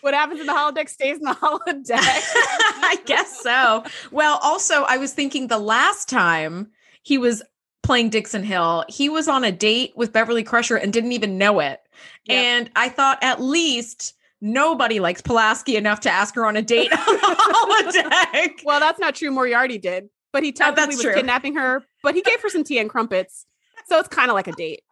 what 0.00 0.14
happens 0.14 0.40
in 0.40 0.46
the 0.46 0.52
holodeck 0.52 0.88
stays 0.88 1.16
in 1.16 1.22
the 1.24 1.30
holodeck. 1.34 1.98
I 1.98 2.98
guess 3.06 3.40
so. 3.42 3.84
Well, 4.10 4.38
also, 4.42 4.82
I 4.84 4.98
was 4.98 5.12
thinking 5.12 5.48
the 5.48 5.58
last 5.58 6.08
time 6.08 6.70
he 7.02 7.18
was 7.18 7.42
playing 7.82 8.10
Dixon 8.10 8.44
Hill, 8.44 8.84
he 8.88 9.08
was 9.08 9.28
on 9.28 9.44
a 9.44 9.52
date 9.52 9.92
with 9.96 10.12
Beverly 10.12 10.42
Crusher 10.44 10.76
and 10.76 10.92
didn't 10.92 11.12
even 11.12 11.36
know 11.38 11.60
it. 11.60 11.80
Yep. 12.26 12.36
And 12.38 12.70
I 12.76 12.88
thought 12.88 13.18
at 13.22 13.40
least 13.42 14.14
nobody 14.40 15.00
likes 15.00 15.20
Pulaski 15.22 15.76
enough 15.76 16.00
to 16.00 16.10
ask 16.10 16.34
her 16.34 16.46
on 16.46 16.56
a 16.56 16.62
date 16.62 16.92
on 16.92 17.14
the 17.14 18.02
holodeck. 18.02 18.62
Well, 18.64 18.80
that's 18.80 18.98
not 18.98 19.14
true. 19.14 19.30
Moriarty 19.30 19.78
did, 19.78 20.08
but 20.32 20.42
he 20.42 20.50
uh, 20.50 20.52
technically 20.52 20.82
Oh, 20.82 20.86
that's 20.86 20.96
was 20.96 21.02
true. 21.04 21.14
kidnapping 21.14 21.56
her. 21.56 21.82
But 22.04 22.14
he 22.14 22.22
gave 22.22 22.40
her 22.42 22.48
some 22.48 22.62
tea 22.62 22.78
and 22.78 22.88
crumpets, 22.88 23.46
so 23.88 23.98
it's 23.98 24.08
kind 24.08 24.30
of 24.30 24.34
like 24.34 24.46
a 24.46 24.52
date, 24.52 24.82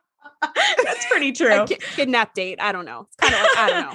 That's 0.84 1.06
pretty 1.06 1.32
true. 1.38 1.62
a 1.62 1.66
ki- 1.66 1.78
kidnap 1.94 2.34
date. 2.34 2.60
I 2.60 2.72
don't 2.72 2.84
know. 2.84 3.06
It's 3.06 3.16
kind 3.16 3.34
of 3.34 3.40
like 3.40 3.58
I 3.58 3.70
don't 3.70 3.90
know. 3.90 3.94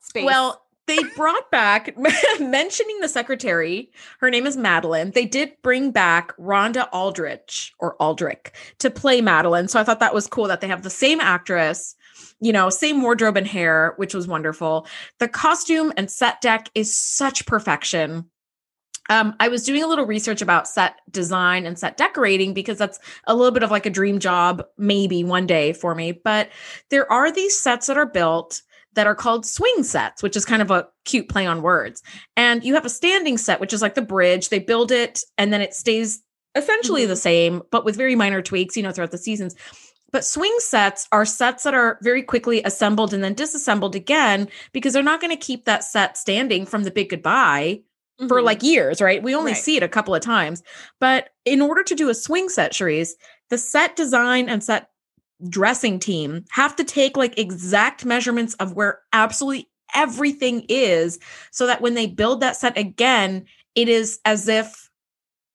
Space. 0.00 0.24
Well, 0.24 0.62
they 0.86 0.98
brought 1.16 1.50
back 1.50 1.94
mentioning 2.40 3.00
the 3.00 3.08
secretary. 3.08 3.90
Her 4.20 4.30
name 4.30 4.46
is 4.46 4.56
Madeline. 4.56 5.10
They 5.10 5.26
did 5.26 5.52
bring 5.62 5.90
back 5.90 6.34
Rhonda 6.38 6.88
Aldrich 6.92 7.74
or 7.78 7.94
Aldrich 8.00 8.52
to 8.78 8.88
play 8.90 9.20
Madeline. 9.20 9.68
So 9.68 9.78
I 9.78 9.84
thought 9.84 10.00
that 10.00 10.14
was 10.14 10.26
cool 10.26 10.48
that 10.48 10.62
they 10.62 10.68
have 10.68 10.82
the 10.82 10.90
same 10.90 11.20
actress, 11.20 11.94
you 12.40 12.54
know, 12.54 12.70
same 12.70 13.02
wardrobe 13.02 13.36
and 13.36 13.46
hair, 13.46 13.92
which 13.96 14.14
was 14.14 14.26
wonderful. 14.26 14.86
The 15.18 15.28
costume 15.28 15.92
and 15.98 16.10
set 16.10 16.40
deck 16.40 16.70
is 16.74 16.96
such 16.96 17.44
perfection. 17.44 18.30
Um, 19.08 19.34
I 19.40 19.48
was 19.48 19.64
doing 19.64 19.82
a 19.82 19.86
little 19.86 20.06
research 20.06 20.42
about 20.42 20.68
set 20.68 20.96
design 21.10 21.64
and 21.66 21.78
set 21.78 21.96
decorating 21.96 22.52
because 22.54 22.78
that's 22.78 22.98
a 23.26 23.34
little 23.34 23.52
bit 23.52 23.62
of 23.62 23.70
like 23.70 23.86
a 23.86 23.90
dream 23.90 24.18
job, 24.18 24.62
maybe 24.76 25.24
one 25.24 25.46
day 25.46 25.72
for 25.72 25.94
me. 25.94 26.12
But 26.12 26.50
there 26.90 27.10
are 27.10 27.32
these 27.32 27.58
sets 27.58 27.86
that 27.86 27.96
are 27.96 28.06
built 28.06 28.62
that 28.94 29.06
are 29.06 29.14
called 29.14 29.46
swing 29.46 29.82
sets, 29.82 30.22
which 30.22 30.36
is 30.36 30.44
kind 30.44 30.60
of 30.62 30.70
a 30.70 30.88
cute 31.04 31.28
play 31.28 31.46
on 31.46 31.62
words. 31.62 32.02
And 32.36 32.64
you 32.64 32.74
have 32.74 32.84
a 32.84 32.90
standing 32.90 33.38
set, 33.38 33.60
which 33.60 33.72
is 33.72 33.82
like 33.82 33.94
the 33.94 34.02
bridge. 34.02 34.48
They 34.48 34.58
build 34.58 34.90
it 34.90 35.22
and 35.36 35.52
then 35.52 35.60
it 35.60 35.74
stays 35.74 36.22
essentially 36.54 37.04
Mhm. 37.04 37.08
the 37.08 37.16
same, 37.16 37.62
but 37.70 37.84
with 37.84 37.96
very 37.96 38.14
minor 38.16 38.42
tweaks, 38.42 38.76
you 38.76 38.82
know, 38.82 38.90
throughout 38.90 39.10
the 39.12 39.18
seasons. 39.18 39.54
But 40.10 40.24
swing 40.24 40.54
sets 40.58 41.06
are 41.12 41.26
sets 41.26 41.62
that 41.64 41.74
are 41.74 41.98
very 42.02 42.22
quickly 42.22 42.62
assembled 42.62 43.12
and 43.12 43.22
then 43.22 43.34
disassembled 43.34 43.94
again 43.94 44.48
because 44.72 44.94
they're 44.94 45.02
not 45.02 45.20
going 45.20 45.36
to 45.36 45.46
keep 45.46 45.66
that 45.66 45.84
set 45.84 46.16
standing 46.16 46.64
from 46.66 46.84
the 46.84 46.90
big 46.90 47.10
goodbye 47.10 47.80
for 48.26 48.40
Mhm. 48.40 48.44
like 48.44 48.62
years, 48.62 49.00
right? 49.00 49.22
We 49.22 49.34
only 49.34 49.52
Right. 49.52 49.60
see 49.62 49.76
it 49.76 49.82
a 49.82 49.88
couple 49.88 50.14
of 50.14 50.20
times. 50.22 50.62
But 51.00 51.30
in 51.44 51.60
order 51.60 51.82
to 51.84 51.94
do 51.94 52.08
a 52.08 52.14
swing 52.14 52.48
set, 52.48 52.72
Charisse, 52.72 53.12
the 53.50 53.58
set 53.58 53.94
design 53.94 54.48
and 54.48 54.62
set 54.64 54.88
dressing 55.48 56.00
team 56.00 56.44
have 56.50 56.74
to 56.76 56.82
take 56.84 57.16
like 57.16 57.38
exact 57.38 58.04
measurements 58.04 58.54
of 58.54 58.72
where 58.72 59.00
absolutely 59.12 59.68
everything 59.94 60.66
is 60.68 61.18
so 61.52 61.66
that 61.66 61.80
when 61.80 61.94
they 61.94 62.06
build 62.08 62.40
that 62.40 62.56
set 62.56 62.76
again, 62.76 63.46
it 63.76 63.88
is 63.88 64.18
as 64.24 64.48
if 64.48 64.90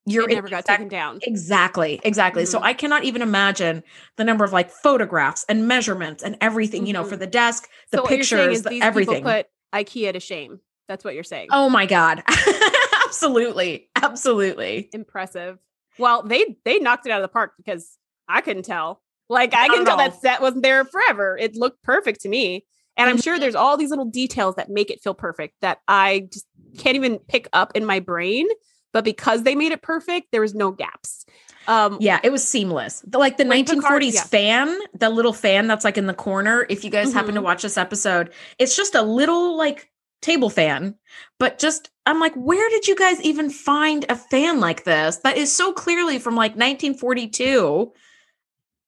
you're 0.06 0.30
it 0.30 0.36
never 0.36 0.48
got 0.50 0.60
exact- 0.62 0.80
taken 0.80 0.88
down. 0.88 1.20
Exactly, 1.24 2.00
exactly. 2.04 2.46
So 2.46 2.60
Mhm. 2.60 2.64
I 2.64 2.74
cannot 2.74 3.04
even 3.04 3.22
imagine 3.22 3.84
the 4.18 4.24
number 4.24 4.44
of 4.46 4.52
like 4.54 4.70
photographs 4.72 5.46
and 5.50 5.68
measurements 5.68 6.24
and 6.24 6.38
everything, 6.42 6.86
you 6.88 6.94
know, 6.94 7.04
for 7.04 7.16
the 7.18 7.28
desk, 7.28 7.70
the 7.92 7.98
so 7.98 8.04
pictures, 8.06 8.58
is 8.58 8.64
the 8.64 8.70
these 8.70 8.84
everything. 8.84 9.16
people 9.24 9.32
put 9.34 9.48
IKEA 9.74 10.14
to 10.14 10.20
shame. 10.20 10.60
That's 10.88 11.04
what 11.04 11.14
you're 11.16 11.24
saying. 11.24 11.48
oh 11.52 11.70
my 11.70 11.86
God. 11.86 12.24
absolutely. 13.06 13.90
Absolutely. 13.96 14.90
Impressive. 14.94 15.58
Well, 15.98 16.24
they 16.24 16.58
they 16.66 16.80
knocked 16.80 17.06
it 17.06 17.12
out 17.12 17.20
of 17.22 17.24
the 17.24 17.32
park 17.34 17.54
because 17.58 17.98
I 18.28 18.42
couldn't 18.42 18.64
tell. 18.64 19.02
Like 19.30 19.54
I 19.54 19.68
can 19.68 19.86
tell 19.86 19.98
that 19.98 20.20
set 20.22 20.42
wasn't 20.42 20.64
there 20.64 20.84
forever. 20.86 21.38
It 21.40 21.56
looked 21.56 21.82
perfect 21.84 22.22
to 22.22 22.30
me. 22.30 22.66
And 22.98 23.10
I'm 23.10 23.20
sure 23.20 23.40
there's 23.40 23.56
all 23.56 23.76
these 23.78 23.90
little 23.90 24.06
details 24.06 24.56
that 24.56 24.70
make 24.70 24.92
it 24.92 25.02
feel 25.02 25.16
perfect 25.16 25.56
that 25.62 25.80
I 25.88 26.28
just 26.32 26.46
can't 26.78 26.96
even 26.96 27.18
pick 27.18 27.48
up 27.54 27.72
in 27.76 27.86
my 27.86 28.00
brain. 28.00 28.48
But 28.92 29.04
because 29.04 29.42
they 29.42 29.56
made 29.56 29.72
it 29.72 29.82
perfect, 29.82 30.28
there 30.32 30.42
was 30.42 30.54
no 30.54 30.70
gaps. 30.70 31.26
Um, 31.68 31.98
Yeah, 32.00 32.20
it 32.24 32.32
was 32.32 32.48
seamless. 32.48 33.02
The, 33.08 33.18
like 33.18 33.38
the 33.38 33.46
When 33.46 33.66
Picard- 33.66 34.04
1940s 34.04 34.14
yeah. 34.14 34.24
fan, 34.26 34.80
the 34.94 35.10
little 35.10 35.34
fan 35.34 35.66
that's 35.66 35.84
like 35.84 35.98
in 35.98 36.06
the 36.06 36.14
corner. 36.14 36.68
If 36.70 36.84
you 36.84 36.92
guys 36.92 37.12
happen 37.14 37.34
to 37.34 37.42
Mhm. 37.42 37.46
watch 37.46 37.64
this 37.64 37.78
episode, 37.78 38.32
it's 38.60 38.76
just 38.78 38.94
a 38.94 39.02
little 39.02 39.58
like 39.58 39.90
table 40.24 40.50
fan, 40.50 40.96
but 41.40 41.60
just 41.60 41.92
I'm 42.08 42.20
like, 42.20 42.34
where 42.36 42.68
did 42.70 42.88
you 42.88 42.96
guys 42.96 43.22
even 43.22 43.50
find 43.50 44.06
a 44.10 44.16
fan 44.16 44.60
like 44.60 44.84
this 44.84 45.18
that 45.18 45.38
is 45.38 45.56
so 45.56 45.72
clearly 45.74 46.18
from 46.20 46.36
like 46.36 46.52
1942? 46.56 47.92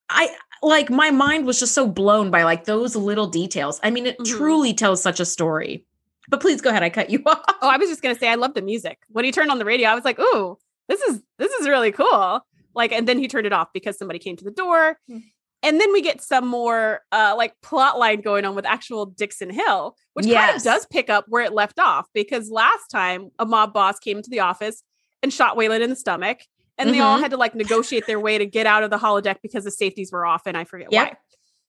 I 0.09 0.29
like 0.63 0.89
my 0.89 1.11
mind 1.11 1.45
was 1.45 1.59
just 1.59 1.73
so 1.73 1.87
blown 1.87 2.31
by 2.31 2.43
like 2.43 2.65
those 2.65 2.95
little 2.95 3.27
details. 3.27 3.79
I 3.83 3.89
mean, 3.91 4.05
it 4.07 4.17
Mhm. 4.19 4.25
truly 4.37 4.73
tells 4.73 5.01
such 5.01 5.19
a 5.19 5.25
story. 5.25 5.85
But 6.29 6.41
please 6.41 6.61
go 6.61 6.69
ahead. 6.71 6.81
I 6.83 6.89
cut 6.89 7.09
you 7.09 7.21
off. 7.25 7.41
Oh, 7.61 7.69
I 7.69 7.77
was 7.77 7.89
just 7.89 8.01
gonna 8.01 8.15
say 8.17 8.27
I 8.29 8.35
love 8.35 8.53
the 8.53 8.61
music. 8.61 8.99
When 9.09 9.25
he 9.25 9.31
turned 9.31 9.51
on 9.51 9.59
the 9.59 9.65
radio, 9.65 9.89
I 9.89 9.95
was 9.95 10.05
like, 10.05 10.19
"Ooh, 10.19 10.57
this 10.87 11.01
is 11.01 11.21
this 11.37 11.51
is 11.53 11.67
really 11.67 11.91
cool." 11.91 12.41
Like, 12.73 12.91
and 12.91 13.07
then 13.07 13.19
he 13.19 13.27
turned 13.27 13.45
it 13.47 13.53
off 13.53 13.69
because 13.73 13.97
somebody 13.97 14.19
came 14.19 14.35
to 14.37 14.43
the 14.43 14.51
door. 14.51 14.97
Hmm. 15.07 15.19
And 15.63 15.79
then 15.81 15.91
we 15.93 16.01
get 16.01 16.21
some 16.21 16.47
more 16.47 17.01
uh 17.11 17.33
like 17.37 17.53
plot 17.61 17.97
line 17.97 18.21
going 18.21 18.45
on 18.45 18.55
with 18.55 18.65
actual 18.65 19.05
Dixon 19.07 19.49
Hill, 19.49 19.95
which 20.13 20.27
kind 20.31 20.55
of 20.55 20.61
does 20.63 20.85
pick 20.85 21.09
up 21.09 21.25
where 21.27 21.43
it 21.43 21.53
left 21.53 21.79
off 21.79 22.07
because 22.13 22.49
last 22.51 22.87
time 22.91 23.31
a 23.39 23.45
mob 23.45 23.73
boss 23.73 23.97
came 23.99 24.17
into 24.17 24.29
the 24.29 24.41
office 24.41 24.83
and 25.23 25.33
shot 25.33 25.57
Whalen 25.57 25.81
in 25.81 25.89
the 25.89 25.95
stomach, 25.95 26.39
and 26.77 26.93
they 26.93 26.99
all 26.99 27.17
Mhm. 27.17 27.21
had 27.21 27.31
to 27.31 27.37
like 27.37 27.55
negotiate 27.55 28.05
their 28.05 28.19
way 28.19 28.37
to 28.37 28.45
get 28.45 28.67
out 28.67 28.83
of 28.83 28.91
the 28.91 28.97
holodeck 28.97 29.37
because 29.41 29.63
the 29.63 29.71
safeties 29.71 30.11
were 30.11 30.25
off, 30.25 30.43
and 30.45 30.55
I 30.55 30.65
forget 30.65 30.91
Yep. 30.91 31.07
why. 31.09 31.17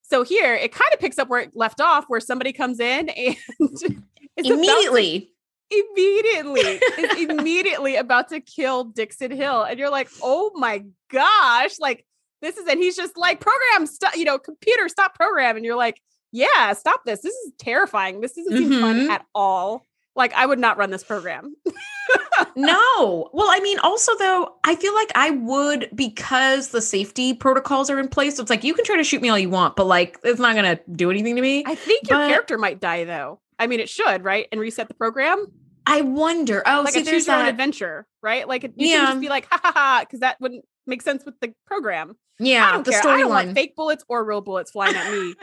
So 0.03 0.22
here 0.22 0.55
it 0.55 0.72
kind 0.72 0.92
of 0.92 1.01
picks 1.01 1.18
up 1.18 1.29
where 1.29 1.40
it 1.40 1.53
left 1.55 1.81
off, 1.81 2.05
where 2.09 2.20
somebody 2.20 2.53
comes 2.53 2.79
in 2.81 3.09
and 3.59 3.77
to 3.79 3.96
Immediately. 4.37 5.33
immediately 5.70 6.81
immediately 7.18 7.96
about 7.96 8.29
to 8.29 8.40
kill 8.40 8.85
Dixon 8.85 9.31
Hill. 9.31 9.62
And 9.62 9.79
you're 9.79 9.90
like, 9.90 10.09
oh 10.22 10.51
my 10.55 10.85
gosh, 11.11 11.79
like 11.81 12.05
this 12.46 12.56
is, 12.56 12.68
and 12.68 12.78
he's 12.78 12.96
just 12.96 13.16
like, 13.16 13.40
program, 13.40 13.87
stop, 13.87 14.16
you 14.16 14.24
know, 14.24 14.38
computer, 14.38 14.88
stop 14.88 15.14
program. 15.14 15.56
And 15.56 15.64
you're 15.64 15.76
like, 15.76 16.00
yeah, 16.30 16.72
stop 16.74 17.04
this. 17.04 17.20
This 17.20 17.35
is 17.35 17.52
terrifying. 17.59 18.20
This 18.20 18.38
isn't 18.38 18.56
seem 18.56 18.80
fun 18.80 19.00
mm-hmm. 19.00 19.11
at 19.11 19.24
all. 19.35 19.82
Like, 20.14 20.32
I 20.35 20.46
would 20.46 20.59
not 20.59 20.78
run 20.78 20.90
this 20.90 21.04
program. 21.04 21.54
no. 22.56 23.28
Well, 23.32 23.48
I 23.50 23.61
mean, 23.62 23.78
also 23.80 24.16
though, 24.18 24.54
I 24.64 24.76
feel 24.76 24.94
like 24.94 25.11
I 25.14 25.30
would 25.30 25.90
because 25.94 26.68
the 26.68 26.80
safety 26.80 27.35
protocols 27.35 27.90
are 27.90 27.98
in 27.98 28.09
place. 28.09 28.37
So 28.37 28.42
it's 28.42 28.50
like 28.50 28.64
you 28.64 28.74
can 28.74 28.85
try 28.85 28.96
to 28.96 29.04
shoot 29.04 29.20
me 29.20 29.28
all 29.28 29.38
you 29.38 29.50
want, 29.50 29.76
but 29.76 29.87
like 29.87 30.18
it's 30.22 30.40
not 30.40 30.54
gonna 30.54 30.78
do 30.92 31.11
anything 31.11 31.37
to 31.37 31.42
me. 31.42 31.64
I 31.66 31.74
think 31.74 32.09
your 32.09 32.18
But- 32.18 32.28
character 32.28 32.59
might 32.59 32.80
die 32.80 33.04
though. 33.04 33.40
I 33.59 33.66
mean, 33.66 33.80
it 33.80 33.88
should, 33.88 34.22
right? 34.22 34.46
And 34.52 34.61
reset 34.61 34.88
the 34.88 34.94
program. 34.94 35.46
I 35.87 36.02
wonder. 36.02 36.62
Oh, 36.66 36.82
like 36.85 36.94
see, 36.94 37.00
a 37.00 37.04
there's 37.04 37.24
choose 37.24 37.26
your 37.28 37.37
own 37.37 37.46
adventure, 37.46 38.06
right? 38.22 38.46
Like, 38.46 38.64
you 38.64 38.72
Yeah. 38.76 39.06
just 39.06 39.20
be 39.20 39.28
like, 39.28 39.46
ha 39.48 39.61
ha 39.62 39.72
ha, 39.72 40.00
because 40.00 40.20
that 40.20 40.38
wouldn't 40.40 40.64
make 40.87 41.03
sense 41.03 41.25
with 41.25 41.38
the 41.40 41.53
program. 41.66 42.16
Yeah, 42.38 42.81
the. 42.83 42.94
I 42.94 43.01
storyline. 43.01 43.55
fake 43.55 43.77
bullets 43.77 44.05
or 44.09 44.25
real 44.25 44.40
bullets 44.40 44.70
flying 44.70 44.94
at 44.94 45.11
me. 45.11 45.35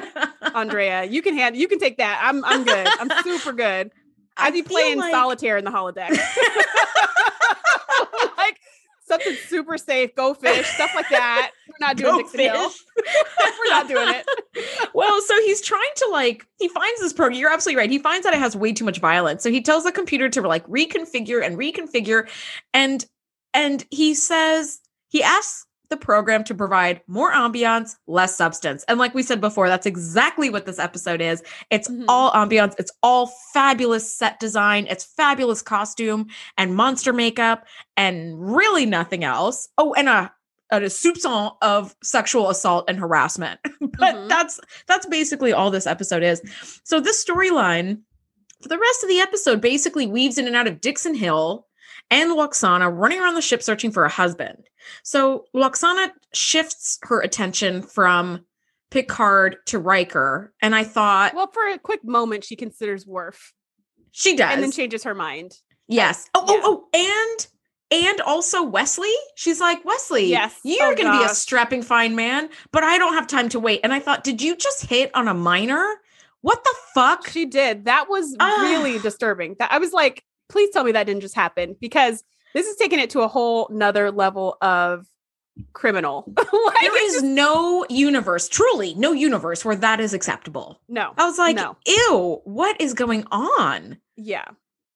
Andrea. 0.54 1.04
You 1.06 1.22
can 1.22 1.36
hand 1.36 1.56
you 1.58 1.68
can 1.68 1.80
take 1.80 1.98
that. 1.98 2.20
I'm 2.24 2.44
I'm 2.46 2.64
good. 2.64 2.88
I'm 2.88 3.10
super 3.24 3.54
good. 3.54 3.92
I 4.38 4.48
I'd 4.48 4.54
be 4.54 4.62
feel 4.62 4.70
playing 4.78 5.00
like- 5.00 5.12
solitaire 5.12 5.58
in 5.58 5.66
the 5.66 5.72
holodeck. 5.72 6.10
like 8.38 8.58
something 9.06 9.36
super 9.48 9.78
safe, 9.78 10.16
go 10.16 10.34
fish, 10.34 10.66
stuff 10.68 10.92
like 10.96 11.10
that. 11.10 11.52
We're 11.68 11.86
not 11.88 11.98
doing 11.98 12.22
Go 12.22 12.28
fish. 12.28 12.84
We're 12.98 13.70
not 13.70 13.88
doing 13.88 14.10
it. 14.10 14.90
well, 14.94 15.22
so 15.22 15.36
he's 15.42 15.62
trying 15.62 15.82
to 15.98 16.10
like 16.12 16.46
he 16.60 16.68
finds 16.68 17.02
this 17.02 17.14
program. 17.14 17.40
You're 17.40 17.52
absolutely 17.52 17.80
right. 17.80 17.90
He 17.90 18.00
finds 18.00 18.26
that 18.26 18.34
it 18.34 18.40
has 18.40 18.56
way 18.56 18.74
too 18.74 18.86
much 18.86 19.00
violence. 19.00 19.44
So 19.44 19.50
he 19.52 19.62
tells 19.62 19.84
the 19.84 19.92
computer 19.92 20.30
to 20.30 20.42
like 20.42 20.66
reconfigure 20.68 21.44
and 21.46 21.58
reconfigure, 21.58 22.30
and 22.74 23.06
and 23.54 23.86
he 23.92 24.14
says 24.14 24.80
he 25.14 25.22
asks 25.24 25.66
the 25.90 25.98
program 25.98 26.44
to 26.46 26.56
provide 26.56 27.02
more 27.08 27.32
ambiance, 27.32 27.98
less 28.08 28.36
substance. 28.36 28.84
And 28.88 28.98
like 28.98 29.14
we 29.14 29.22
said 29.22 29.40
before, 29.40 29.70
that's 29.70 29.86
exactly 29.86 30.50
what 30.50 30.66
this 30.66 30.80
episode 30.80 31.22
is. 31.22 31.44
It's 31.70 31.88
Mhm. 31.88 32.06
all 32.08 32.32
ambiance. 32.32 32.74
It's 32.80 32.92
all 33.04 33.28
fabulous 33.54 34.12
set 34.12 34.40
design. 34.40 34.88
It's 34.90 35.04
fabulous 35.04 35.62
costume 35.62 36.26
and 36.58 36.74
monster 36.76 37.14
makeup 37.14 37.66
and 37.96 38.34
really 38.56 38.88
nothing 38.88 39.24
else. 39.24 39.70
Oh, 39.78 39.94
and 39.94 40.10
a 40.10 40.34
a 40.72 40.80
soupçon 40.80 41.56
of 41.62 41.96
sexual 42.02 42.50
assault 42.50 42.86
and 42.88 42.98
harassment. 42.98 43.60
but 44.00 44.16
Mhm. 44.16 44.30
that's 44.30 44.60
that's 44.88 45.06
basically 45.06 45.54
all 45.54 45.70
this 45.70 45.86
episode 45.86 46.24
is. 46.24 46.42
So 46.84 47.00
this 47.00 47.24
storyline 47.24 48.00
for 48.64 48.70
the 48.70 48.80
rest 48.80 49.04
of 49.04 49.10
the 49.10 49.20
episode 49.20 49.62
basically 49.62 50.08
weaves 50.08 50.40
in 50.40 50.48
and 50.48 50.56
out 50.56 50.66
of 50.66 50.82
Dixon 50.82 51.14
Hill 51.14 51.68
and 52.12 52.32
Lwaxana 52.32 52.92
running 52.96 53.20
around 53.20 53.36
the 53.36 53.42
ship 53.42 53.64
searching 53.64 53.92
for 53.92 54.06
a 54.06 54.10
husband. 54.10 54.70
So 55.04 55.46
Lwaxana 55.56 56.12
shifts 56.34 57.00
her 57.04 57.22
attention 57.22 57.82
from 57.82 58.46
Picard 58.92 59.58
to 59.68 59.80
Riker, 59.80 60.54
and 60.62 60.76
I 60.76 60.84
thought 60.84 61.34
Well, 61.34 61.48
for 61.52 61.68
a 61.68 61.80
quick 61.80 62.04
moment, 62.04 62.44
she 62.44 62.56
considers 62.56 63.08
Worf 63.08 63.54
she 64.12 64.36
does. 64.36 64.54
and 64.54 64.62
then 64.62 64.72
changes 64.72 65.04
her 65.04 65.16
mind. 65.16 65.54
yes. 65.88 66.30
Oh, 66.36 66.46
Yeah. 66.48 66.62
oh, 66.64 66.88
oh, 66.94 67.00
and 67.00 67.48
and 67.92 68.22
also 68.22 68.64
Wesley. 68.64 69.14
She's 69.36 69.60
like, 69.60 69.86
Wesley, 69.86 70.26
Yes. 70.26 70.60
you're 70.64 70.94
Oh, 70.94 70.96
going 70.96 71.12
to 71.12 71.18
be 71.20 71.24
a 71.26 71.30
strapping 71.30 71.84
fine 71.84 72.16
man, 72.16 72.50
but 72.72 72.84
I 72.84 72.98
don't 72.98 73.14
have 73.14 73.28
time 73.28 73.50
to 73.50 73.60
wait. 73.60 73.82
And 73.84 73.94
I 73.94 74.00
thought, 74.00 74.24
did 74.24 74.42
you 74.42 74.56
just 74.56 74.86
hit 74.88 75.12
on 75.14 75.28
a 75.28 75.34
minor? 75.36 75.88
What 76.42 76.64
the 76.64 76.74
fuck? 76.96 77.28
She 77.30 77.46
did. 77.46 77.86
That 77.86 78.10
was 78.10 78.36
Ah. 78.40 78.62
really 78.64 78.98
disturbing. 78.98 79.58
That 79.60 79.72
I 79.72 79.78
was 79.78 79.92
like, 79.94 80.24
please 80.54 80.70
tell 80.70 80.84
me 80.86 80.94
that 80.94 81.06
didn't 81.06 81.22
just 81.22 81.36
happen 81.36 81.76
because 81.82 82.24
this 82.54 82.68
is 82.68 82.78
taking 82.78 83.00
it 83.00 83.10
to 83.10 83.22
a 83.22 83.28
whole 83.28 83.68
nother 83.72 84.12
level 84.12 84.56
of 84.62 85.06
criminal. 85.74 86.24
like, 86.38 86.48
there 86.82 87.06
is 87.06 87.14
just- 87.14 87.26
no 87.26 87.86
universe, 87.90 88.48
truly 88.48 88.94
no 88.96 89.12
universe 89.12 89.66
where 89.66 89.76
that 89.76 90.00
is 90.00 90.14
acceptable. 90.14 90.80
no. 90.88 91.14
I 91.18 91.26
was 91.26 91.38
like, 91.38 91.56
No. 91.56 91.76
ew, 91.86 92.42
what 92.46 92.80
is 92.80 92.94
going 92.94 93.26
on? 93.32 93.98
Yeah. 94.16 94.46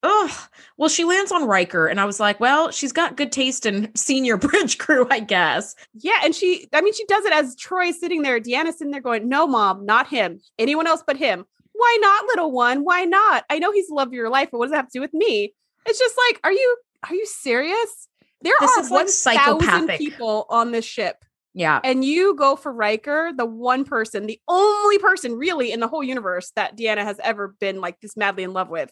Ugh. 0.04 0.32
Well, 0.78 0.90
she 0.90 1.04
lands 1.06 1.32
on 1.32 1.48
Riker, 1.48 1.88
and 1.88 2.00
I 2.00 2.06
was 2.06 2.20
like, 2.20 2.40
well, 2.40 2.70
she's 2.70 2.94
got 2.94 3.18
good 3.18 3.32
taste 3.32 3.66
in 3.66 3.92
senior 3.96 4.38
bridge 4.48 4.78
crew, 4.78 5.08
I 5.10 5.20
guess. 5.20 5.76
Yeah, 5.96 6.20
and 6.24 6.36
she, 6.36 6.70
I 6.72 6.82
mean, 6.82 6.94
she 6.94 7.04
does 7.06 7.26
it 7.26 7.34
as 7.34 7.56
Troi 7.56 7.92
sitting 7.94 8.22
there, 8.22 8.40
Deanna 8.40 8.72
sitting 8.72 8.92
there 8.92 9.02
going, 9.02 9.28
No, 9.28 9.48
mom, 9.48 9.86
not 9.88 10.08
him. 10.08 10.40
Anyone 10.60 10.86
else 10.88 11.04
but 11.06 11.18
him. 11.18 11.46
Why 11.78 11.98
not, 12.02 12.26
little 12.26 12.52
one? 12.52 12.84
Why 12.84 13.06
not? 13.06 13.46
I 13.50 13.60
know 13.60 13.72
he's 13.72 13.88
the 13.88 13.94
love 13.94 14.08
of 14.10 14.14
your 14.14 14.30
life, 14.30 14.50
but 14.52 14.58
what 14.58 14.66
does 14.66 14.72
that 14.72 14.78
have 14.78 14.88
to 14.90 14.98
do 14.98 15.02
with 15.02 15.14
me? 15.14 15.54
It's 15.86 16.00
just 16.00 16.16
like, 16.28 16.40
are 16.44 16.52
you 16.52 16.78
are 17.10 17.16
you 17.16 17.26
serious? 17.26 18.08
There 18.42 18.54
This 18.60 18.72
are 18.78 18.82
like, 18.84 18.92
one 18.92 19.06
thousand 19.06 19.14
psychopathic. 19.14 19.98
people 20.00 20.46
on 20.50 20.72
this 20.72 20.86
ship, 20.86 21.24
Yeah. 21.54 21.80
and 21.84 22.04
you 22.06 22.36
go 22.36 22.56
for 22.56 22.72
Riker, 22.72 23.32
the 23.36 23.46
one 23.46 23.84
person, 23.84 24.26
the 24.28 24.40
only 24.48 24.98
person 25.00 25.34
really 25.34 25.72
in 25.72 25.80
the 25.80 25.88
whole 25.88 26.04
universe 26.04 26.52
that 26.56 26.78
Deanna 26.78 27.04
has 27.04 27.20
ever 27.24 27.56
been 27.60 27.80
like 27.82 28.00
this 28.02 28.16
madly 28.18 28.44
in 28.44 28.54
love 28.54 28.70
with. 28.70 28.92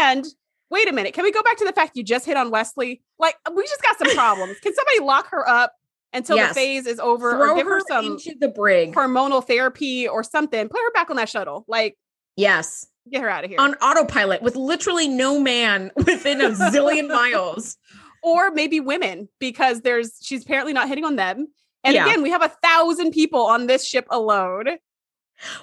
And 0.00 0.24
wait 0.70 0.88
a 0.88 0.92
minute, 0.92 1.14
can 1.14 1.24
we 1.24 1.30
go 1.32 1.42
back 1.42 1.56
to 1.58 1.64
the 1.64 1.72
fact 1.72 1.96
you 1.96 2.02
just 2.02 2.26
hit 2.26 2.36
on 2.36 2.50
Wesley? 2.50 3.02
Like, 3.18 3.36
we 3.54 3.62
just 3.64 3.82
got 3.82 3.96
some 3.98 4.10
problems. 4.14 4.58
Can 4.60 4.74
somebody 4.74 5.00
lock 5.00 5.28
her 5.30 5.48
up 5.48 5.72
until 6.12 6.36
Yes. 6.36 6.50
the 6.50 6.54
phase 6.54 6.86
is 6.86 7.00
over, 7.00 7.32
Throw 7.32 7.52
or 7.52 7.56
give 7.56 7.66
her, 7.66 7.74
her 7.74 7.80
some 7.88 8.04
into 8.04 8.34
the 8.38 8.48
brig. 8.48 8.92
hormonal 8.94 9.42
therapy 9.46 10.06
or 10.08 10.22
something? 10.22 10.68
Put 10.68 10.80
her 10.80 10.90
back 10.92 11.08
on 11.10 11.16
that 11.16 11.28
shuttle. 11.30 11.64
Like, 11.68 11.96
Yes. 12.38 12.86
Get 13.10 13.20
her 13.22 13.28
out 13.28 13.44
of 13.44 13.50
here. 13.50 13.58
On 13.60 13.74
autopilot 13.76 14.42
with 14.42 14.54
literally 14.56 15.08
no 15.08 15.40
man 15.40 15.90
within 15.96 16.40
a 16.40 16.50
zillion 16.50 17.08
miles. 17.12 17.76
or 18.22 18.50
maybe 18.50 18.80
women 18.80 19.28
because 19.38 19.80
there's 19.82 20.18
she's 20.22 20.44
apparently 20.44 20.72
not 20.72 20.88
hitting 20.88 21.04
on 21.04 21.16
them. 21.16 21.48
And 21.84 21.94
Yeah. 21.94 22.06
again, 22.06 22.22
we 22.22 22.30
have 22.30 22.42
a 22.42 22.48
thousand 22.62 23.12
people 23.12 23.40
on 23.46 23.66
this 23.66 23.86
ship 23.86 24.06
alone. 24.10 24.66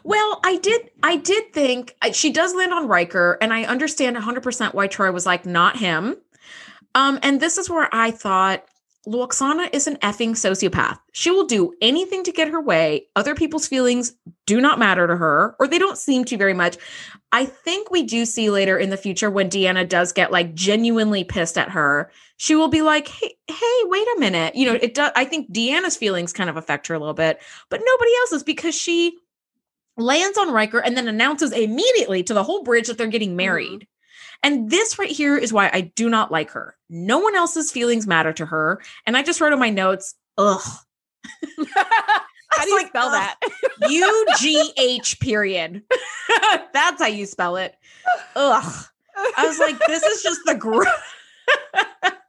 Well, 0.03 0.39
I 0.43 0.57
did 0.57 0.89
I 1.03 1.17
did 1.17 1.53
think 1.53 1.95
she 2.13 2.32
does 2.32 2.53
land 2.55 2.73
on 2.73 2.88
Riker 2.88 3.38
and 3.41 3.53
I 3.53 3.63
understand 3.65 4.15
100% 4.17 4.73
why 4.73 4.88
Troi 4.88 5.11
was 5.13 5.26
like 5.26 5.45
not 5.45 5.78
him. 5.78 6.15
Um 6.95 7.19
and 7.23 7.39
this 7.41 7.57
is 7.57 7.69
where 7.69 7.89
I 7.93 8.11
thought 8.11 8.65
Lwaxana 9.08 9.70
is 9.72 9.88
an 9.88 9.97
effing 9.97 10.32
sociopath. 10.32 10.99
She 11.12 11.30
will 11.32 11.45
do 11.45 11.74
anything 11.82 12.24
to 12.24 12.32
get 12.32 12.49
her 12.49 12.62
way. 12.62 13.08
Other 13.16 13.36
people's 13.36 13.68
feelings 13.68 14.14
do 14.45 14.60
not 14.60 14.80
matter 14.80 15.06
to 15.08 15.16
her, 15.16 15.56
or 15.60 15.68
they 15.68 15.78
don't 15.78 15.97
seem 15.97 16.26
to 16.26 16.38
very 16.38 16.53
much. 16.53 16.78
I 17.32 17.45
think 17.45 17.91
we 17.91 18.03
do 18.03 18.26
see 18.26 18.49
later 18.49 18.78
in 18.78 18.89
the 18.89 18.97
future 18.97 19.30
when 19.30 19.49
Deanna 19.49 19.88
does 19.88 20.12
get 20.12 20.32
like 20.32 20.56
genuinely 20.56 21.24
pissed 21.24 21.58
at 21.58 21.70
her, 21.70 22.12
she 22.38 22.56
will 22.56 22.68
be 22.68 22.82
like, 22.82 23.08
"Hey, 23.08 23.36
hey, 23.47 23.82
wait 23.84 24.08
a 24.16 24.20
minute." 24.20 24.56
You 24.56 24.68
know, 24.68 24.80
it 24.82 24.93
does. 24.93 25.12
I 25.16 25.26
think 25.26 25.51
Deanna's 25.51 25.97
feelings 25.97 26.34
kind 26.34 26.49
of 26.49 26.58
affect 26.58 26.88
her 26.88 26.95
a 26.95 26.99
little 26.99 27.14
bit, 27.14 27.41
but 27.70 27.82
nobody 27.86 28.12
else's 28.22 28.43
because 28.43 28.76
she 28.76 29.18
lands 29.97 30.38
on 30.38 30.51
Riker 30.51 30.80
and 30.80 30.97
then 30.97 31.08
announces 31.08 31.51
immediately 31.51 32.24
to 32.24 32.34
the 32.34 32.43
whole 32.43 32.64
bridge 32.64 32.88
that 32.88 32.97
they're 32.97 33.08
getting 33.08 33.30
mm-hmm. 33.30 33.38
married. 33.38 33.88
And 34.45 34.69
this 34.69 34.99
right 34.99 35.09
here 35.09 35.35
is 35.35 35.51
why 35.51 35.71
I 35.73 35.81
do 35.81 36.07
not 36.07 36.31
like 36.31 36.51
her. 36.51 36.77
No 36.87 37.17
one 37.17 37.35
else's 37.35 37.71
feelings 37.71 38.05
matter 38.05 38.31
to 38.33 38.45
her. 38.45 38.79
And 39.07 39.17
I 39.17 39.23
just 39.23 39.41
wrote 39.41 39.53
in 39.53 39.57
my 39.57 39.71
notes, 39.71 40.13
ugh. 40.37 40.61
How 42.51 42.63
do 42.63 42.69
you 42.69 42.77
like, 42.77 42.89
spell 42.89 43.07
ugh. 43.07 43.13
that? 43.13 43.39
U 43.89 44.27
G 44.37 44.71
H 44.77 45.19
period. 45.19 45.81
That's 46.73 47.01
how 47.01 47.07
you 47.07 47.25
spell 47.25 47.55
it. 47.57 47.75
Ugh. 48.35 48.85
I 49.35 49.47
was 49.47 49.57
like, 49.57 49.79
this 49.87 50.03
is 50.03 50.21
just 50.21 50.41
the 50.45 50.53
gr 50.53 50.83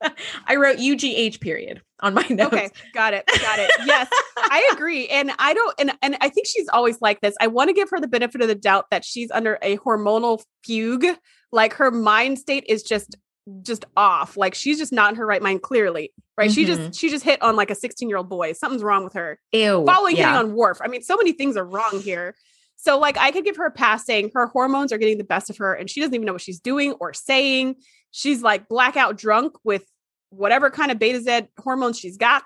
I 0.47 0.57
wrote 0.57 0.79
U 0.79 0.97
G 0.97 1.15
H 1.17 1.39
period 1.39 1.83
on 2.01 2.15
my 2.15 2.27
notes. 2.31 2.55
Okay, 2.55 2.71
got 2.95 3.13
it. 3.13 3.27
Got 3.27 3.59
it. 3.59 3.71
Yes, 3.85 4.09
I 4.39 4.71
agree. 4.73 5.07
And 5.09 5.33
I 5.39 5.53
don't 5.53 5.75
and 5.79 5.93
and 6.01 6.17
I 6.23 6.31
think 6.31 6.47
she's 6.47 6.69
always 6.73 6.99
like 7.03 7.21
this. 7.21 7.35
I 7.43 7.47
want 7.49 7.69
to 7.69 7.75
give 7.75 7.91
her 7.91 8.01
the 8.01 8.09
benefit 8.09 8.41
of 8.41 8.49
the 8.49 8.55
doubt 8.55 8.87
that 8.91 9.05
she's 9.05 9.31
under 9.31 9.59
a 9.61 9.77
hormonal 9.77 10.43
fugue. 10.65 11.19
Like 11.53 11.75
her 11.75 11.91
mind 11.91 12.39
state 12.39 12.65
is 12.69 12.83
just 12.83 13.17
just 13.63 13.85
off. 13.97 14.37
Like 14.37 14.55
she's 14.55 14.79
just 14.79 14.93
not 14.93 15.11
in 15.11 15.17
her 15.17 15.27
right 15.27 15.43
mind 15.43 15.63
clearly. 15.63 16.13
Right? 16.37 16.51
She 16.51 16.65
Mm-hmm. 16.65 16.87
just 16.87 17.01
she 17.01 17.09
just 17.09 17.25
hit 17.25 17.41
on 17.43 17.57
like 17.57 17.71
a 17.71 17.75
16-year-old 17.75 18.29
boy. 18.29 18.53
Something's 18.53 18.83
wrong 18.83 19.05
with 19.05 19.15
her. 19.15 19.39
Ew. 19.53 19.85
Following 19.87 20.17
yeah. 20.17 20.33
hitting 20.33 20.51
on 20.51 20.57
Worf. 20.57 20.79
I 20.83 20.89
mean, 20.89 21.03
so 21.03 21.17
many 21.17 21.33
things 21.33 21.57
are 21.57 21.65
wrong 21.65 22.01
here. 22.03 22.35
So 22.77 22.99
like 22.99 23.17
I 23.17 23.31
could 23.31 23.45
give 23.45 23.57
her 23.57 23.67
a 23.67 23.71
pass 23.71 24.05
saying 24.05 24.33
her 24.35 24.47
hormones 24.49 24.93
are 24.93 24.99
getting 24.99 25.19
the 25.19 25.25
best 25.25 25.49
of 25.49 25.57
her 25.59 25.73
and 25.75 25.89
she 25.89 26.01
doesn't 26.01 26.15
even 26.15 26.27
know 26.27 26.33
what 26.33 26.43
she's 26.43 26.61
doing 26.61 26.93
or 27.01 27.15
saying. 27.15 27.77
She's 28.11 28.43
like 28.43 28.69
blackout 28.69 29.17
drunk 29.17 29.55
with 29.65 29.85
whatever 30.31 30.71
kind 30.71 30.91
of 30.91 30.99
Betazed 30.99 31.49
hormones 31.59 31.99
she's 31.99 32.17
got. 32.17 32.45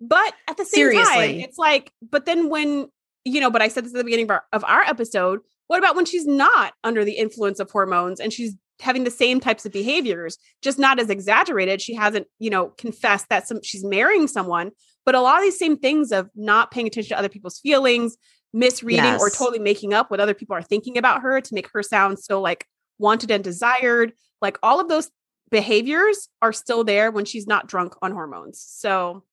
But 0.00 0.34
at 0.48 0.56
the 0.56 0.64
same 0.64 0.92
time, 0.92 1.30
it's 1.36 1.56
like, 1.56 1.90
but 2.10 2.26
then 2.26 2.50
when, 2.50 2.88
you 3.24 3.40
know, 3.40 3.50
but 3.50 3.62
I 3.62 3.68
said 3.68 3.84
this 3.84 3.94
at 3.94 3.98
the 3.98 4.04
beginning 4.04 4.26
of 4.26 4.30
our, 4.32 4.42
of 4.52 4.64
our 4.64 4.82
episode, 4.82 5.40
what 5.66 5.78
about 5.78 5.96
when 5.96 6.04
she's 6.04 6.26
not 6.26 6.74
under 6.82 7.04
the 7.04 7.12
influence 7.12 7.60
of 7.60 7.70
hormones 7.70 8.20
and 8.20 8.32
she's 8.32 8.54
having 8.80 9.04
the 9.04 9.10
same 9.10 9.40
types 9.40 9.64
of 9.64 9.72
behaviors, 9.72 10.38
just 10.62 10.78
not 10.78 10.98
as 10.98 11.10
exaggerated? 11.10 11.80
She 11.80 11.94
hasn't, 11.94 12.26
you 12.38 12.50
know, 12.50 12.68
confessed 12.68 13.28
that 13.30 13.48
some 13.48 13.62
she's 13.62 13.84
marrying 13.84 14.26
someone, 14.26 14.72
but 15.04 15.14
a 15.14 15.20
lot 15.20 15.38
of 15.38 15.42
these 15.42 15.58
same 15.58 15.78
things 15.78 16.12
of 16.12 16.28
not 16.34 16.70
paying 16.70 16.86
attention 16.86 17.10
to 17.10 17.18
other 17.18 17.28
people's 17.28 17.60
feelings, 17.60 18.16
misreading 18.52 19.16
or 19.20 19.30
totally 19.30 19.58
making 19.58 19.92
up 19.92 20.10
what 20.10 20.20
other 20.20 20.34
people 20.34 20.56
are 20.56 20.62
thinking 20.62 20.96
about 20.96 21.22
her 21.22 21.40
to 21.40 21.54
make 21.54 21.68
her 21.72 21.82
sound 21.82 22.18
so 22.18 22.40
like 22.40 22.66
wanted 22.98 23.30
and 23.30 23.42
desired, 23.42 24.12
like 24.40 24.58
all 24.62 24.80
of 24.80 24.88
those 24.88 25.10
behaviors 25.50 26.28
are 26.42 26.52
still 26.52 26.84
there 26.84 27.10
when 27.10 27.24
she's 27.24 27.46
not 27.46 27.66
drunk 27.66 27.94
on 28.02 28.12
hormones. 28.12 28.64
So 28.66 29.24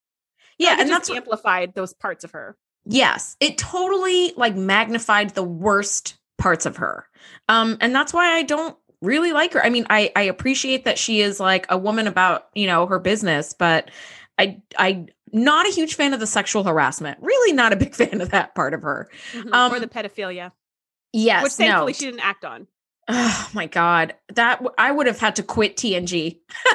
yeah, 0.58 0.78
and 0.80 0.90
that's 0.90 1.10
amplified 1.10 1.74
those 1.74 1.94
parts 1.94 2.24
of 2.24 2.32
her. 2.32 2.58
Yes, 2.86 3.36
it 3.40 3.58
totally 3.58 4.34
like 4.36 4.56
magnified 4.56 5.32
the 5.32 5.44
worst 5.44 6.18
parts 6.42 6.66
of 6.66 6.78
her. 6.78 7.08
Um 7.50 7.78
and 7.80 7.94
that's 7.96 8.14
why 8.14 8.36
I 8.36 8.44
don't 8.44 8.76
really 9.02 9.32
like 9.32 9.54
her. 9.54 9.64
I 9.64 9.70
mean, 9.70 9.86
I 9.90 10.12
I 10.16 10.24
appreciate 10.24 10.86
that 10.86 10.98
she 10.98 11.22
is 11.22 11.40
like 11.40 11.66
a 11.70 11.78
woman 11.78 12.08
about, 12.08 12.50
you 12.54 12.68
know, 12.68 12.86
her 12.88 13.00
business, 13.00 13.54
but 13.54 13.90
I 14.38 14.62
I 14.78 15.08
not 15.34 15.68
a 15.68 15.72
huge 15.72 15.96
fan 15.96 16.14
of 16.14 16.20
the 16.20 16.28
sexual 16.28 16.64
harassment. 16.64 17.18
Really 17.22 17.54
not 17.54 17.74
a 17.74 17.76
big 17.76 17.96
fan 18.00 18.22
of 18.22 18.32
that 18.32 18.56
part 18.56 18.74
of 18.74 18.82
her. 18.82 19.10
Um, 19.52 19.74
or 19.74 19.80
the 19.80 19.88
pedophilia, 19.88 20.52
Yes, 21.14 21.44
which 21.44 21.54
thankfully 21.54 21.94
no. 21.94 21.96
she 21.98 22.06
didn't 22.06 22.26
act 22.26 22.46
on. 22.46 22.68
Oh 23.08 23.50
my 23.54 23.66
god, 23.66 24.16
that 24.36 24.64
I 24.78 24.92
would 24.92 25.08
have 25.08 25.20
had 25.20 25.36
to 25.38 25.44
quit 25.44 25.76
TNG 25.76 26.40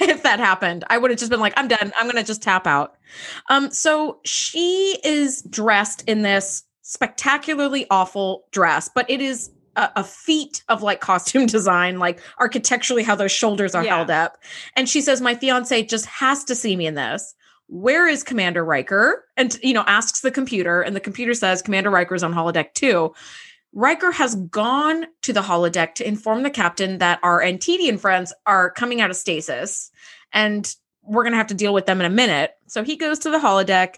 if 0.00 0.22
that 0.24 0.38
happened. 0.38 0.84
I 0.90 0.98
would 0.98 1.10
have 1.10 1.18
just 1.18 1.30
been 1.30 1.40
like, 1.40 1.54
I'm 1.56 1.68
done. 1.68 1.92
I'm 1.96 2.06
gonna 2.06 2.24
just 2.24 2.42
tap 2.42 2.66
out. 2.66 2.96
Um, 3.48 3.70
so 3.70 4.20
she 4.24 4.98
is 5.04 5.42
dressed 5.42 6.02
in 6.08 6.22
this 6.22 6.64
spectacularly 6.90 7.86
awful 7.88 8.44
dress, 8.50 8.90
but 8.92 9.08
it 9.08 9.20
is 9.20 9.48
a, 9.76 9.88
a 9.96 10.04
feat 10.04 10.64
of 10.68 10.82
like 10.82 11.00
costume 11.00 11.46
design, 11.56 12.00
like 12.00 12.18
architecturally 12.38 13.04
how 13.04 13.14
those 13.14 13.30
shoulders 13.30 13.76
are 13.76 13.84
Yeah. 13.84 13.96
held 13.96 14.10
up. 14.10 14.38
And 14.74 14.88
she 14.88 15.00
says, 15.00 15.20
My 15.20 15.36
fiance 15.36 15.84
just 15.84 16.06
has 16.06 16.42
to 16.44 16.56
see 16.56 16.74
me 16.74 16.86
in 16.88 16.94
this. 16.96 17.34
Where 17.68 18.08
is 18.08 18.24
Commander 18.24 18.64
Riker? 18.64 19.24
And 19.36 19.56
you 19.62 19.72
know, 19.72 19.84
asks 19.86 20.22
the 20.22 20.32
computer, 20.32 20.82
and 20.82 20.96
the 20.96 21.00
computer 21.00 21.32
says 21.32 21.62
Commander 21.62 21.90
Riker's 21.90 22.24
on 22.24 22.34
holodeck 22.34 22.74
two. 22.74 23.14
Riker 23.72 24.10
has 24.10 24.34
gone 24.34 25.06
to 25.22 25.32
the 25.32 25.42
holodeck 25.42 25.94
to 25.94 26.08
inform 26.08 26.42
the 26.42 26.50
captain 26.50 26.98
that 26.98 27.20
our 27.22 27.40
Antedian 27.40 27.98
friends 27.98 28.32
are 28.44 28.72
coming 28.72 29.00
out 29.00 29.10
of 29.10 29.16
stasis 29.16 29.92
and 30.32 30.74
we're 31.02 31.22
going 31.22 31.32
to 31.34 31.38
have 31.38 31.46
to 31.46 31.54
deal 31.54 31.72
with 31.72 31.86
them 31.86 32.00
in 32.00 32.06
a 32.06 32.10
minute. 32.14 32.50
So 32.66 32.82
he 32.82 32.96
goes 32.96 33.20
to 33.20 33.30
the 33.30 33.38
holodeck. 33.38 33.94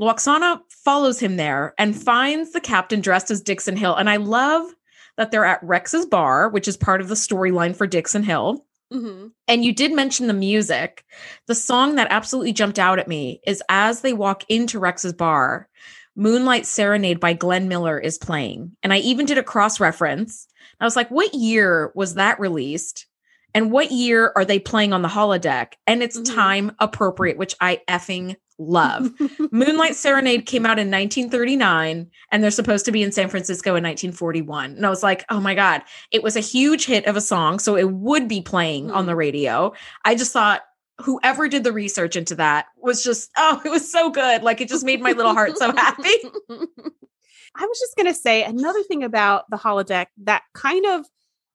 Lwaxana 0.00 0.60
follows 0.68 1.20
him 1.20 1.36
there 1.36 1.74
and 1.78 2.00
finds 2.00 2.52
the 2.52 2.60
captain 2.60 3.00
dressed 3.00 3.30
as 3.30 3.40
Dixon 3.40 3.76
Hill. 3.76 3.94
And 3.94 4.08
I 4.08 4.16
love 4.16 4.70
that 5.16 5.30
they're 5.30 5.44
at 5.44 5.62
Rex's 5.62 6.06
bar, 6.06 6.48
which 6.48 6.66
is 6.66 6.76
part 6.76 7.00
of 7.00 7.08
the 7.08 7.14
storyline 7.14 7.76
for 7.76 7.86
Dixon 7.86 8.22
Hill. 8.22 8.64
Mm-hmm. 8.92 9.28
And 9.46 9.64
you 9.64 9.72
did 9.74 9.92
mention 9.92 10.26
the 10.26 10.32
music. 10.32 11.04
The 11.46 11.54
song 11.54 11.96
that 11.96 12.08
absolutely 12.10 12.52
jumped 12.52 12.78
out 12.78 12.98
at 12.98 13.08
me 13.08 13.40
is 13.46 13.62
as 13.68 14.00
they 14.00 14.12
walk 14.12 14.44
into 14.48 14.80
Rex's 14.80 15.12
bar, 15.12 15.68
Moonlight 16.16 16.66
Serenade 16.66 17.20
by 17.20 17.34
Glenn 17.34 17.68
Miller 17.68 17.98
is 17.98 18.18
playing. 18.18 18.76
And 18.82 18.92
I 18.92 18.98
even 18.98 19.26
did 19.26 19.38
a 19.38 19.42
cross 19.44 19.78
reference. 19.78 20.48
I 20.80 20.84
was 20.84 20.96
like, 20.96 21.10
what 21.10 21.34
year 21.34 21.92
was 21.94 22.14
that 22.14 22.40
released? 22.40 23.06
And 23.54 23.70
what 23.70 23.90
year 23.92 24.32
are 24.34 24.44
they 24.44 24.58
playing 24.58 24.92
on 24.92 25.02
the 25.02 25.08
holodeck? 25.08 25.74
And 25.86 26.02
it's 26.02 26.18
Mhm. 26.18 26.34
time 26.34 26.72
appropriate, 26.78 27.36
which 27.36 27.54
I 27.60 27.80
effing 27.88 28.36
love. 28.60 29.10
Moonlight 29.50 29.96
Serenade 29.96 30.46
came 30.46 30.66
out 30.66 30.78
in 30.78 30.90
1939 30.90 32.08
and 32.30 32.42
they're 32.42 32.50
supposed 32.50 32.84
to 32.84 32.92
be 32.92 33.02
in 33.02 33.10
San 33.10 33.28
Francisco 33.28 33.70
in 33.70 33.82
1941. 33.82 34.76
And 34.76 34.86
I 34.86 34.90
was 34.90 35.02
like, 35.02 35.24
oh 35.30 35.40
my 35.40 35.54
God, 35.54 35.82
it 36.12 36.22
was 36.22 36.36
a 36.36 36.40
huge 36.40 36.84
hit 36.84 37.06
of 37.06 37.16
a 37.16 37.20
song. 37.20 37.58
So 37.58 37.76
it 37.76 37.90
would 37.90 38.28
be 38.28 38.42
playing 38.42 38.90
on 38.90 39.06
the 39.06 39.16
radio. 39.16 39.72
I 40.04 40.14
just 40.14 40.32
thought 40.32 40.62
whoever 40.98 41.48
did 41.48 41.64
the 41.64 41.72
research 41.72 42.14
into 42.14 42.34
that 42.34 42.66
was 42.76 43.02
just, 43.02 43.30
oh, 43.36 43.60
it 43.64 43.70
was 43.70 43.90
so 43.90 44.10
good. 44.10 44.42
Like 44.42 44.60
it 44.60 44.68
just 44.68 44.84
made 44.84 45.00
my 45.00 45.12
little 45.12 45.32
heart 45.32 45.56
so 45.56 45.72
happy. 45.76 46.14
I 46.50 47.66
was 47.66 47.80
just 47.80 47.96
going 47.96 48.06
to 48.06 48.14
say 48.14 48.44
another 48.44 48.82
thing 48.82 49.02
about 49.02 49.48
the 49.50 49.56
holodeck 49.56 50.06
that 50.24 50.42
kind 50.54 50.86
of 50.86 51.06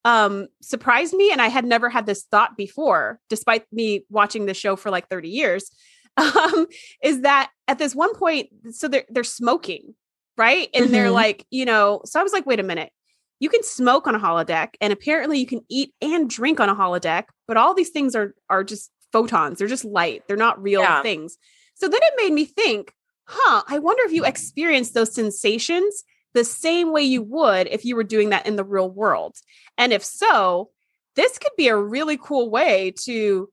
um 0.03 0.47
surprised 0.61 1.15
me 1.15 1.31
and 1.31 1.41
I 1.41 1.47
had 1.47 1.65
never 1.65 1.89
had 1.89 2.05
this 2.05 2.25
thought 2.29 2.55
before 2.55 3.19
despite 3.27 3.65
me 3.71 4.05
watching 4.09 4.45
the 4.45 4.53
show 4.53 4.75
for 4.75 4.91
like 4.91 5.09
30 5.09 5.29
years 5.29 5.71
um 6.17 6.67
is 7.03 7.21
that 7.21 7.51
at 7.67 7.77
this 7.77 7.93
one 7.95 8.13
point 8.15 8.49
so 8.71 8.87
they're 8.87 9.05
they're 9.09 9.23
smoking 9.23 9.93
right? 10.37 10.67
And 10.73 10.93
they're 10.93 11.07
Mhm. 11.07 11.13
like 11.13 11.45
you 11.49 11.65
know 11.65 12.01
so 12.05 12.19
I 12.19 12.23
was 12.23 12.33
like 12.33 12.45
wait 12.45 12.59
a 12.59 12.63
minute. 12.63 12.91
You 13.39 13.49
can 13.49 13.63
smoke 13.63 14.07
on 14.07 14.15
a 14.15 14.19
holodeck 14.19 14.69
and 14.81 14.91
apparently 14.93 15.39
you 15.39 15.45
can 15.45 15.61
eat 15.69 15.93
and 16.01 16.29
drink 16.29 16.59
on 16.59 16.69
a 16.69 16.75
holodeck 16.75 17.25
but 17.47 17.57
all 17.57 17.73
these 17.73 17.89
things 17.89 18.15
are 18.15 18.33
are 18.49 18.63
just 18.63 18.91
photons. 19.11 19.59
They're 19.59 19.67
just 19.67 19.85
light. 19.85 20.23
They're 20.27 20.35
not 20.37 20.61
real 20.61 20.81
Yeah. 20.81 21.01
things. 21.01 21.37
So 21.75 21.87
then 21.87 21.99
it 22.03 22.13
made 22.17 22.33
me 22.33 22.45
think 22.45 22.93
huh 23.27 23.63
i 23.67 23.79
wonder 23.79 24.03
if 24.05 24.11
you 24.13 24.23
experience 24.23 24.91
those 24.91 25.13
sensations 25.13 26.03
the 26.35 26.43
same 26.43 26.91
way 26.91 27.01
you 27.01 27.23
would 27.23 27.67
if 27.67 27.83
you 27.85 27.95
were 27.95 28.03
doing 28.03 28.29
that 28.29 28.45
in 28.45 28.55
the 28.57 28.63
real 28.63 28.89
world. 28.89 29.35
And 29.77 29.91
if 29.93 30.03
so 30.03 30.69
this 31.15 31.37
could 31.39 31.53
be 31.57 31.69
a 31.69 31.77
really 31.77 32.17
cool 32.17 32.49
way 32.49 32.93
to 33.05 33.49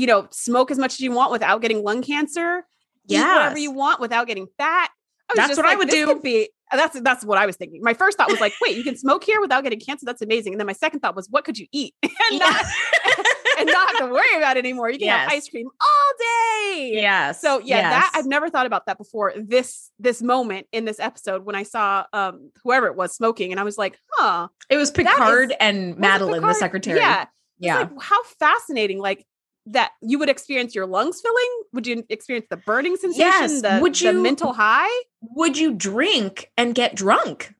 you 0.00 0.06
know 0.06 0.26
smoke 0.30 0.70
as 0.70 0.78
much 0.78 0.92
as 0.94 1.00
you 1.00 1.12
want 1.12 1.30
without 1.32 1.60
getting 1.62 1.82
lung 1.82 2.02
cancer 2.02 2.64
Yeah. 3.06 3.36
whatever 3.36 3.58
you 3.58 3.70
want 3.72 4.00
without 4.00 4.26
getting 4.26 4.46
fat 4.58 4.90
That's 5.34 5.56
what 5.56 5.66
I 5.66 5.76
would 5.76 5.88
do. 5.88 6.20
be 6.20 6.48
that's 6.72 7.00
that's 7.00 7.24
what 7.24 7.36
I 7.36 7.46
was 7.46 7.56
thinking. 7.56 7.80
My 7.82 7.94
first 7.94 8.16
thought 8.16 8.30
was 8.30 8.40
like, 8.40 8.52
wait, 8.62 8.76
you 8.76 8.84
can 8.84 8.96
smoke 8.96 9.24
here 9.24 9.40
without 9.40 9.64
getting 9.64 9.80
cancer. 9.80 10.06
That's 10.06 10.22
amazing. 10.22 10.52
And 10.52 10.60
then 10.60 10.68
my 10.68 10.72
second 10.72 11.00
thought 11.00 11.16
was, 11.16 11.26
what 11.28 11.44
could 11.44 11.58
you 11.58 11.66
eat 11.72 11.94
and 12.04 12.38
not 12.38 12.64
and 13.58 13.66
not 13.66 13.88
have 13.90 13.98
to 13.98 14.06
worry 14.06 14.36
about 14.36 14.56
it 14.56 14.60
anymore. 14.60 14.88
You 14.88 14.98
can 15.00 15.08
have 15.08 15.28
ice 15.32 15.48
cream 15.48 15.66
all 15.80 16.12
day. 16.18 16.90
Yes. 16.94 17.40
So 17.40 17.58
yeah, 17.64 17.90
that. 17.90 18.12
I've 18.14 18.26
never 18.26 18.48
thought 18.48 18.66
about 18.66 18.86
that 18.86 18.98
before. 18.98 19.32
This 19.36 19.90
this 19.98 20.22
moment 20.22 20.68
in 20.70 20.84
this 20.84 21.00
episode 21.00 21.44
when 21.44 21.56
I 21.56 21.64
saw 21.64 22.04
um 22.12 22.52
whoever 22.62 22.86
it 22.86 22.94
was 22.94 23.12
smoking, 23.16 23.50
and 23.50 23.58
I 23.58 23.64
was 23.64 23.76
like, 23.76 23.98
huh, 24.12 24.46
it 24.68 24.76
was 24.76 24.90
is- 24.90 24.94
Picard 24.94 25.52
and 25.58 25.88
was 25.88 25.96
it 25.96 25.98
Madeline, 25.98 26.42
the 26.42 26.54
secretary. 26.54 27.00
Yeah, 27.00 27.24
Yeah. 27.58 27.78
Like 27.80 27.90
how 28.00 28.22
fascinating. 28.38 29.00
Like 29.00 29.26
that 29.72 29.92
you 30.02 30.18
would 30.18 30.28
experience 30.28 30.74
your 30.74 30.86
lungs 30.86 31.20
filling. 31.20 31.62
Would 31.72 31.86
you 31.86 32.04
experience 32.08 32.46
the 32.50 32.56
burning 32.56 32.96
sensation? 32.96 33.26
Yes. 33.26 33.62
The, 33.62 33.78
Would 33.80 33.94
the 33.94 34.12
you- 34.12 34.22
mental 34.22 34.52
high? 34.52 34.90
Would 35.36 35.58
you 35.58 35.72
drink 35.74 36.50
and 36.56 36.74
get 36.74 36.94
drunk? 36.94 37.54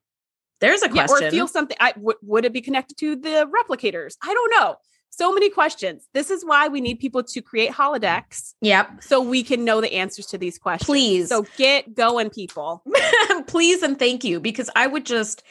There's 0.59 0.83
a 0.83 0.87
Yeah, 0.87 1.07
question. 1.07 1.27
or 1.27 1.31
feel 1.31 1.47
something. 1.47 1.77
I 1.79 1.93
would 1.97 2.17
would 2.21 2.45
it 2.45 2.53
be 2.53 2.61
connected 2.61 2.97
to 2.99 3.15
the 3.15 3.49
replicators? 3.51 4.15
I 4.23 4.33
don't 4.33 4.51
know. 4.51 4.75
So 5.09 5.33
many 5.33 5.49
questions. 5.49 6.07
This 6.13 6.31
is 6.31 6.45
why 6.45 6.69
we 6.69 6.79
need 6.79 6.99
people 6.99 7.21
to 7.21 7.41
create 7.41 7.71
holodecks 7.71 8.53
yep. 8.61 9.03
so 9.03 9.21
we 9.21 9.43
can 9.43 9.65
know 9.65 9.81
the 9.81 9.91
answers 9.93 10.25
to 10.27 10.37
these 10.37 10.57
questions. 10.57 10.85
Please. 10.85 11.29
So 11.29 11.45
get 11.57 11.93
going, 11.93 12.29
people. 12.29 12.81
Please 13.47 13.83
and 13.83 13.99
thank 13.99 14.23
you 14.23 14.39
because 14.39 14.69
I 14.73 14.87
would 14.87 15.05
just 15.05 15.43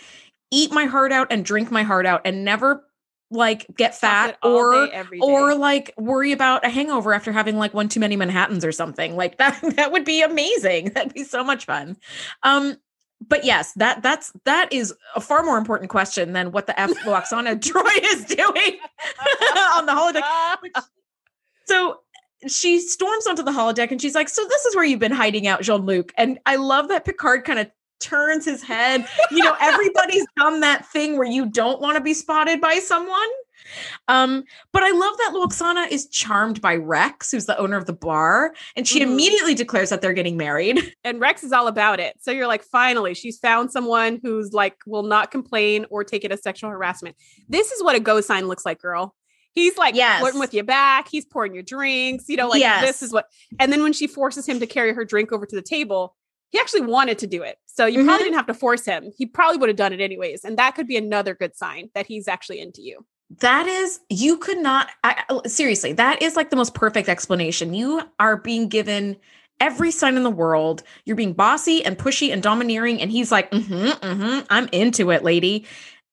eat 0.51 0.73
my 0.73 0.87
heart 0.87 1.13
out 1.13 1.29
and 1.31 1.45
drink 1.45 1.71
my 1.71 1.83
heart 1.83 2.07
out 2.07 2.23
and 2.25 2.43
never 2.45 2.85
like 3.31 3.67
get 3.77 3.95
fat 3.95 4.37
or 4.43 4.87
day, 4.87 5.05
or 5.21 5.55
like 5.55 5.95
worry 5.97 6.33
about 6.33 6.65
a 6.65 6.69
hangover 6.69 7.13
after 7.13 7.33
having 7.33 7.57
like 7.57 7.73
one 7.73 7.89
too 7.89 8.01
many 8.01 8.17
Manhattans 8.17 8.65
or 8.65 8.73
something. 8.73 9.17
Like 9.17 9.37
that 9.39 9.59
that 9.77 9.93
would 9.93 10.05
be 10.05 10.23
amazing. 10.23 10.91
That'd 10.95 11.15
be 11.15 11.25
so 11.25 11.45
much 11.45 11.67
fun. 11.67 11.97
Um 12.43 12.77
but 13.29 13.45
yes, 13.45 13.73
that 13.75 14.03
that's 14.03 14.33
that 14.45 14.73
is 14.73 14.95
a 15.15 15.21
far 15.21 15.43
more 15.43 15.59
important 15.59 15.91
question 15.91 16.33
than 16.33 16.53
what 16.53 16.67
the 16.67 16.79
F 16.79 16.91
Lwaxana 17.05 17.61
Troi 17.61 18.15
is 18.15 18.25
doing 18.25 18.79
on 19.75 19.87
the 19.87 19.93
holodeck. 19.93 20.83
So 21.67 22.01
she 22.49 22.81
storms 22.81 23.27
onto 23.27 23.43
the 23.43 23.51
holodeck 23.51 23.91
and 23.91 24.01
she's 24.01 24.15
like, 24.15 24.29
So 24.29 24.43
this 24.49 24.65
is 24.65 24.75
where 24.75 24.85
you've 24.85 25.01
been 25.01 25.13
hiding 25.13 25.47
out, 25.47 25.63
Jean 25.63 25.85
Luc. 25.85 26.13
And 26.17 26.39
I 26.47 26.57
love 26.57 26.89
that 26.89 27.05
Picard 27.05 27.45
kind 27.45 27.59
of 27.59 27.71
turns 28.01 28.45
his 28.45 28.63
head. 28.63 29.07
You 29.31 29.43
know, 29.45 29.57
everybody's 29.61 30.27
done 30.37 30.61
that 30.61 30.87
thing 30.87 31.17
where 31.17 31.27
you 31.29 31.47
don't 31.47 31.81
want 31.81 31.97
to 31.97 32.03
be 32.03 32.15
spotted 32.15 32.61
by 32.61 32.75
someone. 32.81 33.29
Um, 34.09 34.45
but 34.73 34.83
I 34.83 34.91
love 34.91 35.15
that 35.19 35.33
Lwaxana 35.35 35.89
is 35.91 36.09
charmed 36.09 36.61
by 36.61 36.75
Rex, 36.77 37.31
who's 37.31 37.47
the 37.47 37.57
owner 37.59 37.77
of 37.77 37.87
the 37.87 37.93
bar, 37.93 38.53
and 38.75 38.89
she 38.89 38.99
Mhm. 39.01 39.03
immediately 39.05 39.55
declares 39.55 39.91
that 39.91 40.01
they're 40.01 40.13
getting 40.15 40.37
married. 40.37 40.95
and 41.05 41.21
Rex 41.21 41.45
is 41.45 41.53
all 41.53 41.69
about 41.69 42.01
it. 42.01 42.17
So 42.21 42.31
you're 42.31 42.47
like, 42.49 42.65
finally, 42.65 43.15
she's 43.15 43.39
found 43.39 43.71
someone 43.71 44.19
who's 44.23 44.53
like 44.53 44.77
will 44.87 45.03
not 45.05 45.31
complain 45.31 45.87
or 45.91 46.03
take 46.05 46.25
it 46.25 46.33
as 46.33 46.43
sexual 46.43 46.71
harassment. 46.71 47.17
This 47.49 47.71
is 47.71 47.83
what 47.83 47.95
a 47.95 48.01
go 48.01 48.21
sign 48.21 48.49
looks 48.49 48.65
like, 48.65 48.81
girl. 48.81 49.15
He's 49.53 49.77
like 49.77 49.95
Yes. 49.95 50.21
flirting 50.21 50.41
with 50.41 50.55
you 50.55 50.63
back. 50.63 51.09
He's 51.09 51.25
pouring 51.27 51.55
your 51.55 51.63
drinks. 51.65 52.25
You 52.29 52.37
know, 52.37 52.49
like 52.49 52.61
Yes. 52.61 52.85
this 52.87 53.03
is 53.03 53.13
what. 53.13 53.27
And 53.59 53.73
then 53.73 53.83
when 53.83 53.93
she 53.93 54.07
forces 54.07 54.47
him 54.49 54.59
to 54.61 54.67
carry 54.67 54.95
her 54.95 55.05
drink 55.05 55.33
over 55.33 55.45
to 55.45 55.57
the 55.57 55.63
table, 55.63 56.17
he 56.51 56.59
actually 56.59 56.83
wanted 56.83 57.19
to 57.19 57.27
do 57.27 57.43
it. 57.43 57.57
So 57.67 57.87
you 57.87 58.01
Mhm. 58.01 58.05
probably 58.07 58.25
didn't 58.25 58.37
have 58.37 58.47
to 58.47 58.55
force 58.55 58.85
him. 58.85 59.13
He 59.17 59.27
probably 59.27 59.59
would 59.59 59.69
have 59.69 59.77
done 59.77 59.93
it 59.93 60.01
anyways. 60.01 60.45
And 60.45 60.59
that 60.59 60.75
could 60.75 60.87
be 60.87 60.97
another 60.97 61.35
good 61.35 61.57
sign 61.57 61.91
that 61.95 62.07
he's 62.07 62.29
actually 62.29 62.61
into 62.61 62.83
you. 62.83 63.05
That 63.39 63.69
is, 63.69 64.01
you 64.09 64.37
could 64.39 64.59
not, 64.59 64.89
I- 65.05 65.23
seriously, 65.47 65.93
that 65.95 66.21
is 66.21 66.35
like 66.35 66.51
the 66.51 66.57
most 66.57 66.75
perfect 66.75 67.09
explanation. 67.09 67.75
You 67.75 68.03
are 68.19 68.37
being 68.37 68.69
given 68.69 69.17
every 69.61 69.91
sign 69.93 70.17
in 70.17 70.25
the 70.25 70.31
world. 70.31 70.83
You're 71.05 71.17
being 71.17 71.35
bossy 71.35 71.85
and 71.85 71.97
pushy 71.97 72.33
and 72.33 72.43
domineering. 72.43 73.01
And 73.01 73.11
he's 73.13 73.31
like, 73.31 73.51
mm 73.53 73.63
hmm, 73.65 73.75
mm 73.89 74.17
hmm, 74.17 74.41
I'm 74.51 74.69
into 74.73 75.11
it, 75.13 75.23
lady. 75.23 75.65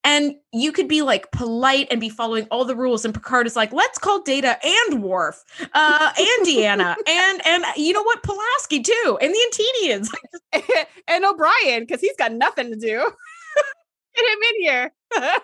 And 0.03 0.35
you 0.53 0.71
could 0.71 0.87
be 0.87 1.01
like 1.01 1.31
polite 1.31 1.87
and 1.91 1.99
be 1.99 2.07
following 2.07 2.47
all 2.49 2.63
the 2.63 2.75
rules. 2.75 3.03
And 3.03 3.13
Picard 3.13 3.45
is 3.45 3.57
like, 3.57 3.73
let's 3.73 3.97
call 3.97 4.21
Data 4.21 4.57
and 4.63 5.03
Worf, 5.03 5.43
uh, 5.73 6.11
and 6.17 6.47
Deanna, 6.47 6.95
and 7.07 7.45
and 7.45 7.65
you 7.75 7.91
know 7.91 8.03
what, 8.03 8.23
Pulaski 8.23 8.81
too, 8.81 9.17
and 9.21 9.33
the 9.33 9.39
Antedians. 9.51 10.09
and 11.07 11.25
O'Brien, 11.25 11.81
because 11.81 12.01
he's 12.01 12.15
got 12.17 12.31
nothing 12.31 12.69
to 12.71 12.77
do. 12.77 12.97
Get 14.15 14.25
him 14.25 14.39
in 14.55 14.61
here. 14.61 14.93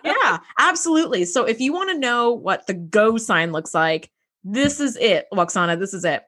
yeah, 0.03 0.39
absolutely. 0.57 1.25
So 1.25 1.45
if 1.45 1.59
you 1.59 1.73
want 1.73 1.91
to 1.91 1.99
know 1.99 2.31
what 2.31 2.65
the 2.65 2.73
go 2.73 3.17
sign 3.17 3.51
looks 3.51 3.73
like, 3.73 4.09
this 4.43 4.79
is 4.79 4.97
it, 4.97 5.27
Lwaxana. 5.31 5.77
This 5.79 5.93
is 5.93 6.03
it. 6.05 6.23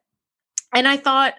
And 0.73 0.87
I 0.87 0.97
thought, 0.97 1.35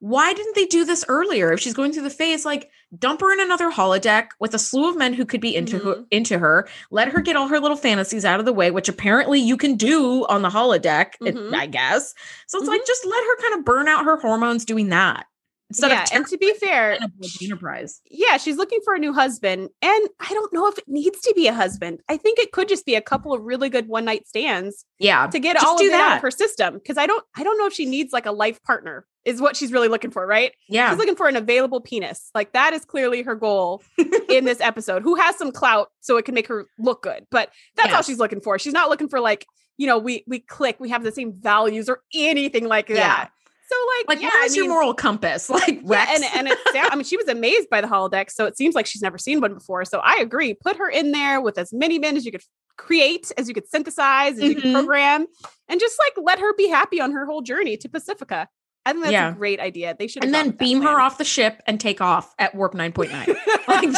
why 0.00 0.32
didn't 0.32 0.54
they 0.54 0.66
do 0.66 0.84
this 0.84 1.04
earlier? 1.08 1.52
If 1.52 1.60
she's 1.60 1.74
going 1.74 1.92
through 1.92 2.02
the 2.02 2.10
phase, 2.10 2.44
like 2.44 2.70
dump 2.96 3.20
her 3.20 3.32
in 3.32 3.40
another 3.40 3.70
holodeck 3.70 4.28
with 4.40 4.54
a 4.54 4.58
slew 4.58 4.88
of 4.88 4.96
men 4.96 5.12
who 5.12 5.24
could 5.24 5.40
be 5.40 5.54
into 5.54 5.78
her, 5.78 5.94
Mhm. 5.96 6.06
into 6.10 6.38
her. 6.38 6.68
Let 6.90 7.08
her 7.08 7.20
get 7.20 7.36
all 7.36 7.48
her 7.48 7.60
little 7.60 7.76
fantasies 7.76 8.24
out 8.24 8.40
of 8.40 8.46
the 8.46 8.52
way, 8.52 8.70
which 8.70 8.88
apparently 8.88 9.40
you 9.40 9.56
can 9.56 9.74
do 9.74 10.24
on 10.26 10.42
the 10.42 10.48
holodeck, 10.48 11.12
it- 11.24 11.34
Mhm. 11.34 11.54
I 11.54 11.66
guess. 11.66 12.14
So 12.46 12.58
it's 12.58 12.68
like 12.68 12.86
just 12.86 13.04
let 13.04 13.24
her 13.24 13.36
kind 13.42 13.54
of 13.58 13.64
burn 13.64 13.88
out 13.88 14.04
her 14.04 14.16
hormones 14.16 14.64
doing 14.64 14.88
that 14.88 15.26
instead 15.70 15.90
yeah, 15.90 16.02
of 16.04 16.08
and 16.12 16.26
to 16.26 16.38
be 16.38 16.52
fair, 16.54 16.98
enterprise. 17.42 18.00
yeah, 18.10 18.36
she's 18.36 18.56
looking 18.56 18.78
for 18.84 18.94
a 18.94 18.98
new 18.98 19.12
husband. 19.12 19.68
And 19.82 20.08
I 20.20 20.28
don't 20.30 20.52
know 20.52 20.66
if 20.68 20.78
it 20.78 20.84
needs 20.88 21.20
to 21.20 21.32
be 21.34 21.46
a 21.46 21.52
husband. 21.52 22.00
I 22.08 22.16
think 22.16 22.38
it 22.38 22.52
could 22.52 22.68
just 22.68 22.86
be 22.86 22.94
a 22.94 23.00
couple 23.00 23.32
of 23.32 23.42
really 23.42 23.68
good 23.68 23.88
one 23.88 24.04
night 24.04 24.26
stands 24.26 24.84
Yeah, 24.98 25.26
to 25.28 25.38
get 25.38 25.56
all 25.62 25.78
do 25.78 25.86
of 25.86 25.92
it 25.92 25.94
out 25.94 26.08
that. 26.08 26.16
of 26.16 26.22
her 26.22 26.30
system. 26.30 26.80
Cause 26.86 26.96
I 26.98 27.06
don't 27.06 27.24
I 27.36 27.42
don't 27.44 27.58
know 27.58 27.66
if 27.66 27.72
she 27.72 27.86
needs 27.86 28.12
like 28.12 28.26
a 28.26 28.32
life 28.32 28.62
partner, 28.62 29.06
is 29.24 29.40
what 29.40 29.56
she's 29.56 29.72
really 29.72 29.88
looking 29.88 30.10
for, 30.10 30.26
right? 30.26 30.52
yeah. 30.68 30.90
She's 30.90 30.98
looking 30.98 31.16
for 31.16 31.28
an 31.28 31.36
available 31.36 31.80
penis. 31.80 32.30
Like 32.34 32.52
that 32.52 32.72
is 32.72 32.84
clearly 32.84 33.22
her 33.22 33.34
goal 33.34 33.82
in 34.28 34.44
this 34.44 34.60
episode, 34.60 35.02
who 35.02 35.16
has 35.16 35.36
some 35.36 35.52
clout 35.52 35.88
so 36.00 36.16
it 36.16 36.24
can 36.24 36.34
make 36.34 36.48
her 36.48 36.66
look 36.78 37.02
good. 37.02 37.26
But 37.30 37.50
that's 37.76 37.92
all 37.94 38.02
she's 38.02 38.18
looking 38.18 38.40
for. 38.40 38.58
She's 38.58 38.72
not 38.72 38.88
looking 38.88 39.08
for 39.08 39.20
like, 39.20 39.46
you 39.76 39.86
know, 39.86 39.98
we 39.98 40.24
we 40.26 40.40
click, 40.40 40.76
we 40.80 40.88
have 40.90 41.04
the 41.04 41.12
same 41.12 41.32
values 41.38 41.88
or 41.88 42.00
anything 42.14 42.66
like 42.66 42.88
Yeah. 42.88 42.96
that. 42.96 43.30
So 43.70 43.76
like, 43.98 44.08
Like, 44.08 44.22
yeah, 44.22 44.30
where's 44.32 44.52
I 44.52 44.56
your 44.56 44.68
moral 44.68 44.94
compass? 44.94 45.48
Like, 45.58 45.68
yeah, 45.68 45.80
Rex. 45.84 46.10
and 46.14 46.24
and 46.34 46.48
it's 46.48 46.62
I 46.74 46.94
mean, 46.94 47.04
she 47.04 47.16
was 47.16 47.28
amazed 47.28 47.68
by 47.70 47.80
the 47.80 47.86
holodeck, 47.86 48.30
so 48.30 48.46
it 48.46 48.56
seems 48.56 48.74
like 48.74 48.86
she's 48.86 49.02
never 49.02 49.18
seen 49.18 49.40
one 49.40 49.54
before. 49.54 49.84
So 49.84 49.98
I 49.98 50.16
agree. 50.20 50.54
Put 50.54 50.76
her 50.76 50.88
in 50.88 51.12
there 51.12 51.40
with 51.40 51.58
as 51.58 51.72
many 51.72 51.98
men 51.98 52.16
as 52.16 52.24
you 52.24 52.32
could 52.32 52.42
create, 52.76 53.30
as 53.36 53.48
you 53.48 53.54
could 53.54 53.68
synthesize, 53.68 54.34
as 54.38 54.42
you 54.44 54.54
could 54.54 54.64
Mhm. 54.64 54.72
program, 54.72 55.26
and 55.68 55.80
just 55.80 55.98
like 55.98 56.24
let 56.24 56.38
her 56.38 56.54
be 56.54 56.68
happy 56.68 57.00
on 57.00 57.12
her 57.12 57.26
whole 57.26 57.42
journey 57.42 57.76
to 57.76 57.88
Pacifica. 57.88 58.48
I 58.86 58.92
think 58.92 59.04
that's 59.04 59.12
Yeah. 59.12 59.30
a 59.30 59.34
great 59.34 59.60
idea. 59.60 59.94
They 59.98 60.06
should 60.06 60.24
and 60.24 60.32
then 60.32 60.50
beam 60.50 60.80
her 60.82 61.00
off 61.00 61.18
the 61.18 61.24
ship 61.24 61.62
and 61.66 61.78
take 61.80 62.00
off 62.00 62.34
at 62.38 62.54
warp 62.54 62.74
9.9 62.74 63.10
Like, 63.68 63.90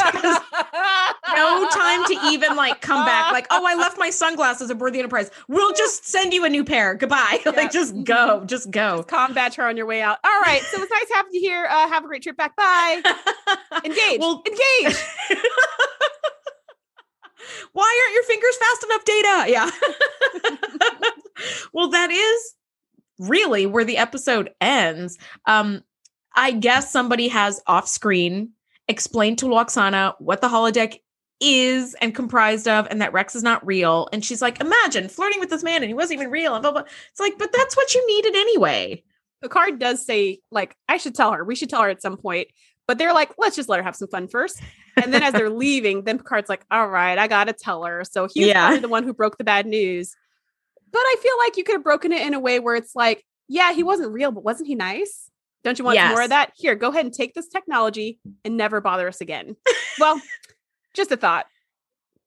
no 1.36 1.68
time 1.70 2.04
to 2.06 2.18
even 2.32 2.56
like 2.56 2.80
come 2.80 3.04
back 3.06 3.32
like 3.32 3.46
oh 3.50 3.64
i 3.64 3.74
left 3.76 3.96
my 3.98 4.10
sunglasses 4.10 4.68
aboard 4.68 4.92
the 4.92 4.98
enterprise 4.98 5.30
we'll 5.48 5.72
just 5.74 6.04
send 6.08 6.34
you 6.34 6.44
a 6.44 6.48
new 6.48 6.64
pair 6.64 6.94
goodbye 6.96 7.38
Yeah. 7.46 7.52
like 7.52 7.70
just 7.70 7.94
go 8.02 8.42
just 8.46 8.70
go 8.72 9.04
combat 9.04 9.54
her 9.54 9.64
on 9.68 9.76
your 9.76 9.86
way 9.86 10.02
out. 10.02 10.18
All 10.24 10.40
right, 10.40 10.60
so 10.62 10.82
it's 10.82 10.90
nice 10.90 11.06
having 11.14 11.32
you 11.32 11.40
here. 11.40 11.66
Uh, 11.70 11.88
have 11.88 12.04
a 12.04 12.08
great 12.08 12.22
trip 12.24 12.36
back. 12.36 12.56
Bye. 12.56 13.00
Engage. 13.84 14.18
Well- 14.18 14.42
engage. 14.46 14.96
why 17.72 18.02
aren't 18.02 18.14
your 18.14 18.24
fingers 18.24 18.56
fast 18.56 18.84
enough 18.84 19.04
data 19.04 19.44
yeah 19.50 19.70
well 21.72 21.88
that 21.90 22.10
is 22.10 22.54
really 23.20 23.66
where 23.66 23.84
the 23.84 23.96
episode 23.98 24.50
ends 24.60 25.18
um 25.46 25.82
i 26.34 26.50
guess 26.50 26.90
somebody 26.90 27.28
has 27.28 27.60
off 27.66 27.86
screen 27.86 28.50
explained 28.88 29.38
to 29.38 29.46
Lwaxana 29.46 30.14
what 30.18 30.40
the 30.40 30.48
holodeck 30.48 30.98
is 31.40 31.94
and 32.00 32.14
comprised 32.14 32.66
of 32.68 32.86
and 32.90 33.00
that 33.00 33.12
rex 33.12 33.34
is 33.36 33.42
not 33.42 33.64
real 33.66 34.08
and 34.12 34.24
she's 34.24 34.42
like 34.42 34.60
imagine 34.60 35.08
flirting 35.08 35.40
with 35.40 35.48
this 35.50 35.62
man 35.62 35.82
and 35.82 35.88
he 35.88 35.94
wasn't 35.94 36.18
even 36.18 36.30
real 36.30 36.54
and 36.54 36.62
blah 36.62 36.72
blah 36.72 36.82
it's 37.10 37.20
like 37.20 37.38
but 37.38 37.52
that's 37.52 37.76
what 37.76 37.94
you 37.94 38.06
needed 38.06 38.34
anyway 38.34 39.02
the 39.42 39.48
card 39.48 39.78
does 39.78 40.04
say 40.04 40.40
like 40.50 40.76
I 40.88 40.98
should 40.98 41.14
tell 41.14 41.32
her. 41.32 41.44
We 41.44 41.56
should 41.56 41.70
tell 41.70 41.80
her 41.82 41.88
at 41.88 42.02
some 42.02 42.18
point. 42.18 42.48
But 42.86 42.98
they're 42.98 43.14
like, 43.14 43.30
let's 43.38 43.56
just 43.56 43.68
let 43.68 43.78
her 43.78 43.82
have 43.82 43.96
some 43.96 44.08
fun 44.08 44.28
first. 44.28 44.60
And 44.96 45.14
then 45.14 45.22
as 45.22 45.32
they're 45.32 45.48
leaving, 45.64 46.04
then 46.04 46.18
Picard's 46.18 46.48
like, 46.48 46.64
all 46.70 46.88
right, 46.88 47.16
I 47.18 47.26
gotta 47.28 47.52
tell 47.54 47.84
her. 47.84 48.04
So 48.04 48.28
he's 48.34 48.48
Yeah. 48.48 48.76
the 48.78 48.88
one 48.88 49.04
who 49.04 49.14
broke 49.14 49.38
the 49.38 49.44
bad 49.44 49.64
news. 49.66 50.14
But 50.92 51.00
I 51.00 51.16
feel 51.22 51.38
like 51.38 51.56
you 51.56 51.64
could 51.64 51.74
have 51.74 51.84
broken 51.84 52.12
it 52.12 52.26
in 52.26 52.34
a 52.34 52.40
way 52.40 52.58
where 52.58 52.74
it's 52.74 52.94
like, 52.94 53.24
yeah, 53.48 53.72
he 53.72 53.82
mm. 53.82 53.86
wasn't 53.86 54.12
real, 54.12 54.32
but 54.32 54.44
wasn't 54.44 54.68
he 54.68 54.74
nice? 54.74 55.30
Don't 55.62 55.78
you 55.78 55.84
want 55.84 55.98
more 55.98 56.22
of 56.22 56.30
that? 56.30 56.52
Here, 56.56 56.74
go 56.74 56.88
ahead 56.88 57.04
and 57.04 57.12
take 57.12 57.34
this 57.34 57.48
technology 57.48 58.18
and 58.44 58.56
never 58.56 58.80
bother 58.80 59.06
us 59.06 59.20
again. 59.20 59.56
well, 59.98 60.20
just 60.94 61.12
a 61.12 61.16
thought. 61.16 61.46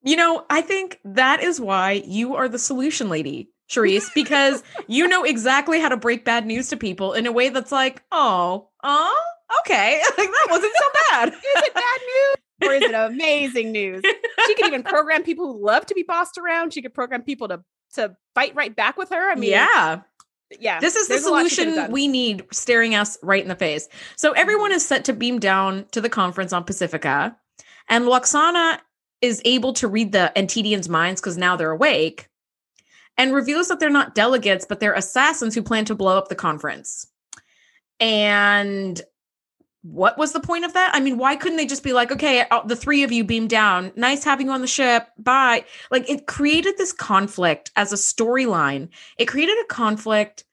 You 0.04 0.18
know, 0.18 0.46
I 0.50 0.62
think 0.62 1.00
that 1.06 1.42
is 1.42 1.60
why 1.60 2.04
you 2.06 2.36
are 2.36 2.50
the 2.50 2.60
solution 2.60 3.10
lady, 3.10 3.50
Charisse, 3.72 4.14
because 4.14 4.62
you 4.88 5.08
know 5.08 5.24
exactly 5.24 5.80
how 5.80 5.90
to 5.90 5.98
break 5.98 6.26
bad 6.26 6.46
news 6.46 6.68
to 6.70 6.78
people 6.78 7.14
in 7.14 7.26
a 7.26 7.32
way 7.32 7.50
that's 7.50 7.72
like, 7.72 8.04
oh, 8.12 8.70
oh, 8.84 9.24
okay. 9.62 10.02
Like 10.18 10.30
that 10.30 10.48
wasn't 10.50 10.74
so 10.76 10.86
bad. 11.10 11.30
Is 11.34 11.40
it 11.44 11.74
bad 11.74 12.00
news 12.02 12.70
or 12.70 12.74
is 12.74 12.82
it 12.84 12.94
amazing 12.94 13.72
news? 13.72 14.02
She 14.46 14.56
could 14.56 14.68
even 14.68 14.84
program 14.84 15.24
people 15.24 15.52
who 15.52 15.66
love 15.66 15.86
to 15.88 15.94
be 15.94 16.04
bossed 16.04 16.38
around. 16.38 16.74
She 16.74 16.82
could 16.82 16.94
program 16.94 17.24
people 17.24 17.50
to 17.50 17.62
to 17.94 18.16
fight 18.36 18.56
right 18.56 18.76
back 18.76 18.98
with 18.98 19.10
her. 19.10 19.32
I 19.32 19.36
mean, 19.36 19.52
yeah. 19.52 20.02
yeah. 20.60 20.80
This 20.80 20.96
is 20.96 21.08
the 21.08 21.14
there's 21.16 21.26
a 21.26 21.32
lot 21.32 21.50
she 21.50 21.56
could've 21.56 21.74
solution 21.74 21.92
we 21.92 22.08
need 22.08 22.46
staring 22.52 22.96
us 22.96 23.18
right 23.24 23.42
in 23.42 23.50
the 23.50 23.56
face. 23.56 23.88
So 24.16 24.32
everyone 24.34 24.72
mm-hmm. 24.72 24.78
is 24.78 24.88
set 24.88 25.06
to 25.06 25.14
beam 25.14 25.40
down 25.40 25.86
to 25.92 26.02
the 26.02 26.10
conference 26.10 26.54
on 26.54 26.64
Pacifica, 26.64 27.36
and 27.90 28.06
Lwaxana 28.06 28.80
is 29.22 29.42
able 29.46 29.74
to 29.74 29.88
read 29.88 30.12
the 30.12 30.32
Antedians' 30.36 30.90
minds 30.90 31.22
because 31.22 31.38
now 31.38 31.56
they're 31.56 31.72
awake. 31.72 32.28
and 33.18 33.34
reveals 33.34 33.68
that 33.68 33.80
they're 33.80 33.90
not 33.90 34.16
delegates, 34.16 34.66
but 34.66 34.80
they're 34.80 34.94
assassins 34.94 35.56
who 35.56 35.64
plan 35.64 35.86
to 35.86 35.96
blow 35.96 36.18
up 36.18 36.30
the 36.30 36.36
conference. 36.36 37.08
And 38.00 39.02
what 39.84 40.18
was 40.18 40.32
the 40.32 40.40
point 40.40 40.64
of 40.66 40.74
that? 40.74 40.92
I 40.94 41.00
mean, 41.02 41.18
why 41.18 41.36
couldn't 41.36 41.58
they 41.58 41.66
just 41.66 41.84
be 41.84 41.94
like, 41.94 42.12
okay, 42.12 42.46
uh, 42.50 42.66
the 42.66 42.76
three 42.76 43.04
of 43.04 43.12
you 43.12 43.24
beam 43.24 43.48
down. 43.48 43.92
Nice 43.96 44.24
having 44.24 44.48
you 44.48 44.54
on 44.54 44.62
the 44.62 44.68
ship. 44.68 45.08
Bye. 45.18 45.66
Like 45.92 46.10
it 46.10 46.26
created 46.26 46.78
this 46.78 46.94
conflict 46.94 47.70
as 47.76 47.92
a 47.92 47.98
storyline. 47.98 48.90
It 49.18 49.26
created 49.26 49.58
a 49.62 49.66
conflict 49.68 50.46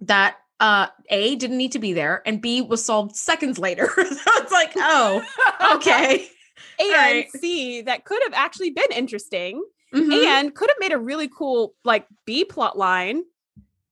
that 0.00 0.36
uh 0.58 0.86
A 1.10 1.36
didn't 1.36 1.58
need 1.58 1.72
to 1.72 1.78
be 1.78 1.92
there 1.92 2.22
and 2.26 2.40
B 2.40 2.60
was 2.62 2.84
solved 2.84 3.14
seconds 3.14 3.58
later. 3.58 3.86
so 3.96 4.02
it's 4.06 4.52
like, 4.52 4.72
oh, 4.76 5.22
okay. 5.76 6.26
and 6.78 6.90
right. 6.92 7.30
C 7.32 7.82
that 7.82 8.04
could 8.04 8.22
have 8.24 8.32
actually 8.34 8.70
been 8.70 8.90
interesting 8.94 9.62
Mhm. 9.94 10.24
and 10.24 10.54
could 10.54 10.70
have 10.70 10.76
made 10.78 10.92
a 10.92 10.98
really 10.98 11.28
cool 11.28 11.74
like 11.84 12.06
B 12.24 12.44
plot 12.44 12.78
line 12.78 13.24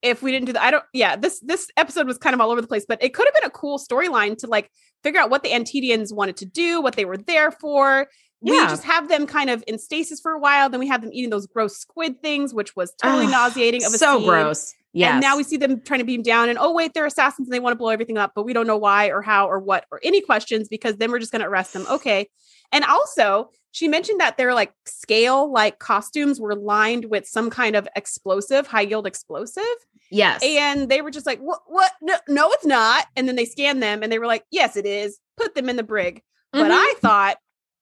if 0.03 0.23
we 0.23 0.31
didn't 0.31 0.47
do 0.47 0.53
that. 0.53 0.63
I 0.63 0.71
don't 0.71 0.85
yeah, 0.93 1.17
this 1.17 1.41
this 1.41 1.69
episode 1.77 2.07
was 2.07 2.19
kind 2.19 2.35
of 2.35 2.41
all 2.41 2.51
over 2.51 2.61
the 2.61 2.67
place, 2.67 2.85
but 2.87 3.03
it 3.03 3.15
could 3.15 3.27
have 3.27 3.35
been 3.35 3.45
a 3.45 3.51
cool 3.51 3.79
storyline 3.79 4.37
to 4.39 4.47
like 4.47 4.71
figure 5.03 5.21
out 5.21 5.31
what 5.31 5.43
the 5.43 5.51
Antedians 5.51 6.13
wanted 6.13 6.37
to 6.39 6.47
do, 6.47 6.81
what 6.81 6.97
they 6.97 7.05
were 7.05 7.17
there 7.17 7.51
for. 7.51 8.09
We 8.41 8.53
just 8.53 8.84
have 8.84 9.09
them 9.09 9.26
kind 9.26 9.51
of 9.51 9.64
in 9.66 9.78
stasis 9.78 10.20
for 10.20 10.32
a 10.32 10.39
while, 10.39 10.68
then 10.70 10.78
we 10.80 10.86
have 10.89 11.01
them 11.03 11.11
eating 11.12 11.30
those 11.30 11.47
gross 11.47 11.76
squid 11.76 12.22
things, 12.22 12.55
which 12.55 12.76
was 12.76 12.93
totally 13.03 13.24
Ugh, 13.26 13.30
nauseating 13.32 13.84
of 13.84 13.93
a 13.93 13.99
so 13.99 14.18
scene. 14.18 14.28
gross. 14.28 14.74
Yeah. 14.93 15.12
And 15.12 15.20
now 15.20 15.36
we 15.36 15.43
see 15.43 15.57
them 15.57 15.80
trying 15.80 15.99
to 16.01 16.05
beam 16.07 16.22
down, 16.22 16.49
and 16.49 16.59
oh 16.59 16.72
wait, 16.72 16.95
they're 16.95 17.07
assassins 17.07 17.49
and 17.49 17.53
they 17.53 17.61
want 17.61 17.72
to 17.72 17.78
blow 17.78 17.89
everything 17.91 18.16
up, 18.16 18.32
but 18.34 18.45
we 18.45 18.53
don't 18.53 18.66
know 18.66 18.76
why 18.76 19.09
or 19.09 19.22
how 19.22 19.47
or 19.49 19.59
what 19.59 19.84
or 19.91 20.01
any 20.03 20.20
questions 20.20 20.68
because 20.68 20.97
then 20.97 21.11
we're 21.11 21.18
just 21.18 21.32
going 21.32 21.43
to 21.43 21.49
arrest 21.49 21.72
them. 21.72 21.84
Okay. 21.91 22.28
And 22.72 22.84
also, 22.84 23.51
she 23.72 23.86
mentioned 23.89 24.20
that 24.20 24.36
their 24.36 24.55
like 24.55 24.72
scale 24.86 25.51
like 25.53 25.78
costumes 25.78 26.41
were 26.41 26.55
lined 26.55 27.07
with 27.07 27.26
some 27.26 27.51
kind 27.51 27.76
of 27.76 27.89
explosive, 27.97 28.66
high 28.66 28.82
yield 28.82 29.07
explosive, 29.07 29.62
yes. 30.11 30.43
and 30.45 30.89
they 30.89 31.01
were 31.03 31.11
just 31.11 31.26
like, 31.26 31.39
"What? 31.41 31.61
What? 31.66 31.93
No, 32.01 32.16
no, 32.28 32.51
it's 32.53 32.66
not." 32.66 33.07
And 33.16 33.28
then 33.28 33.36
they 33.36 33.45
scanned 33.47 33.82
them, 33.82 34.03
and 34.03 34.11
they 34.12 34.18
were 34.18 34.26
like, 34.26 34.45
"Yes, 34.51 34.76
it 34.76 34.86
is." 34.86 35.18
Put 35.36 35.55
them 35.55 35.68
in 35.68 35.76
the 35.76 35.82
brig. 35.82 36.22
But 36.53 36.70
Mhm. 36.70 36.74
I 36.74 36.95
thought, 37.01 37.36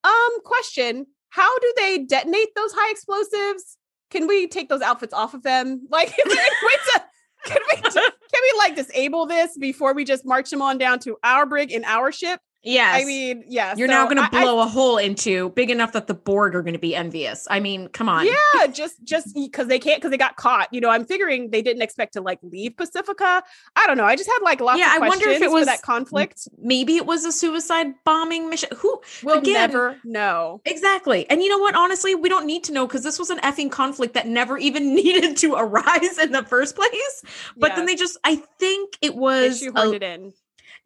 um, 0.06 0.42
question: 0.44 1.06
How 1.30 1.58
do 1.58 1.74
they 1.76 1.98
detonate 1.98 2.54
those 2.54 2.72
high 2.74 2.90
explosives? 2.90 3.76
Can 4.10 4.26
we 4.26 4.46
take 4.46 4.68
those 4.68 4.82
outfits 4.82 5.12
off 5.12 5.34
of 5.34 5.42
them? 5.42 5.86
Like, 5.90 6.08
is 6.08 6.14
there 6.24 6.44
any 6.44 6.66
way 6.66 6.76
to? 6.94 7.02
Can 7.46 7.58
we 7.70 7.82
can 7.90 8.42
we 8.42 8.58
like 8.58 8.76
disable 8.76 9.26
this 9.26 9.56
before 9.56 9.94
we 9.94 10.04
just 10.04 10.24
march 10.24 10.50
them 10.50 10.62
on 10.62 10.78
down 10.78 10.98
to 11.00 11.16
our 11.22 11.46
brig 11.46 11.72
in 11.72 11.84
our 11.84 12.12
ship? 12.12 12.40
Yes. 12.62 13.02
I 13.02 13.04
mean, 13.04 13.44
yeah. 13.48 13.74
You're 13.76 13.88
so 13.88 13.94
now 13.94 14.04
going 14.04 14.16
to 14.16 14.22
I- 14.24 14.40
I- 14.40 14.42
blow 14.42 14.60
a 14.60 14.66
hole 14.66 14.98
into 14.98 15.50
big 15.50 15.70
enough 15.70 15.92
that 15.92 16.06
the 16.06 16.14
Borg 16.14 16.54
are 16.54 16.62
going 16.62 16.72
to 16.74 16.78
be 16.80 16.94
envious. 16.94 17.46
I 17.50 17.60
mean, 17.60 17.88
come 17.88 18.08
on. 18.08 18.26
yeah, 18.26 18.66
just 18.68 19.02
just 19.04 19.34
because 19.34 19.68
they 19.68 19.78
can't 19.78 20.00
because 20.00 20.10
they 20.10 20.16
got 20.18 20.36
caught. 20.36 20.68
You 20.72 20.80
know, 20.80 20.90
I'm 20.90 21.04
figuring 21.04 21.50
they 21.50 21.62
didn't 21.62 21.82
expect 21.82 22.14
to 22.14 22.20
like 22.20 22.38
leave 22.42 22.76
Pacifica. 22.76 23.42
I 23.76 23.86
don't 23.86 23.96
know. 23.96 24.04
I 24.04 24.16
just 24.16 24.28
had 24.30 24.38
like 24.42 24.60
lots 24.60 24.78
Yeah, 24.78 24.96
of 24.96 25.02
I 25.02 25.08
wonder 25.08 25.28
if 25.28 25.38
questions 25.38 25.42
it 25.42 25.48
for 25.50 25.54
was- 25.54 25.66
that 25.66 25.82
conflict. 25.82 26.48
Maybe 26.58 26.96
it 26.96 27.06
was 27.06 27.24
a 27.24 27.32
suicide 27.32 27.94
bombing 28.04 28.48
mission. 28.50 28.70
Who 28.76 29.00
again- 29.30 29.54
never 29.54 29.96
know. 30.04 30.60
exactly? 30.64 31.28
And 31.30 31.42
you 31.42 31.48
know 31.48 31.58
what? 31.58 31.74
Honestly, 31.74 32.14
we 32.14 32.28
don't 32.28 32.46
need 32.46 32.64
to 32.64 32.72
know 32.72 32.86
because 32.86 33.02
this 33.02 33.18
was 33.18 33.30
an 33.30 33.38
effing 33.38 33.70
conflict 33.70 34.14
that 34.14 34.26
never 34.26 34.58
even 34.58 34.94
needed 34.94 35.36
to 35.38 35.54
arise 35.58 36.18
in 36.18 36.32
the 36.32 36.42
first 36.42 36.74
place. 36.76 37.22
But 37.56 37.76
then 37.76 37.86
they 37.86 37.94
just, 37.94 38.18
I 38.24 38.36
think 38.58 38.96
it 39.00 39.14
was. 39.14 39.62
shoehorned 39.62 39.92
a- 39.92 39.94
it 39.96 40.02
in. 40.02 40.32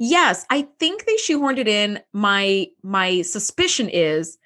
Yes, 0.03 0.47
I 0.49 0.63
think 0.79 1.05
they 1.05 1.15
shoehorned 1.17 1.59
it 1.59 1.69
in. 1.69 2.01
My 2.15 2.69
my 2.83 3.21
suspicion 3.21 3.89
is 3.91 4.39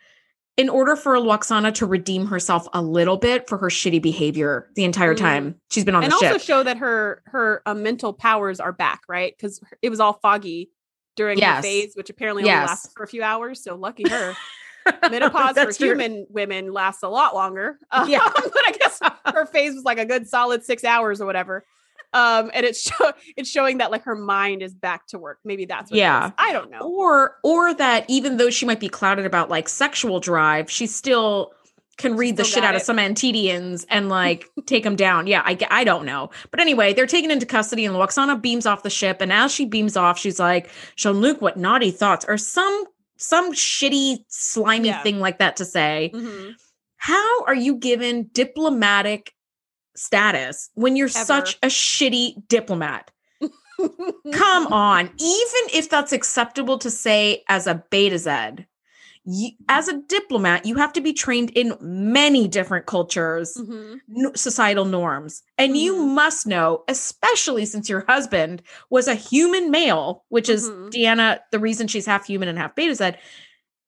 in 0.57 0.69
order 0.69 0.97
for 0.97 1.15
Lwaxana 1.15 1.73
to 1.75 1.87
redeem 1.87 2.27
herself 2.27 2.67
a 2.73 2.83
little 2.83 3.17
bit 3.17 3.49
for 3.49 3.57
her 3.59 3.69
shitty 3.69 4.03
behavior 4.03 4.69
the 4.75 4.83
entire 4.85 5.15
Mm. 5.15 5.19
time 5.19 5.55
she's 5.71 5.85
been 5.85 5.95
on 5.95 6.03
and 6.03 6.13
the 6.13 6.17
ship. 6.17 6.25
And 6.25 6.33
also 6.35 6.45
show 6.45 6.63
that 6.65 6.79
her 6.79 7.23
her 7.27 7.63
uh, 7.67 7.75
mental 7.75 8.13
powers 8.13 8.59
are 8.59 8.73
back, 8.73 9.03
right? 9.09 9.33
Because 9.37 9.61
it 9.81 9.91
was 9.91 10.01
all 10.01 10.15
foggy 10.15 10.71
during 11.17 11.39
Yes. 11.39 11.63
the 11.63 11.69
phase, 11.69 11.93
which 11.95 12.11
apparently 12.11 12.43
only 12.43 12.51
Yes. 12.53 12.69
lasted 12.69 12.91
for 12.97 13.05
a 13.05 13.09
few 13.09 13.23
hours. 13.23 13.63
So 13.63 13.77
lucky 13.77 14.09
her. 14.09 14.35
Menopause 15.11 15.57
for 15.57 15.73
true. 15.73 15.91
human 15.91 16.27
women 16.31 16.73
lasts 16.73 17.05
a 17.05 17.09
lot 17.09 17.33
longer. 17.35 17.79
Um, 17.93 18.09
Yeah. 18.11 18.29
but 18.35 18.63
I 18.67 18.73
guess 18.73 19.01
her 19.33 19.47
phase 19.47 19.75
was 19.75 19.85
like 19.85 19.99
a 19.99 20.05
good 20.05 20.27
solid 20.29 20.65
six 20.65 20.83
hours 20.83 21.21
or 21.21 21.27
whatever. 21.27 21.65
Um, 22.15 22.51
and 22.55 22.65
it's 22.65 22.81
show- 22.91 23.13
it's 23.37 23.51
showing 23.51 23.79
that 23.79 23.91
like 23.91 24.05
her 24.05 24.15
mind 24.15 24.63
is 24.63 24.75
back 24.75 25.07
to 25.09 25.19
work. 25.19 25.41
Maybe 25.45 25.67
that's 25.67 25.91
what 25.91 25.99
Yeah. 25.99 26.31
I 26.39 26.53
don't 26.53 26.71
know. 26.71 26.79
or 26.81 27.37
or 27.43 27.75
that 27.75 28.05
even 28.09 28.39
though 28.39 28.51
she 28.51 28.65
might 28.65 28.81
be 28.81 28.89
clouded 28.89 29.27
about 29.27 29.51
like 29.51 29.69
sexual 29.69 30.21
drive, 30.21 30.71
she 30.71 30.87
still 30.87 31.53
can 31.97 32.17
read 32.17 32.37
the 32.37 32.43
shit 32.43 32.65
out 32.65 32.75
of 32.75 32.83
some 32.83 32.97
Antedians 32.97 33.87
and 33.89 34.09
like 34.09 34.49
take 34.67 34.83
them 34.83 34.97
down. 34.97 35.27
Yeah, 35.29 35.43
I, 35.45 35.57
I 35.71 35.85
don't 35.85 36.05
know. 36.05 36.31
But 36.51 36.59
anyway, 36.61 36.93
they're 36.93 37.07
taken 37.07 37.31
into 37.31 37.47
custody 37.47 37.85
and 37.85 37.95
Lwaxana 37.95 38.41
beams 38.43 38.67
off 38.67 38.83
the 38.83 38.91
ship. 38.91 39.21
And 39.21 39.33
as 39.33 39.53
she 39.53 39.65
beams 39.65 39.97
off, 39.97 40.19
she's 40.19 40.41
like, 40.41 40.71
Jean 40.97 41.21
Luc, 41.21 41.41
what 41.41 41.57
naughty 41.57 41.91
thoughts 41.93 42.25
or 42.29 42.37
some 42.39 42.85
some 43.17 43.53
shitty, 43.53 44.25
slimy 44.27 44.89
Yeah. 44.89 45.03
thing 45.05 45.21
like 45.21 45.39
that 45.39 45.57
to 45.59 45.65
say. 45.65 46.11
Mhm. 46.13 46.55
How 46.97 47.45
are 47.45 47.55
you 47.55 47.77
given 47.77 48.29
diplomatic 48.33 49.33
status 49.97 50.71
when 50.75 50.97
you're 50.97 51.07
Ever. 51.07 51.25
such 51.25 51.57
a 51.63 51.67
shitty 51.69 52.47
diplomat? 52.49 53.11
Come 54.33 54.67
on. 54.69 55.07
Even 55.07 55.63
if 55.73 55.89
that's 55.91 56.13
acceptable 56.13 56.79
to 56.79 56.91
say 56.91 57.43
as 57.49 57.67
a 57.67 57.83
Betazed, 57.91 58.65
you, 59.27 59.51
as 59.69 59.89
a 59.89 60.01
diplomat, 60.03 60.67
you 60.67 60.75
have 60.77 60.93
to 60.93 61.01
be 61.01 61.13
trained 61.15 61.51
in 61.51 61.75
many 61.81 62.47
different 62.47 62.85
cultures, 62.87 63.57
Mhm. 63.57 64.01
n- 64.17 64.37
societal 64.37 64.85
norms. 64.85 65.43
And 65.57 65.77
you 65.79 65.95
Mhm. 65.97 66.09
must 66.15 66.47
know, 66.47 66.85
especially 66.89 67.65
since 67.65 67.89
your 67.89 68.05
husband 68.07 68.63
was 68.91 69.09
a 69.09 69.15
human 69.15 69.71
male, 69.71 70.25
which 70.29 70.49
is 70.51 70.69
Mhm. 70.69 70.91
Deanna, 70.91 71.41
the 71.53 71.59
reason 71.59 71.89
she's 71.89 72.05
half 72.07 72.27
human 72.27 72.49
and 72.49 72.59
half 72.59 72.75
Betazed. 72.75 73.17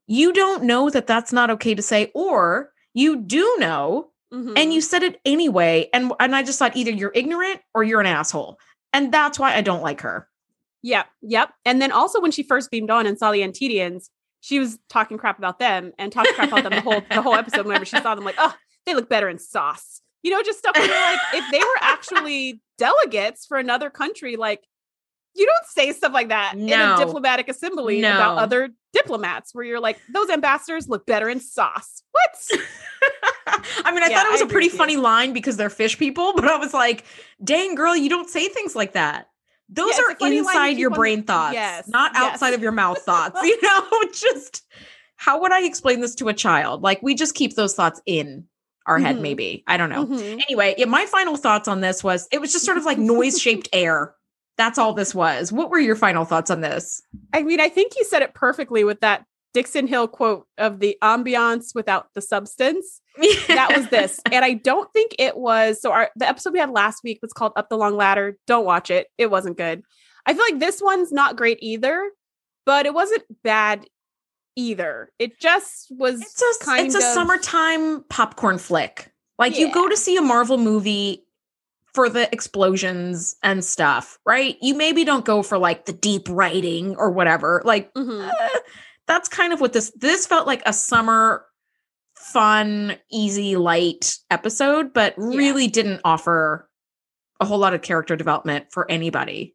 You 0.07 0.33
don't 0.33 0.65
know 0.65 0.89
that 0.89 1.07
that's 1.07 1.33
not 1.35 1.51
okay 1.51 1.75
to 1.75 1.83
say, 1.83 2.11
or 2.15 2.73
you 2.95 3.17
do 3.17 3.57
know 3.59 4.11
Mhm. 4.33 4.55
and 4.57 4.75
you 4.75 4.81
said 4.81 5.03
it 5.03 5.21
anyway. 5.25 5.89
And, 5.93 6.13
and 6.19 6.35
I 6.35 6.43
just 6.43 6.59
thought 6.59 6.77
either 6.77 6.91
you're 6.91 7.13
ignorant 7.15 7.61
or 7.75 7.85
you're 7.85 8.01
an 8.01 8.07
asshole. 8.07 8.59
And 8.93 9.13
that's 9.13 9.39
why 9.39 9.55
I 9.55 9.61
don't 9.61 9.83
like 9.83 10.01
her. 10.01 10.29
Yep, 10.83 11.07
yep. 11.23 11.53
And 11.65 11.81
then 11.81 11.93
also 11.93 12.21
when 12.21 12.31
she 12.31 12.43
first 12.43 12.71
beamed 12.71 12.91
on 12.91 13.07
and 13.07 13.19
saw 13.19 13.31
the 13.33 13.41
Antedians, 13.43 14.11
she 14.41 14.59
was 14.59 14.79
talking 14.89 15.19
crap 15.19 15.39
about 15.39 15.59
them 15.59 15.93
and 15.99 16.13
talking 16.13 16.33
crap 16.35 16.49
about 16.49 16.63
them 16.63 16.75
the 16.75 16.81
whole 16.81 17.03
the 17.11 17.23
whole 17.23 17.35
episode. 17.35 17.67
Whenever 17.67 17.85
she 17.85 17.99
saw 17.99 18.15
them, 18.15 18.25
like, 18.25 18.37
oh, 18.39 18.55
they 18.85 18.95
look 18.95 19.09
better 19.09 19.29
in 19.29 19.39
sauce. 19.39 20.01
You 20.23 20.31
know, 20.31 20.43
just 20.43 20.59
stuff 20.59 20.77
where 20.77 20.87
like, 20.89 21.21
if 21.35 21.45
they 21.51 21.59
were 21.59 21.79
actually 21.81 22.61
delegates 22.79 23.47
for 23.47 23.59
another 23.59 23.91
country, 23.91 24.37
like 24.37 24.63
you 25.35 25.47
don't 25.47 25.67
say 25.67 25.93
stuff 25.93 26.13
like 26.13 26.29
that 26.29 26.55
in 26.55 26.69
a 26.73 26.97
diplomatic 26.97 27.49
assembly 27.49 28.01
about 28.01 28.39
other 28.39 28.71
diplomats, 29.07 29.55
where 29.55 29.65
you're 29.65 29.81
like, 29.81 29.99
those 30.13 30.29
ambassadors 30.31 30.89
look 30.89 31.07
better 31.07 31.29
in 31.29 31.41
sauce. 31.41 32.03
What? 32.13 32.61
I 33.85 33.93
mean, 33.93 34.03
I 34.03 34.09
Yeah, 34.09 34.17
thought 34.17 34.27
it 34.27 34.33
was 34.33 34.41
I 34.43 34.45
a 34.45 34.49
pretty 34.49 34.67
with 34.67 34.75
you. 34.75 34.79
funny 34.79 34.97
line 34.97 35.33
because 35.33 35.57
they're 35.57 35.71
fish 35.71 35.99
people, 35.99 36.33
but 36.37 36.45
I 36.47 36.57
was 36.57 36.75
like, 36.75 37.05
dang, 37.43 37.75
girl, 37.75 37.97
you 37.97 38.09
don't 38.09 38.29
say 38.29 38.49
things 38.49 38.75
like 38.75 38.93
that. 38.93 39.29
Those 39.69 39.97
Yeah, 39.99 40.05
are 40.13 40.17
funny 40.17 40.39
inside 40.39 40.79
your 40.79 40.91
brain 40.91 41.23
thoughts, 41.25 41.55
Yes, 41.55 41.89
not 41.89 42.13
yes. 42.15 42.23
outside 42.35 42.55
of 42.55 42.63
your 42.63 42.73
mouth 42.73 42.99
thoughts. 43.05 43.41
You 43.43 43.61
know, 43.63 43.89
just 44.13 44.65
how 45.17 45.41
would 45.41 45.53
I 45.53 45.63
explain 45.65 46.01
this 46.01 46.15
to 46.17 46.29
a 46.29 46.35
child? 46.35 46.83
Like, 46.83 47.03
we 47.03 47.15
just 47.15 47.35
keep 47.35 47.55
those 47.57 47.75
thoughts 47.75 48.01
in 48.07 48.47
our 48.87 48.99
head, 48.99 49.17
Mhm. 49.17 49.21
maybe. 49.23 49.65
I 49.67 49.77
don't 49.77 49.91
know. 49.91 50.07
Mhm. 50.07 50.41
Anyway, 50.49 50.75
yeah, 50.79 50.85
my 50.85 51.07
final 51.07 51.37
thoughts 51.37 51.67
on 51.69 51.81
this 51.81 52.05
was 52.05 52.29
it 52.31 52.41
was 52.41 52.53
just 52.53 52.65
sort 52.65 52.79
of 52.79 52.85
like 52.85 52.99
noise 52.99 53.41
shaped 53.41 53.69
air. 53.73 54.15
That's 54.57 54.79
all 54.79 54.95
this 54.95 55.15
was. 55.15 55.53
What 55.53 55.71
were 55.71 55.79
your 55.79 55.97
final 55.97 56.25
thoughts 56.25 56.51
on 56.51 56.61
this? 56.61 57.03
I 57.33 57.43
mean, 57.43 57.61
I 57.61 57.69
think 57.69 57.93
you 57.97 58.05
said 58.05 58.23
it 58.23 58.35
perfectly 58.35 58.85
with 58.85 59.01
that 59.01 59.25
Dixon 59.53 59.87
Hill 59.87 60.09
quote 60.09 60.47
of 60.59 60.81
the 60.81 60.99
ambiance 61.03 61.75
without 61.75 62.09
the 62.15 62.21
substance. 62.21 63.01
That 63.49 63.75
was 63.75 63.89
this. 63.89 64.21
and 64.31 64.45
I 64.45 64.53
don't 64.53 64.93
think 64.93 65.15
it 65.19 65.39
was 65.39 65.81
so 65.81 65.91
our 65.91 66.11
the 66.17 66.29
episode 66.29 66.53
we 66.53 66.59
had 66.59 66.69
last 66.69 67.03
week 67.03 67.19
was 67.23 67.33
called 67.33 67.53
Up 67.57 67.71
the 67.71 67.79
Long 67.79 67.97
Ladder. 67.97 68.37
Don't 68.47 68.67
watch 68.67 68.91
it. 68.91 69.07
It 69.17 69.31
wasn't 69.31 69.57
good. 69.57 69.83
I 70.27 70.35
feel 70.35 70.43
like 70.43 70.59
this 70.59 70.83
one's 70.83 71.13
not 71.13 71.37
great 71.37 71.57
either, 71.63 72.11
but 72.67 72.85
it 72.85 72.93
wasn't 72.93 73.23
bad 73.43 73.87
either. 74.57 75.11
It 75.19 75.41
just 75.41 75.87
was 75.91 76.21
It's 76.21 76.43
a 76.43 76.65
kind 76.65 76.87
it's 76.87 76.95
a 76.95 76.99
of 76.99 77.05
summertime 77.05 78.05
popcorn 78.11 78.59
flick. 78.59 79.11
Like 79.39 79.57
you 79.59 79.73
go 79.73 79.89
to 79.89 79.97
see 79.97 80.17
a 80.17 80.23
Marvel 80.23 80.59
movie 80.59 81.26
for 81.97 82.09
the 82.09 82.33
explosions 82.33 83.35
and 83.43 83.65
stuff, 83.65 84.19
right? 84.25 84.57
You 84.63 84.75
maybe 84.77 85.03
don't 85.03 85.25
go 85.25 85.43
for 85.43 85.59
like 85.59 85.87
the 85.87 85.93
deep 85.93 86.29
writing 86.29 86.95
or 86.97 87.11
whatever. 87.11 87.63
Like 87.65 87.93
Mhm. 87.95 88.29
eh, 88.29 88.59
that's 89.09 89.29
kind 89.29 89.53
of 89.53 89.61
what 89.61 89.73
this 89.73 89.91
this 89.97 90.27
felt 90.27 90.47
like 90.47 90.63
a 90.67 90.73
summer 90.73 91.47
fun, 92.15 92.97
easy, 93.11 93.57
light 93.57 94.17
episode, 94.31 94.93
but 94.93 95.15
really 95.17 95.67
didn't 95.69 96.01
offer 96.05 96.69
a 97.41 97.45
whole 97.45 97.59
lot 97.59 97.75
of 97.75 97.83
character 97.83 98.15
development 98.17 98.67
for 98.71 98.89
anybody. 98.91 99.55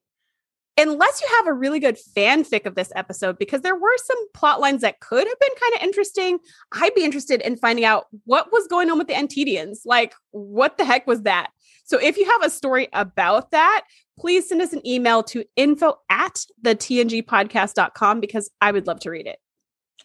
unless 0.77 1.21
you 1.21 1.27
have 1.37 1.47
a 1.47 1.53
really 1.53 1.79
good 1.79 1.97
fanfic 2.17 2.65
of 2.65 2.75
this 2.75 2.91
episode, 2.95 3.37
because 3.37 3.61
there 3.61 3.75
were 3.75 3.97
some 3.97 4.31
plot 4.33 4.61
lines 4.61 4.81
that 4.81 4.99
could 5.01 5.27
have 5.27 5.39
been 5.39 5.55
kind 5.59 5.73
of 5.75 5.81
interesting, 5.81 6.39
I'd 6.71 6.95
be 6.95 7.03
interested 7.03 7.41
in 7.41 7.57
finding 7.57 7.83
out 7.85 8.07
what 8.23 8.51
was 8.53 8.67
going 8.67 8.89
on 8.89 8.97
with 8.97 9.07
the 9.07 9.13
Antedians. 9.13 9.79
Like, 9.85 10.15
what 10.31 10.77
the 10.77 10.85
heck 10.85 11.05
was 11.05 11.23
that? 11.23 11.49
So 11.91 11.97
if 11.97 12.15
you 12.15 12.23
have 12.23 12.45
a 12.45 12.49
story 12.49 12.87
about 12.93 13.51
that, 13.51 13.83
please 14.17 14.47
send 14.47 14.61
us 14.61 14.71
an 14.71 14.87
email 14.87 15.23
to 15.23 15.43
info 15.57 15.95
at 16.09 16.45
the 16.61 16.73
tngpodcast.com 16.73 18.21
because 18.21 18.49
I 18.61 18.71
would 18.71 18.87
love 18.87 19.01
to 19.01 19.09
read 19.09 19.27
it. 19.27 19.39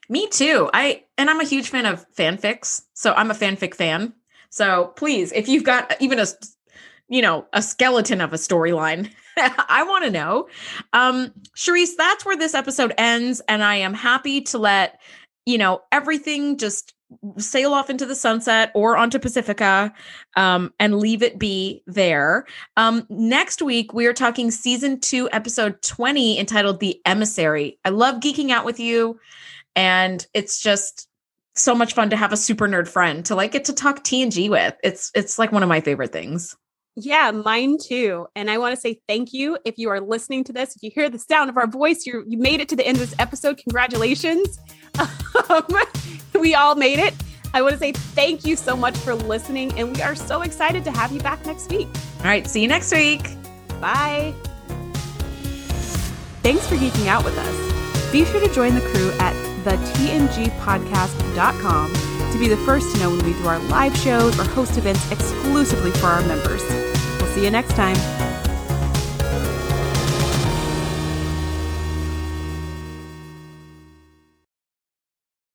Me 0.09 0.27
too. 0.27 0.69
I 0.75 1.05
and 1.17 1.31
I'm 1.31 1.39
a 1.39 1.45
huge 1.45 1.69
fan 1.69 1.87
of 1.87 2.05
fanfics. 2.13 2.83
So 2.95 3.13
I'm 3.13 3.31
a 3.31 3.35
fanfic 3.35 3.77
fan. 3.77 4.15
So 4.51 4.95
please, 4.97 5.31
if 5.31 5.47
you've 5.47 5.63
got 5.63 5.95
even 6.01 6.19
a 6.19 6.27
you 7.09 7.23
know, 7.23 7.47
a 7.53 7.63
skeleton 7.63 8.21
of 8.21 8.33
a 8.33 8.37
storyline, 8.37 9.13
I 9.37 9.85
want 9.87 10.07
to 10.07 10.11
know. 10.11 10.49
Um, 10.93 11.33
Charisse, 11.57 11.95
that's 11.97 12.25
where 12.25 12.37
this 12.37 12.53
episode 12.53 12.95
ends. 12.99 13.41
And 13.47 13.63
I 13.63 13.77
am 13.77 13.95
happy 13.95 14.41
to 14.41 14.59
let, 14.59 15.01
you 15.45 15.57
know, 15.57 15.83
everything 15.93 16.59
just 16.59 16.96
sail 17.39 17.73
off 17.73 17.91
into 17.91 18.07
the 18.07 18.15
sunset 18.15 18.71
or 18.75 18.97
onto 18.97 19.19
Pacifica 19.19 19.93
um, 20.37 20.73
and 20.79 20.99
leave 20.99 21.23
it 21.23 21.39
be 21.39 21.83
there. 21.87 22.47
Um, 22.77 23.07
next 23.09 23.63
week, 23.63 23.93
we 23.93 24.07
are 24.07 24.13
talking 24.13 24.51
season 24.51 25.01
two, 25.01 25.29
episode 25.33 25.81
20, 25.83 26.39
entitled 26.39 26.81
The 26.81 27.01
Emissary. 27.05 27.79
I 27.85 27.91
love 27.91 28.17
geeking 28.17 28.51
out 28.51 28.65
with 28.65 28.81
you. 28.81 29.19
And 29.75 30.27
it's 30.35 30.61
just 30.61 31.09
so 31.55 31.75
much 31.75 31.95
fun 31.95 32.11
to 32.11 32.17
have 32.17 32.33
a 32.33 32.37
super 32.37 32.69
nerd 32.69 32.89
friend 32.89 33.25
to 33.27 33.35
like 33.35 33.53
get 33.53 33.65
to 33.67 33.73
talk 33.73 34.05
TNG 34.05 34.49
with. 34.51 34.75
It's 34.83 35.11
it's 35.15 35.39
like 35.39 35.53
one 35.53 35.63
of 35.63 35.69
my 35.69 35.81
favorite 35.81 36.13
things. 36.13 36.57
Yeah, 36.99 37.31
mine 37.31 37.77
too. 37.79 38.27
And 38.35 38.51
I 38.51 38.57
want 38.57 38.75
to 38.75 38.81
say 38.81 39.01
thank 39.07 39.35
you 39.35 39.59
if 39.67 39.77
you 39.77 39.91
are 39.91 40.01
listening 40.01 40.45
to 40.45 40.53
this. 40.53 40.75
If 40.77 40.83
you 40.83 40.91
hear 40.95 41.11
the 41.11 41.19
sound 41.19 41.51
of 41.51 41.59
our 41.59 41.67
voice, 41.67 42.07
you 42.07 42.25
you 42.27 42.39
made 42.39 42.61
it 42.61 42.69
to 42.71 42.77
the 42.77 42.87
end 42.87 42.99
of 42.99 43.09
this 43.09 43.19
episode. 43.19 43.59
Congratulations. 43.59 44.59
Um, 45.51 45.67
we 46.41 46.55
all 46.55 46.75
made 46.75 46.99
it. 46.99 47.15
I 47.55 47.63
want 47.63 47.73
to 47.73 47.79
say 47.79 47.93
thank 47.93 48.45
you 48.45 48.57
so 48.57 48.77
much 48.77 48.95
for 48.97 49.15
listening, 49.15 49.73
and 49.79 49.97
we 49.97 50.03
are 50.03 50.15
so 50.15 50.43
excited 50.43 50.85
to 50.85 50.91
have 50.91 51.11
you 51.13 51.21
back 51.21 51.47
next 51.47 51.71
week. 51.71 51.89
All 52.19 52.25
right, 52.25 52.47
see 52.47 52.61
you 52.61 52.69
next 52.69 52.93
week. 52.93 53.23
Bye. 53.81 54.35
Thanks 56.43 56.69
for 56.69 56.75
geeking 56.77 57.07
out 57.07 57.25
with 57.25 57.39
us. 57.39 58.13
Be 58.13 58.25
sure 58.25 58.41
to 58.41 58.55
join 58.55 58.75
the 58.75 58.83
crew 58.83 59.11
at 59.19 59.33
thetngpodcast.com 59.65 61.93
to 62.33 62.39
be 62.39 62.49
the 62.49 62.57
first 62.59 62.95
to 62.95 63.01
know 63.01 63.09
when 63.11 63.25
we 63.25 63.33
do 63.33 63.47
our 63.47 63.59
live 63.71 63.97
shows 63.97 64.39
or 64.39 64.45
host 64.45 64.77
events 64.77 65.11
exclusively 65.11 65.91
for 65.93 66.07
our 66.07 66.21
members. 66.23 66.63
We'll 67.19 67.33
see 67.35 67.45
you 67.45 67.51
next 67.51 67.75
time. 67.75 67.97